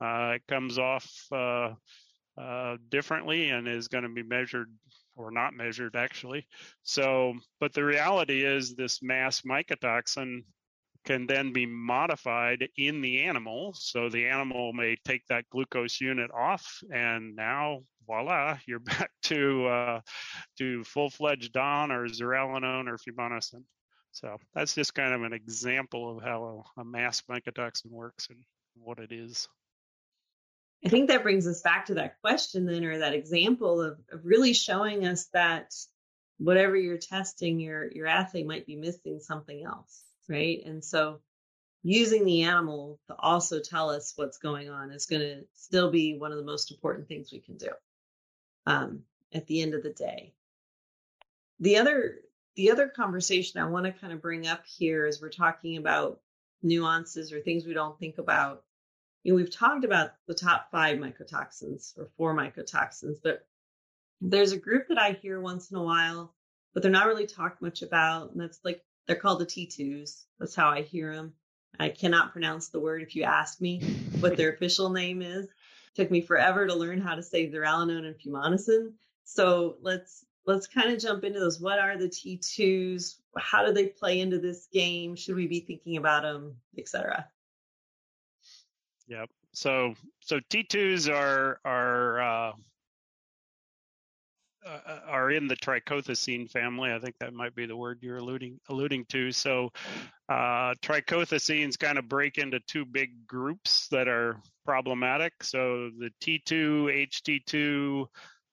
uh, 0.00 0.34
it 0.36 0.42
comes 0.48 0.78
off 0.78 1.10
uh, 1.32 1.74
uh, 2.40 2.76
differently 2.88 3.50
and 3.50 3.68
is 3.68 3.88
going 3.88 4.04
to 4.04 4.10
be 4.10 4.22
measured 4.22 4.72
or 5.16 5.30
not 5.30 5.54
measured 5.54 5.96
actually. 5.96 6.46
So, 6.82 7.34
but 7.60 7.72
the 7.72 7.84
reality 7.84 8.44
is 8.44 8.74
this 8.74 9.02
masked 9.02 9.46
mycotoxin 9.46 10.44
can 11.04 11.26
then 11.26 11.52
be 11.52 11.66
modified 11.66 12.68
in 12.78 13.00
the 13.00 13.22
animal. 13.24 13.74
So 13.76 14.08
the 14.08 14.26
animal 14.26 14.72
may 14.72 14.96
take 15.04 15.26
that 15.28 15.48
glucose 15.50 16.00
unit 16.00 16.30
off, 16.32 16.82
and 16.90 17.36
now 17.36 17.80
voila, 18.06 18.58
you're 18.66 18.78
back 18.80 19.10
to 19.24 19.66
uh, 19.66 20.00
to 20.58 20.84
full-fledged 20.84 21.52
DON 21.52 21.92
or 21.92 22.08
zearalenone 22.08 22.88
or 22.88 22.96
fumonisin. 22.98 23.64
So 24.14 24.38
that's 24.54 24.74
just 24.74 24.94
kind 24.94 25.12
of 25.12 25.22
an 25.24 25.32
example 25.32 26.16
of 26.16 26.22
how 26.22 26.64
a, 26.76 26.80
a 26.80 26.84
masked 26.84 27.28
mycotoxin 27.28 27.90
works 27.90 28.28
and 28.30 28.38
what 28.76 29.00
it 29.00 29.10
is. 29.10 29.48
I 30.84 30.88
think 30.88 31.08
that 31.08 31.24
brings 31.24 31.48
us 31.48 31.62
back 31.62 31.86
to 31.86 31.94
that 31.94 32.20
question 32.20 32.64
then, 32.64 32.84
or 32.84 32.98
that 32.98 33.14
example 33.14 33.80
of, 33.80 33.98
of 34.12 34.24
really 34.24 34.52
showing 34.52 35.04
us 35.04 35.26
that 35.32 35.74
whatever 36.38 36.76
you're 36.76 36.98
testing, 36.98 37.58
your 37.58 37.90
your 37.90 38.06
assay 38.06 38.44
might 38.44 38.66
be 38.66 38.76
missing 38.76 39.18
something 39.18 39.64
else, 39.64 40.02
right? 40.28 40.62
And 40.64 40.84
so 40.84 41.20
using 41.82 42.24
the 42.24 42.42
animal 42.42 43.00
to 43.08 43.16
also 43.18 43.58
tell 43.60 43.90
us 43.90 44.12
what's 44.14 44.38
going 44.38 44.70
on 44.70 44.92
is 44.92 45.06
going 45.06 45.22
to 45.22 45.44
still 45.54 45.90
be 45.90 46.16
one 46.16 46.30
of 46.30 46.38
the 46.38 46.44
most 46.44 46.70
important 46.70 47.08
things 47.08 47.32
we 47.32 47.40
can 47.40 47.56
do 47.56 47.70
um, 48.66 49.00
at 49.32 49.46
the 49.48 49.60
end 49.60 49.74
of 49.74 49.82
the 49.82 49.92
day. 49.92 50.34
The 51.58 51.78
other 51.78 52.18
the 52.56 52.70
other 52.70 52.88
conversation 52.88 53.60
I 53.60 53.68
want 53.68 53.86
to 53.86 53.92
kind 53.92 54.12
of 54.12 54.22
bring 54.22 54.46
up 54.46 54.64
here 54.66 55.06
is 55.06 55.20
we're 55.20 55.28
talking 55.30 55.76
about 55.76 56.20
nuances 56.62 57.32
or 57.32 57.40
things 57.40 57.66
we 57.66 57.74
don't 57.74 57.98
think 57.98 58.18
about. 58.18 58.62
You 59.22 59.32
know, 59.32 59.36
we've 59.36 59.50
talked 59.50 59.84
about 59.84 60.12
the 60.26 60.34
top 60.34 60.70
five 60.70 60.98
mycotoxins 60.98 61.98
or 61.98 62.08
four 62.16 62.34
mycotoxins, 62.34 63.16
but 63.22 63.46
there's 64.20 64.52
a 64.52 64.58
group 64.58 64.88
that 64.88 64.98
I 64.98 65.12
hear 65.12 65.40
once 65.40 65.70
in 65.70 65.76
a 65.76 65.82
while, 65.82 66.32
but 66.72 66.82
they're 66.82 66.92
not 66.92 67.06
really 67.06 67.26
talked 67.26 67.60
much 67.60 67.82
about. 67.82 68.32
And 68.32 68.40
that's 68.40 68.60
like, 68.64 68.82
they're 69.06 69.16
called 69.16 69.40
the 69.40 69.46
T2s. 69.46 70.22
That's 70.38 70.54
how 70.54 70.70
I 70.70 70.82
hear 70.82 71.14
them. 71.14 71.34
I 71.78 71.88
cannot 71.88 72.32
pronounce 72.32 72.68
the 72.68 72.80
word 72.80 73.02
if 73.02 73.16
you 73.16 73.24
ask 73.24 73.60
me 73.60 73.80
what 74.20 74.36
their 74.36 74.52
official 74.54 74.90
name 74.90 75.22
is. 75.22 75.46
It 75.46 75.50
took 75.96 76.10
me 76.10 76.20
forever 76.20 76.66
to 76.66 76.74
learn 76.74 77.00
how 77.00 77.14
to 77.16 77.22
say 77.22 77.50
zearalenone 77.50 78.06
and 78.06 78.16
fumonisin. 78.16 78.92
So 79.24 79.76
let's 79.82 80.24
let's 80.46 80.66
kind 80.66 80.92
of 80.92 80.98
jump 80.98 81.24
into 81.24 81.40
those. 81.40 81.60
What 81.60 81.78
are 81.78 81.96
the 81.96 82.08
T2s? 82.08 83.16
How 83.38 83.64
do 83.64 83.72
they 83.72 83.86
play 83.86 84.20
into 84.20 84.38
this 84.38 84.68
game? 84.72 85.16
Should 85.16 85.36
we 85.36 85.46
be 85.46 85.60
thinking 85.60 85.96
about 85.96 86.22
them, 86.22 86.56
etc.? 86.78 87.26
Yep. 89.08 89.28
So 89.52 89.94
so 90.20 90.40
T2s 90.50 91.12
are 91.12 91.60
are 91.64 92.20
uh, 92.20 92.52
uh, 94.66 95.00
are 95.06 95.30
in 95.30 95.46
the 95.46 95.56
trichothecene 95.56 96.50
family. 96.50 96.92
I 96.92 96.98
think 96.98 97.16
that 97.20 97.34
might 97.34 97.54
be 97.54 97.66
the 97.66 97.76
word 97.76 97.98
you're 98.00 98.18
alluding 98.18 98.58
alluding 98.68 99.04
to. 99.10 99.30
So, 99.30 99.70
uh, 100.28 100.74
trichothecenes 100.82 101.78
kind 101.78 101.98
of 101.98 102.08
break 102.08 102.38
into 102.38 102.60
two 102.60 102.84
big 102.84 103.26
groups 103.26 103.88
that 103.88 104.08
are 104.08 104.40
problematic. 104.64 105.32
So 105.42 105.90
the 105.98 106.10
T2, 106.22 107.08
HT2, 107.10 108.06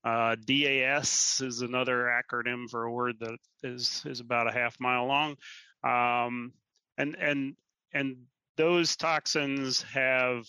uh, 0.04 0.36
DAS 0.45 1.41
is 1.43 1.62
another 1.62 2.10
acronym 2.10 2.70
for 2.70 2.84
a 2.84 2.91
word 2.91 3.16
that 3.20 3.38
is 3.64 4.04
is 4.06 4.20
about 4.20 4.47
a 4.47 4.52
half 4.52 4.80
mile 4.80 5.06
long, 5.06 5.36
um, 5.84 6.54
and 6.97 7.16
and 7.16 7.56
and 7.93 8.18
those 8.58 8.95
toxins 8.95 9.84
have 9.84 10.45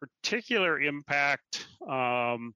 particular 0.00 0.80
impact. 0.80 1.66
Um, 1.86 2.54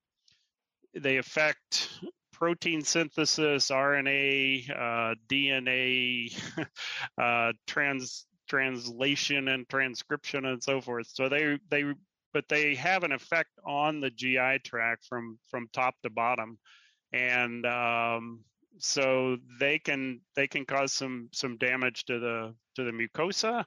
they 0.94 1.18
affect 1.18 1.90
protein 2.32 2.82
synthesis, 2.82 3.70
RNA, 3.70 4.70
uh, 4.70 5.14
DNA, 5.28 6.32
uh, 7.20 7.52
trans 7.66 8.26
translation 8.48 9.48
and 9.48 9.68
transcription 9.68 10.46
and 10.46 10.62
so 10.62 10.80
forth. 10.80 11.06
So 11.12 11.28
they 11.28 11.58
they 11.68 11.84
but 12.32 12.44
they 12.48 12.74
have 12.74 13.04
an 13.04 13.12
effect 13.12 13.50
on 13.66 14.00
the 14.00 14.10
GI 14.10 14.60
tract 14.64 15.06
from 15.06 15.38
from 15.48 15.68
top 15.72 15.94
to 16.02 16.10
bottom, 16.10 16.58
and 17.12 17.64
um, 17.66 18.44
so 18.78 19.36
they 19.58 19.78
can 19.78 20.20
they 20.36 20.46
can 20.46 20.64
cause 20.64 20.92
some 20.92 21.28
some 21.32 21.56
damage 21.56 22.04
to 22.04 22.18
the 22.18 22.54
to 22.76 22.84
the 22.84 22.92
mucosa. 22.92 23.64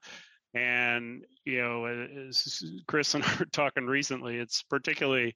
And 0.53 1.24
you 1.45 1.62
know, 1.62 1.86
as 1.86 2.64
Chris 2.88 3.14
and 3.14 3.24
I 3.26 3.36
were 3.39 3.45
talking 3.45 3.86
recently, 3.86 4.38
it's 4.38 4.64
particularly 4.64 5.36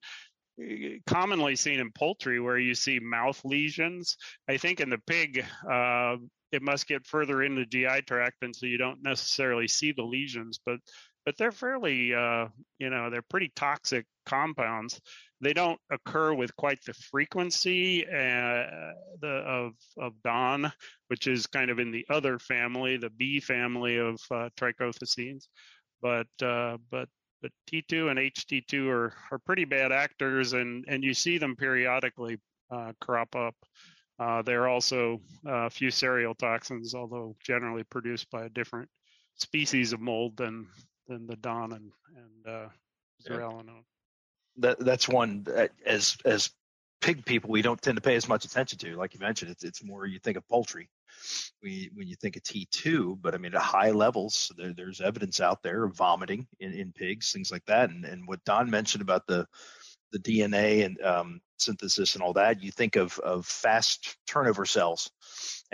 commonly 1.06 1.56
seen 1.56 1.80
in 1.80 1.92
poultry 1.92 2.40
where 2.40 2.58
you 2.58 2.74
see 2.76 3.00
mouth 3.00 3.44
lesions. 3.44 4.18
I 4.48 4.58
think 4.58 4.80
in 4.80 4.90
the 4.90 5.00
pig, 5.06 5.44
uh, 5.70 6.16
it 6.52 6.62
must 6.62 6.88
get 6.88 7.06
further 7.06 7.44
into 7.44 7.62
the 7.62 7.66
GI 7.66 8.04
tract, 8.04 8.38
and 8.42 8.56
so 8.56 8.66
you 8.66 8.78
don't 8.78 9.04
necessarily 9.04 9.68
see 9.68 9.92
the 9.92 10.04
lesions, 10.04 10.60
but 10.66 10.80
but 11.26 11.38
they're 11.38 11.52
fairly, 11.52 12.14
uh, 12.14 12.48
you 12.78 12.90
know, 12.90 13.10
they're 13.10 13.22
pretty 13.24 13.52
toxic 13.56 14.06
compounds. 14.26 15.02
They 15.42 15.54
don't 15.54 15.80
occur 15.92 16.34
with 16.34 16.56
quite 16.56 16.80
the 16.86 16.94
frequency 16.94 18.06
uh, 18.06 18.94
the, 19.22 19.44
of 19.46 19.74
of 19.98 20.14
DON, 20.24 20.72
which 21.08 21.28
is 21.28 21.48
kind 21.48 21.70
of 21.70 21.80
in 21.80 21.92
the 21.92 22.06
other 22.10 22.40
family, 22.40 22.98
the 22.98 23.10
B 23.10 23.40
family 23.40 23.98
of 23.98 24.20
uh, 24.32 24.50
trichothecenes. 24.58 25.48
But 26.02 26.28
uh, 26.42 26.78
but 26.92 27.10
but 27.42 27.52
T2 27.72 28.10
and 28.10 28.20
HT2 28.20 28.90
are, 28.90 29.14
are 29.32 29.40
pretty 29.40 29.66
bad 29.66 29.92
actors, 29.92 30.54
and, 30.54 30.84
and 30.88 31.04
you 31.04 31.14
see 31.14 31.38
them 31.38 31.56
periodically 31.56 32.40
uh, 32.72 32.94
crop 33.00 33.36
up. 33.36 33.56
Uh, 34.18 34.42
they're 34.42 34.68
also 34.68 35.22
uh, 35.46 35.70
fusarial 35.70 36.36
toxins, 36.36 36.96
although 36.96 37.36
generally 37.46 37.84
produced 37.84 38.32
by 38.32 38.46
a 38.46 38.50
different 38.50 38.90
species 39.36 39.94
of 39.94 40.00
mold 40.00 40.38
than 40.38 40.66
than 41.08 41.28
the 41.28 41.36
DON 41.36 41.74
and, 41.74 41.92
and 42.16 42.56
uh. 42.56 42.70
Yeah. 43.28 43.52
That 44.58 44.80
that's 44.80 45.08
one 45.10 45.44
that 45.44 45.72
as 45.86 46.18
as 46.26 46.50
pig 47.02 47.26
people 47.26 47.50
we 47.50 47.62
don't 47.62 47.82
tend 47.82 47.98
to 47.98 48.02
pay 48.02 48.16
as 48.16 48.28
much 48.28 48.46
attention 48.46 48.78
to. 48.80 48.96
Like 48.96 49.14
you 49.14 49.20
mentioned, 49.20 49.52
it's 49.52 49.64
it's 49.64 49.84
more 49.84 50.06
you 50.06 50.20
think 50.20 50.38
of 50.38 50.48
poultry 50.48 50.90
when 51.62 51.72
you, 51.72 51.90
when 51.94 52.08
you 52.08 52.16
think 52.16 52.36
of 52.36 52.44
T2, 52.44 53.18
but 53.22 53.34
I 53.34 53.38
mean 53.38 53.54
at 53.56 53.62
high 53.62 53.92
levels, 53.92 54.52
there, 54.58 54.74
there's 54.74 55.02
evidence 55.02 55.40
out 55.40 55.62
there 55.64 55.84
of 55.84 55.96
vomiting 55.96 56.48
in, 56.60 56.74
in 56.74 56.92
pigs, 56.94 57.32
things 57.32 57.52
like 57.52 57.66
that. 57.66 57.90
And 57.90 58.06
and 58.06 58.28
what 58.28 58.44
Don 58.46 58.70
mentioned 58.70 59.02
about 59.02 59.28
the 59.28 59.46
the 60.12 60.20
DNA 60.20 60.86
and 60.86 61.02
um, 61.02 61.42
synthesis 61.58 62.16
and 62.16 62.24
all 62.24 62.34
that, 62.34 62.64
you 62.64 62.72
think 62.72 62.96
of 62.96 63.20
of 63.20 63.46
fast 63.46 64.18
turnover 64.28 64.66
cells. 64.66 65.12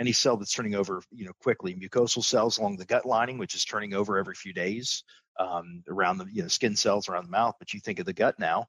Any 0.00 0.12
cell 0.12 0.36
that's 0.36 0.52
turning 0.52 0.74
over, 0.74 1.02
you 1.12 1.26
know, 1.26 1.32
quickly. 1.40 1.74
Mucosal 1.74 2.24
cells 2.24 2.58
along 2.58 2.76
the 2.76 2.86
gut 2.86 3.06
lining, 3.06 3.38
which 3.38 3.54
is 3.54 3.64
turning 3.64 3.94
over 3.94 4.18
every 4.18 4.34
few 4.34 4.52
days 4.52 5.04
um, 5.38 5.82
around 5.88 6.18
the 6.18 6.26
you 6.32 6.42
know 6.42 6.48
skin 6.48 6.76
cells 6.76 7.08
around 7.08 7.24
the 7.26 7.30
mouth. 7.30 7.54
But 7.58 7.74
you 7.74 7.80
think 7.80 7.98
of 7.98 8.06
the 8.06 8.12
gut 8.12 8.38
now. 8.38 8.66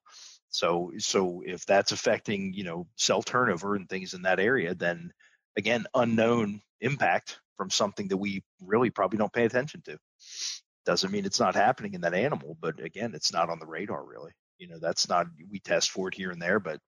So 0.49 0.91
so 0.99 1.41
if 1.45 1.65
that's 1.65 1.91
affecting 1.91 2.53
you 2.53 2.63
know 2.63 2.87
cell 2.95 3.21
turnover 3.23 3.75
and 3.75 3.89
things 3.89 4.13
in 4.13 4.23
that 4.23 4.39
area, 4.39 4.75
then 4.75 5.11
again 5.57 5.85
unknown 5.93 6.61
impact 6.81 7.39
from 7.57 7.69
something 7.69 8.07
that 8.09 8.17
we 8.17 8.43
really 8.61 8.89
probably 8.89 9.17
don't 9.17 9.33
pay 9.33 9.45
attention 9.45 9.81
to. 9.85 9.97
Doesn't 10.85 11.11
mean 11.11 11.25
it's 11.25 11.39
not 11.39 11.55
happening 11.55 11.93
in 11.93 12.01
that 12.01 12.13
animal, 12.13 12.57
but 12.59 12.79
again, 12.81 13.13
it's 13.15 13.31
not 13.31 13.49
on 13.49 13.59
the 13.59 13.65
radar 13.65 14.05
really. 14.05 14.31
You 14.57 14.67
know, 14.67 14.79
that's 14.79 15.09
not 15.09 15.27
we 15.49 15.59
test 15.59 15.91
for 15.91 16.07
it 16.07 16.13
here 16.13 16.31
and 16.31 16.41
there, 16.41 16.59
but 16.59 16.79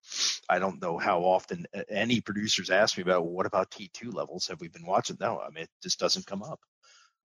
I 0.48 0.58
don't 0.58 0.80
know 0.80 0.98
how 0.98 1.20
often 1.20 1.66
any 1.88 2.20
producers 2.20 2.70
ask 2.70 2.96
me 2.96 3.02
about 3.02 3.24
well, 3.24 3.32
what 3.32 3.46
about 3.46 3.70
T2 3.70 4.14
levels? 4.14 4.46
Have 4.46 4.60
we 4.60 4.68
been 4.68 4.86
watching? 4.86 5.16
No, 5.20 5.40
I 5.40 5.50
mean 5.50 5.64
it 5.64 5.70
just 5.82 5.98
doesn't 5.98 6.26
come 6.26 6.42
up. 6.42 6.60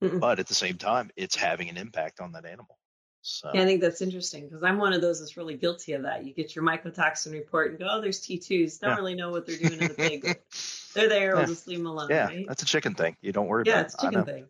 Mm-mm. 0.01 0.19
But 0.19 0.39
at 0.39 0.47
the 0.47 0.55
same 0.55 0.77
time, 0.77 1.11
it's 1.15 1.35
having 1.35 1.69
an 1.69 1.77
impact 1.77 2.19
on 2.19 2.31
that 2.33 2.45
animal. 2.45 2.77
So. 3.23 3.51
Yeah, 3.53 3.61
I 3.61 3.65
think 3.65 3.81
that's 3.81 4.01
interesting 4.01 4.45
because 4.45 4.63
I'm 4.63 4.79
one 4.79 4.93
of 4.93 5.01
those 5.01 5.19
that's 5.19 5.37
really 5.37 5.55
guilty 5.55 5.93
of 5.93 6.03
that. 6.03 6.25
You 6.25 6.33
get 6.33 6.55
your 6.55 6.65
mycotoxin 6.65 7.31
report 7.33 7.69
and 7.69 7.79
go, 7.79 7.87
"Oh, 7.87 8.01
there's 8.01 8.19
T2s." 8.19 8.79
Don't 8.79 8.91
yeah. 8.91 8.95
really 8.95 9.13
know 9.13 9.29
what 9.29 9.45
they're 9.45 9.57
doing 9.57 9.79
in 9.79 9.87
the 9.89 9.93
pig. 9.93 10.39
they're 10.95 11.07
there. 11.07 11.35
We'll 11.35 11.45
just 11.45 11.67
leave 11.67 11.77
them 11.77 11.87
alone. 11.87 12.07
Yeah, 12.09 12.25
right? 12.25 12.45
that's 12.47 12.63
a 12.63 12.65
chicken 12.65 12.95
thing. 12.95 13.15
You 13.21 13.31
don't 13.31 13.47
worry 13.47 13.63
yeah, 13.67 13.73
about. 13.73 13.79
Yeah, 13.79 13.85
it's 13.85 13.93
a 13.93 14.07
chicken 14.07 14.25
thing. 14.25 14.45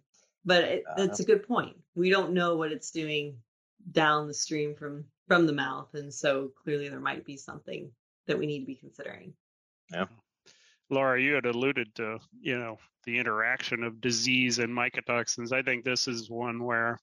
But 0.45 0.63
it, 0.63 0.83
it's 0.97 1.19
a 1.19 1.25
good 1.25 1.45
point. 1.45 1.75
We 1.95 2.09
don't 2.09 2.31
know 2.31 2.55
what 2.55 2.71
it's 2.71 2.91
doing 2.91 3.35
down 3.91 4.27
the 4.27 4.33
stream 4.33 4.73
from 4.75 5.03
from 5.27 5.47
the 5.47 5.53
mouth, 5.53 5.93
and 5.93 6.13
so 6.13 6.51
clearly 6.63 6.87
there 6.87 7.01
might 7.01 7.25
be 7.25 7.35
something 7.35 7.91
that 8.27 8.39
we 8.39 8.45
need 8.45 8.61
to 8.61 8.65
be 8.65 8.75
considering. 8.75 9.33
Yeah. 9.91 10.05
Laura, 10.91 11.19
you 11.19 11.33
had 11.33 11.45
alluded 11.45 11.95
to, 11.95 12.19
you 12.39 12.59
know, 12.59 12.77
the 13.05 13.17
interaction 13.17 13.83
of 13.83 14.01
disease 14.01 14.59
and 14.59 14.71
mycotoxins. 14.71 15.51
I 15.51 15.63
think 15.63 15.83
this 15.83 16.07
is 16.07 16.29
one 16.29 16.63
where 16.63 16.99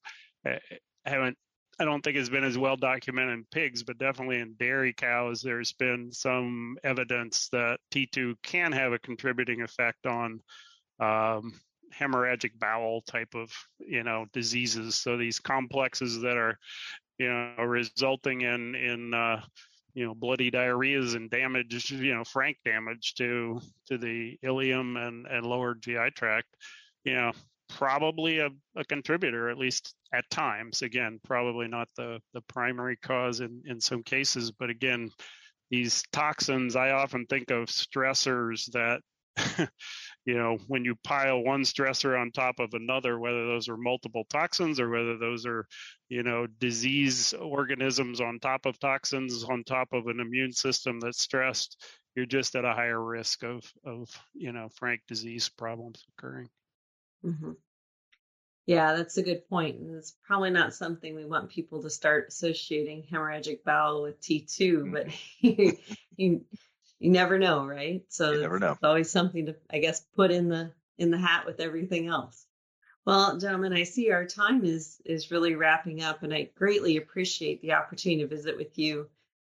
eh, 0.46 0.58
I 1.04 1.10
haven't 1.10 1.36
I 1.80 1.84
don't 1.84 2.02
think 2.02 2.16
it's 2.16 2.28
been 2.28 2.44
as 2.44 2.58
well 2.58 2.76
documented 2.76 3.34
in 3.34 3.44
pigs, 3.52 3.84
but 3.84 3.98
definitely 3.98 4.40
in 4.40 4.54
dairy 4.58 4.92
cows, 4.92 5.40
there's 5.40 5.72
been 5.72 6.10
some 6.10 6.76
evidence 6.82 7.48
that 7.52 7.78
T2 7.92 8.34
can 8.42 8.72
have 8.72 8.92
a 8.92 8.98
contributing 8.98 9.62
effect 9.62 10.04
on 10.04 10.40
um, 10.98 11.52
hemorrhagic 11.96 12.58
bowel 12.58 13.02
type 13.02 13.34
of 13.34 13.52
you 13.78 14.02
know 14.02 14.26
diseases. 14.32 14.96
So 14.96 15.16
these 15.16 15.38
complexes 15.38 16.20
that 16.20 16.36
are 16.36 16.58
you 17.18 17.28
know 17.28 17.62
resulting 17.62 18.40
in 18.40 18.74
in 18.74 19.14
uh, 19.14 19.40
you 19.98 20.06
know 20.06 20.14
bloody 20.14 20.50
diarrheas 20.50 21.16
and 21.16 21.28
damage, 21.28 21.90
you 21.90 22.14
know 22.14 22.22
frank 22.22 22.56
damage 22.64 23.14
to 23.14 23.60
to 23.86 23.98
the 23.98 24.38
ileum 24.44 24.96
and 24.96 25.26
and 25.26 25.44
lower 25.44 25.74
GI 25.74 26.10
tract. 26.14 26.46
You 27.04 27.14
know 27.14 27.32
probably 27.68 28.38
a, 28.38 28.48
a, 28.76 28.84
contributor, 28.84 29.50
at 29.50 29.58
least 29.58 29.94
at 30.12 30.28
times. 30.30 30.82
Again, 30.82 31.20
probably 31.22 31.68
not 31.68 31.88
the, 31.96 32.18
the 32.32 32.40
primary 32.42 32.96
cause 32.96 33.40
in, 33.40 33.62
in 33.66 33.78
some 33.80 34.02
cases, 34.02 34.50
but 34.50 34.70
again, 34.70 35.10
these 35.70 36.02
toxins, 36.10 36.76
I 36.76 36.92
often 36.92 37.26
think 37.26 37.50
of 37.50 37.66
stressors 37.66 38.70
that, 38.72 39.02
you 40.28 40.36
know, 40.36 40.58
when 40.66 40.84
you 40.84 40.94
pile 41.04 41.42
one 41.42 41.62
stressor 41.62 42.20
on 42.20 42.30
top 42.30 42.58
of 42.58 42.74
another, 42.74 43.18
whether 43.18 43.46
those 43.46 43.66
are 43.66 43.78
multiple 43.78 44.26
toxins 44.28 44.78
or 44.78 44.90
whether 44.90 45.16
those 45.16 45.46
are, 45.46 45.66
you 46.10 46.22
know, 46.22 46.46
disease 46.46 47.32
organisms 47.32 48.20
on 48.20 48.38
top 48.38 48.66
of 48.66 48.78
toxins 48.78 49.42
on 49.44 49.64
top 49.64 49.88
of 49.94 50.06
an 50.06 50.20
immune 50.20 50.52
system 50.52 51.00
that's 51.00 51.22
stressed, 51.22 51.82
you're 52.14 52.26
just 52.26 52.56
at 52.56 52.66
a 52.66 52.74
higher 52.74 53.02
risk 53.02 53.42
of, 53.42 53.64
of 53.86 54.06
you 54.34 54.52
know, 54.52 54.68
frank 54.74 55.00
disease 55.08 55.48
problems 55.48 56.04
occurring. 56.18 56.50
Mm-hmm. 57.24 57.52
Yeah, 58.66 58.92
that's 58.92 59.16
a 59.16 59.22
good 59.22 59.48
point. 59.48 59.78
And 59.78 59.96
it's 59.96 60.14
probably 60.26 60.50
not 60.50 60.74
something 60.74 61.14
we 61.14 61.24
want 61.24 61.48
people 61.48 61.80
to 61.80 61.88
start 61.88 62.26
associating 62.28 63.06
hemorrhagic 63.10 63.64
bowel 63.64 64.02
with 64.02 64.20
T2, 64.20 64.92
but 64.92 65.06
mm-hmm. 65.42 65.70
you 66.18 66.44
you 66.98 67.10
never 67.10 67.38
know, 67.38 67.66
right? 67.66 68.02
So 68.08 68.32
you 68.32 68.40
never 68.40 68.58
know. 68.58 68.72
It's 68.72 68.84
always 68.84 69.10
something 69.10 69.46
to 69.46 69.56
I 69.70 69.78
guess 69.78 70.00
put 70.16 70.30
in 70.30 70.48
the 70.48 70.72
in 70.98 71.10
the 71.10 71.18
hat 71.18 71.46
with 71.46 71.60
everything 71.60 72.08
else. 72.08 72.44
Well, 73.06 73.38
gentlemen, 73.38 73.72
I 73.72 73.84
see 73.84 74.10
our 74.10 74.26
time 74.26 74.64
is 74.64 75.00
is 75.04 75.30
really 75.30 75.54
wrapping 75.54 76.02
up, 76.02 76.22
and 76.22 76.34
I 76.34 76.50
greatly 76.54 76.96
appreciate 76.96 77.62
the 77.62 77.72
opportunity 77.72 78.22
to 78.22 78.28
visit 78.28 78.56
with 78.56 78.78
you 78.78 79.08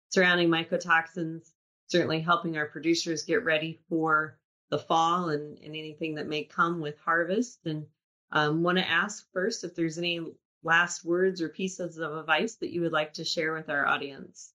surrounding 0.09 0.49
mycotoxins, 0.49 1.51
certainly 1.87 2.19
helping 2.19 2.57
our 2.57 2.65
producers 2.65 3.23
get 3.23 3.43
ready 3.43 3.79
for 3.89 4.37
the 4.69 4.79
fall 4.79 5.29
and, 5.29 5.57
and 5.59 5.75
anything 5.75 6.15
that 6.15 6.27
may 6.27 6.43
come 6.43 6.79
with 6.79 6.97
harvest. 6.99 7.59
And 7.65 7.85
um, 8.31 8.63
want 8.63 8.77
to 8.77 8.87
ask 8.87 9.25
first 9.33 9.63
if 9.63 9.75
there's 9.75 9.97
any 9.97 10.21
last 10.63 11.03
words 11.03 11.41
or 11.41 11.49
pieces 11.49 11.97
of 11.97 12.15
advice 12.15 12.55
that 12.55 12.71
you 12.71 12.81
would 12.81 12.91
like 12.91 13.13
to 13.13 13.23
share 13.23 13.53
with 13.53 13.69
our 13.69 13.87
audience. 13.87 14.53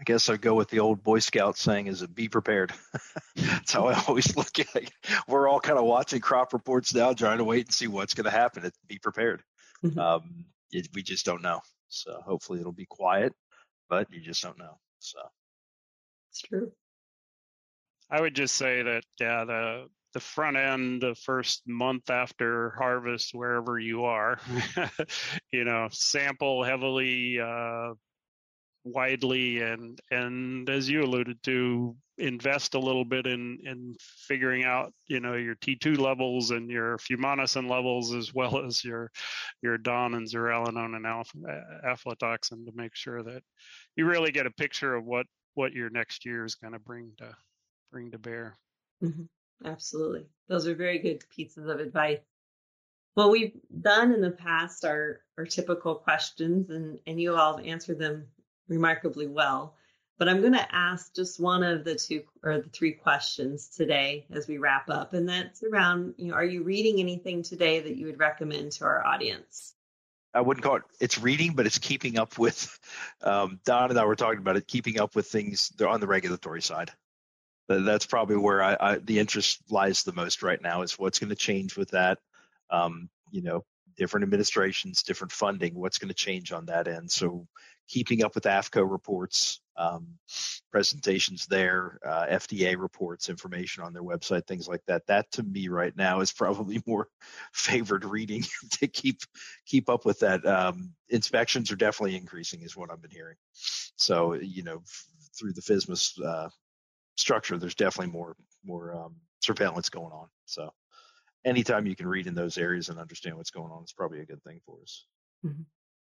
I 0.00 0.02
guess 0.04 0.30
I 0.30 0.38
go 0.38 0.54
with 0.54 0.70
the 0.70 0.80
old 0.80 1.02
Boy 1.02 1.18
Scout 1.18 1.58
saying 1.58 1.86
is 1.86 2.04
be 2.06 2.30
prepared. 2.30 2.72
That's 3.36 3.72
how 3.72 3.86
I 3.86 4.02
always 4.08 4.34
look 4.36 4.58
at 4.58 4.74
it. 4.74 4.90
We're 5.28 5.46
all 5.46 5.60
kind 5.60 5.78
of 5.78 5.84
watching 5.84 6.20
crop 6.20 6.54
reports 6.54 6.94
now, 6.94 7.12
trying 7.12 7.36
to 7.38 7.44
wait 7.44 7.66
and 7.66 7.74
see 7.74 7.86
what's 7.86 8.14
going 8.14 8.24
to 8.24 8.30
happen. 8.30 8.64
It, 8.64 8.72
be 8.88 8.98
prepared. 8.98 9.42
Mm-hmm. 9.84 9.98
Um, 9.98 10.46
it, 10.70 10.88
we 10.94 11.02
just 11.02 11.26
don't 11.26 11.42
know. 11.42 11.60
So 11.88 12.18
hopefully 12.24 12.60
it'll 12.60 12.72
be 12.72 12.86
quiet, 12.86 13.34
but 13.90 14.10
you 14.10 14.20
just 14.20 14.42
don't 14.42 14.58
know. 14.58 14.78
So 15.00 15.18
it's 16.30 16.40
true. 16.40 16.72
I 18.10 18.22
would 18.22 18.34
just 18.34 18.56
say 18.56 18.82
that 18.82 19.04
yeah, 19.20 19.44
the 19.44 19.88
the 20.14 20.20
front 20.20 20.56
end, 20.56 21.02
the 21.02 21.14
first 21.14 21.62
month 21.66 22.10
after 22.10 22.70
harvest, 22.70 23.34
wherever 23.34 23.78
you 23.78 24.04
are, 24.04 24.40
you 25.52 25.64
know, 25.64 25.88
sample 25.92 26.64
heavily, 26.64 27.38
uh, 27.38 27.90
widely 28.84 29.60
and 29.60 30.00
and 30.10 30.68
as 30.70 30.88
you 30.88 31.02
alluded 31.02 31.42
to 31.42 31.94
invest 32.18 32.74
a 32.74 32.78
little 32.78 33.04
bit 33.04 33.26
in 33.26 33.58
in 33.64 33.94
figuring 33.98 34.64
out 34.64 34.92
you 35.06 35.20
know 35.20 35.34
your 35.34 35.54
T2 35.56 35.98
levels 35.98 36.50
and 36.50 36.70
your 36.70 36.96
fumonisin 36.98 37.68
levels 37.68 38.14
as 38.14 38.32
well 38.34 38.64
as 38.64 38.84
your 38.84 39.10
your 39.62 39.78
DON 39.78 40.14
and 40.14 40.26
zearalenone 40.26 40.96
and 40.96 41.04
aflatoxin 41.84 42.64
to 42.64 42.72
make 42.74 42.94
sure 42.94 43.22
that 43.22 43.42
you 43.96 44.06
really 44.06 44.30
get 44.30 44.46
a 44.46 44.50
picture 44.50 44.94
of 44.94 45.04
what 45.04 45.26
what 45.54 45.72
your 45.72 45.90
next 45.90 46.24
year 46.24 46.44
is 46.44 46.54
going 46.54 46.72
to 46.72 46.78
bring 46.78 47.12
to 47.18 47.34
bring 47.90 48.10
to 48.10 48.18
bear. 48.18 48.56
Mm-hmm. 49.02 49.24
Absolutely, 49.64 50.26
those 50.48 50.66
are 50.66 50.74
very 50.74 50.98
good 50.98 51.22
pieces 51.34 51.68
of 51.68 51.80
advice. 51.80 52.20
Well, 53.16 53.30
we've 53.30 53.52
done 53.82 54.12
in 54.12 54.20
the 54.20 54.30
past 54.30 54.84
our 54.84 55.20
our 55.36 55.44
typical 55.44 55.94
questions, 55.94 56.70
and 56.70 56.98
and 57.06 57.20
you 57.20 57.34
all 57.34 57.56
have 57.56 57.66
answered 57.66 57.98
them 57.98 58.26
remarkably 58.70 59.26
well. 59.26 59.74
But 60.18 60.28
I'm 60.28 60.40
going 60.40 60.52
to 60.52 60.74
ask 60.74 61.14
just 61.14 61.40
one 61.40 61.62
of 61.62 61.84
the 61.84 61.94
two 61.94 62.22
or 62.42 62.60
the 62.60 62.68
three 62.68 62.92
questions 62.92 63.68
today 63.68 64.26
as 64.30 64.46
we 64.48 64.58
wrap 64.58 64.88
up, 64.88 65.14
and 65.14 65.28
that's 65.28 65.62
around, 65.62 66.14
you 66.18 66.28
know, 66.28 66.34
are 66.34 66.44
you 66.44 66.62
reading 66.62 67.00
anything 67.00 67.42
today 67.42 67.80
that 67.80 67.96
you 67.96 68.06
would 68.06 68.18
recommend 68.18 68.72
to 68.72 68.84
our 68.84 69.04
audience? 69.06 69.74
I 70.32 70.42
wouldn't 70.42 70.62
call 70.62 70.76
it 70.76 70.82
it's 71.00 71.18
reading, 71.18 71.54
but 71.54 71.66
it's 71.66 71.78
keeping 71.78 72.18
up 72.18 72.38
with. 72.38 72.78
Um, 73.22 73.60
Don 73.64 73.90
and 73.90 73.98
I 73.98 74.04
were 74.04 74.16
talking 74.16 74.38
about 74.38 74.56
it, 74.56 74.66
keeping 74.66 75.00
up 75.00 75.14
with 75.16 75.26
things 75.26 75.72
on 75.86 76.00
the 76.00 76.06
regulatory 76.06 76.62
side. 76.62 76.90
That's 77.68 78.06
probably 78.06 78.36
where 78.36 78.62
I, 78.62 78.76
I, 78.80 78.98
the 78.98 79.18
interest 79.18 79.62
lies 79.70 80.02
the 80.02 80.12
most 80.12 80.42
right 80.42 80.60
now. 80.60 80.82
Is 80.82 80.98
what's 80.98 81.18
going 81.18 81.30
to 81.30 81.36
change 81.36 81.76
with 81.76 81.90
that. 81.90 82.18
Um, 82.70 83.08
you 83.30 83.42
know, 83.42 83.64
different 83.96 84.24
administrations, 84.24 85.02
different 85.02 85.32
funding. 85.32 85.74
What's 85.74 85.98
going 85.98 86.08
to 86.08 86.14
change 86.14 86.52
on 86.52 86.66
that 86.66 86.88
end? 86.88 87.10
So 87.10 87.46
keeping 87.90 88.22
up 88.22 88.36
with 88.36 88.44
AAFCO 88.44 88.88
reports, 88.88 89.60
um, 89.76 90.06
presentations 90.70 91.46
there, 91.46 91.98
uh, 92.06 92.26
FDA 92.26 92.78
reports, 92.78 93.28
information 93.28 93.82
on 93.82 93.92
their 93.92 94.04
website, 94.04 94.46
things 94.46 94.68
like 94.68 94.82
that. 94.86 95.06
That 95.08 95.30
to 95.32 95.42
me 95.42 95.68
right 95.68 95.94
now 95.96 96.20
is 96.20 96.30
probably 96.30 96.80
more 96.86 97.08
favored 97.52 98.04
reading 98.04 98.44
to 98.78 98.86
keep 98.86 99.20
keep 99.66 99.90
up 99.90 100.04
with 100.04 100.20
that. 100.20 100.46
Um, 100.46 100.94
inspections 101.08 101.72
are 101.72 101.76
definitely 101.76 102.16
increasing, 102.16 102.62
is 102.62 102.76
what 102.76 102.90
I've 102.90 103.02
been 103.02 103.10
hearing. 103.10 103.36
So 103.96 104.34
you 104.34 104.62
know, 104.62 104.76
f- 104.76 105.06
through 105.36 105.52
the 105.54 105.62
FSMA 105.62 106.24
uh, 106.24 106.48
structure, 107.16 107.58
there's 107.58 107.74
definitely 107.74 108.12
more 108.12 108.36
more 108.64 108.94
um, 108.94 109.16
surveillance 109.40 109.88
going 109.88 110.12
on. 110.12 110.28
So 110.44 110.72
anytime 111.44 111.86
you 111.86 111.96
can 111.96 112.06
read 112.06 112.28
in 112.28 112.34
those 112.34 112.56
areas 112.56 112.88
and 112.88 113.00
understand 113.00 113.36
what's 113.36 113.50
going 113.50 113.72
on, 113.72 113.82
it's 113.82 113.92
probably 113.92 114.20
a 114.20 114.26
good 114.26 114.44
thing 114.44 114.60
for 114.64 114.78
us. 114.80 115.06
Mm-hmm. 115.44 115.62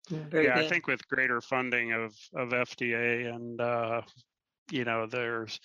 Yeah, 0.10 0.42
yeah 0.42 0.56
I 0.58 0.68
think 0.68 0.88
with 0.88 1.08
greater 1.08 1.42
funding 1.42 1.94
of 1.94 2.16
of 2.36 2.50
FDA 2.50 3.34
and 3.34 3.60
uh, 3.60 4.02
you 4.72 4.84
know 4.84 5.06
there's 5.06 5.60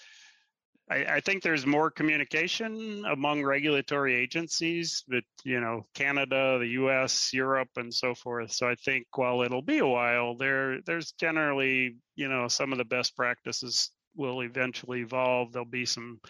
I, 0.91 1.05
I, 1.17 1.21
think 1.21 1.43
there's 1.43 1.67
more 1.67 1.91
communication 1.91 3.05
among 3.05 3.45
regulatory 3.45 4.15
agencies, 4.15 5.05
but 5.07 5.25
you 5.45 5.61
know 5.61 5.85
Canada, 5.95 6.59
the 6.59 6.69
U.S., 6.69 7.31
Europe, 7.33 7.69
and 7.77 7.93
so 7.93 8.15
forth. 8.15 8.53
So 8.53 8.69
I 8.69 8.75
think 8.75 9.07
while 9.17 9.43
it'll 9.43 9.63
be 9.63 9.79
a 9.79 9.87
while, 9.87 10.37
there 10.37 10.81
there's 10.83 11.13
generally 11.13 11.97
you 12.17 12.29
know 12.29 12.49
some 12.49 12.73
of 12.73 12.79
the 12.79 12.85
best 12.85 13.17
practices 13.17 13.91
will 14.17 14.43
eventually 14.43 15.01
evolve. 15.01 15.53
There'll 15.53 15.67
be 15.67 15.87
some 15.87 16.21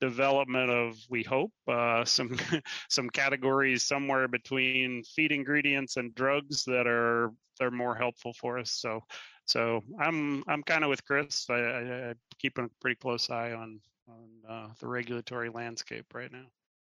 development 0.00 0.70
of 0.70 0.96
we 1.08 1.22
hope 1.22 1.52
uh, 1.68 2.04
some 2.04 2.36
some 2.88 3.08
categories 3.10 3.82
somewhere 3.82 4.28
between 4.28 5.02
feed 5.04 5.32
ingredients 5.32 5.96
and 5.96 6.14
drugs 6.14 6.64
that 6.64 6.86
are 6.86 7.32
they're 7.58 7.70
more 7.70 7.94
helpful 7.94 8.32
for 8.34 8.58
us. 8.58 8.70
So 8.70 9.00
so 9.46 9.82
I'm 10.00 10.42
I'm 10.48 10.62
kind 10.62 10.84
of 10.84 10.90
with 10.90 11.04
Chris. 11.04 11.46
I, 11.48 11.54
I, 11.54 12.10
I 12.10 12.14
keep 12.38 12.58
a 12.58 12.68
pretty 12.80 12.96
close 12.96 13.30
eye 13.30 13.52
on 13.52 13.80
on 14.08 14.28
uh, 14.48 14.68
the 14.80 14.86
regulatory 14.86 15.48
landscape 15.48 16.06
right 16.14 16.30
now. 16.30 16.46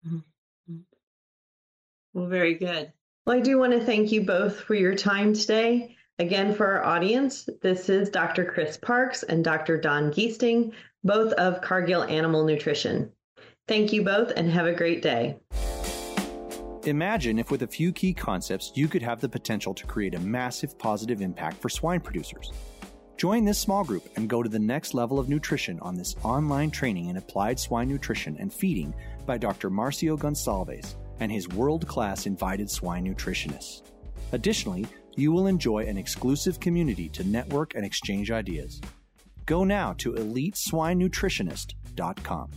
Mm-hmm. 0.07 0.79
Well, 2.13 2.27
very 2.27 2.55
good. 2.55 2.91
Well, 3.25 3.37
I 3.37 3.39
do 3.39 3.57
want 3.57 3.73
to 3.73 3.85
thank 3.85 4.11
you 4.11 4.21
both 4.23 4.59
for 4.59 4.75
your 4.75 4.95
time 4.95 5.33
today. 5.33 5.95
Again, 6.21 6.53
for 6.53 6.67
our 6.67 6.83
audience, 6.83 7.49
this 7.63 7.89
is 7.89 8.07
Dr. 8.07 8.45
Chris 8.45 8.77
Parks 8.77 9.23
and 9.23 9.43
Dr. 9.43 9.81
Don 9.81 10.11
Giesting, 10.11 10.71
both 11.03 11.33
of 11.33 11.61
Cargill 11.61 12.03
Animal 12.03 12.45
Nutrition. 12.45 13.11
Thank 13.67 13.91
you 13.91 14.03
both 14.03 14.31
and 14.35 14.47
have 14.51 14.67
a 14.67 14.71
great 14.71 15.01
day. 15.01 15.39
Imagine 16.83 17.39
if, 17.39 17.49
with 17.49 17.63
a 17.63 17.67
few 17.67 17.91
key 17.91 18.13
concepts, 18.13 18.71
you 18.75 18.87
could 18.87 19.01
have 19.01 19.19
the 19.19 19.27
potential 19.27 19.73
to 19.73 19.87
create 19.87 20.13
a 20.13 20.19
massive 20.19 20.77
positive 20.77 21.21
impact 21.21 21.59
for 21.59 21.69
swine 21.69 22.01
producers. 22.01 22.51
Join 23.17 23.43
this 23.43 23.57
small 23.57 23.83
group 23.83 24.07
and 24.15 24.29
go 24.29 24.43
to 24.43 24.49
the 24.49 24.59
next 24.59 24.93
level 24.93 25.17
of 25.17 25.27
nutrition 25.27 25.79
on 25.79 25.95
this 25.95 26.15
online 26.21 26.69
training 26.69 27.09
in 27.09 27.17
applied 27.17 27.59
swine 27.59 27.87
nutrition 27.87 28.37
and 28.37 28.53
feeding 28.53 28.93
by 29.25 29.39
Dr. 29.39 29.71
Marcio 29.71 30.19
Gonçalves 30.19 30.93
and 31.19 31.31
his 31.31 31.49
world 31.49 31.87
class 31.87 32.27
invited 32.27 32.69
swine 32.69 33.07
nutritionists. 33.07 33.81
Additionally, 34.33 34.85
you 35.15 35.31
will 35.31 35.47
enjoy 35.47 35.85
an 35.85 35.97
exclusive 35.97 36.59
community 36.59 37.07
to 37.09 37.23
network 37.23 37.75
and 37.75 37.85
exchange 37.85 38.31
ideas. 38.31 38.81
Go 39.45 39.63
now 39.63 39.93
to 39.93 40.13
eliteswinenutritionist.com. 40.13 42.51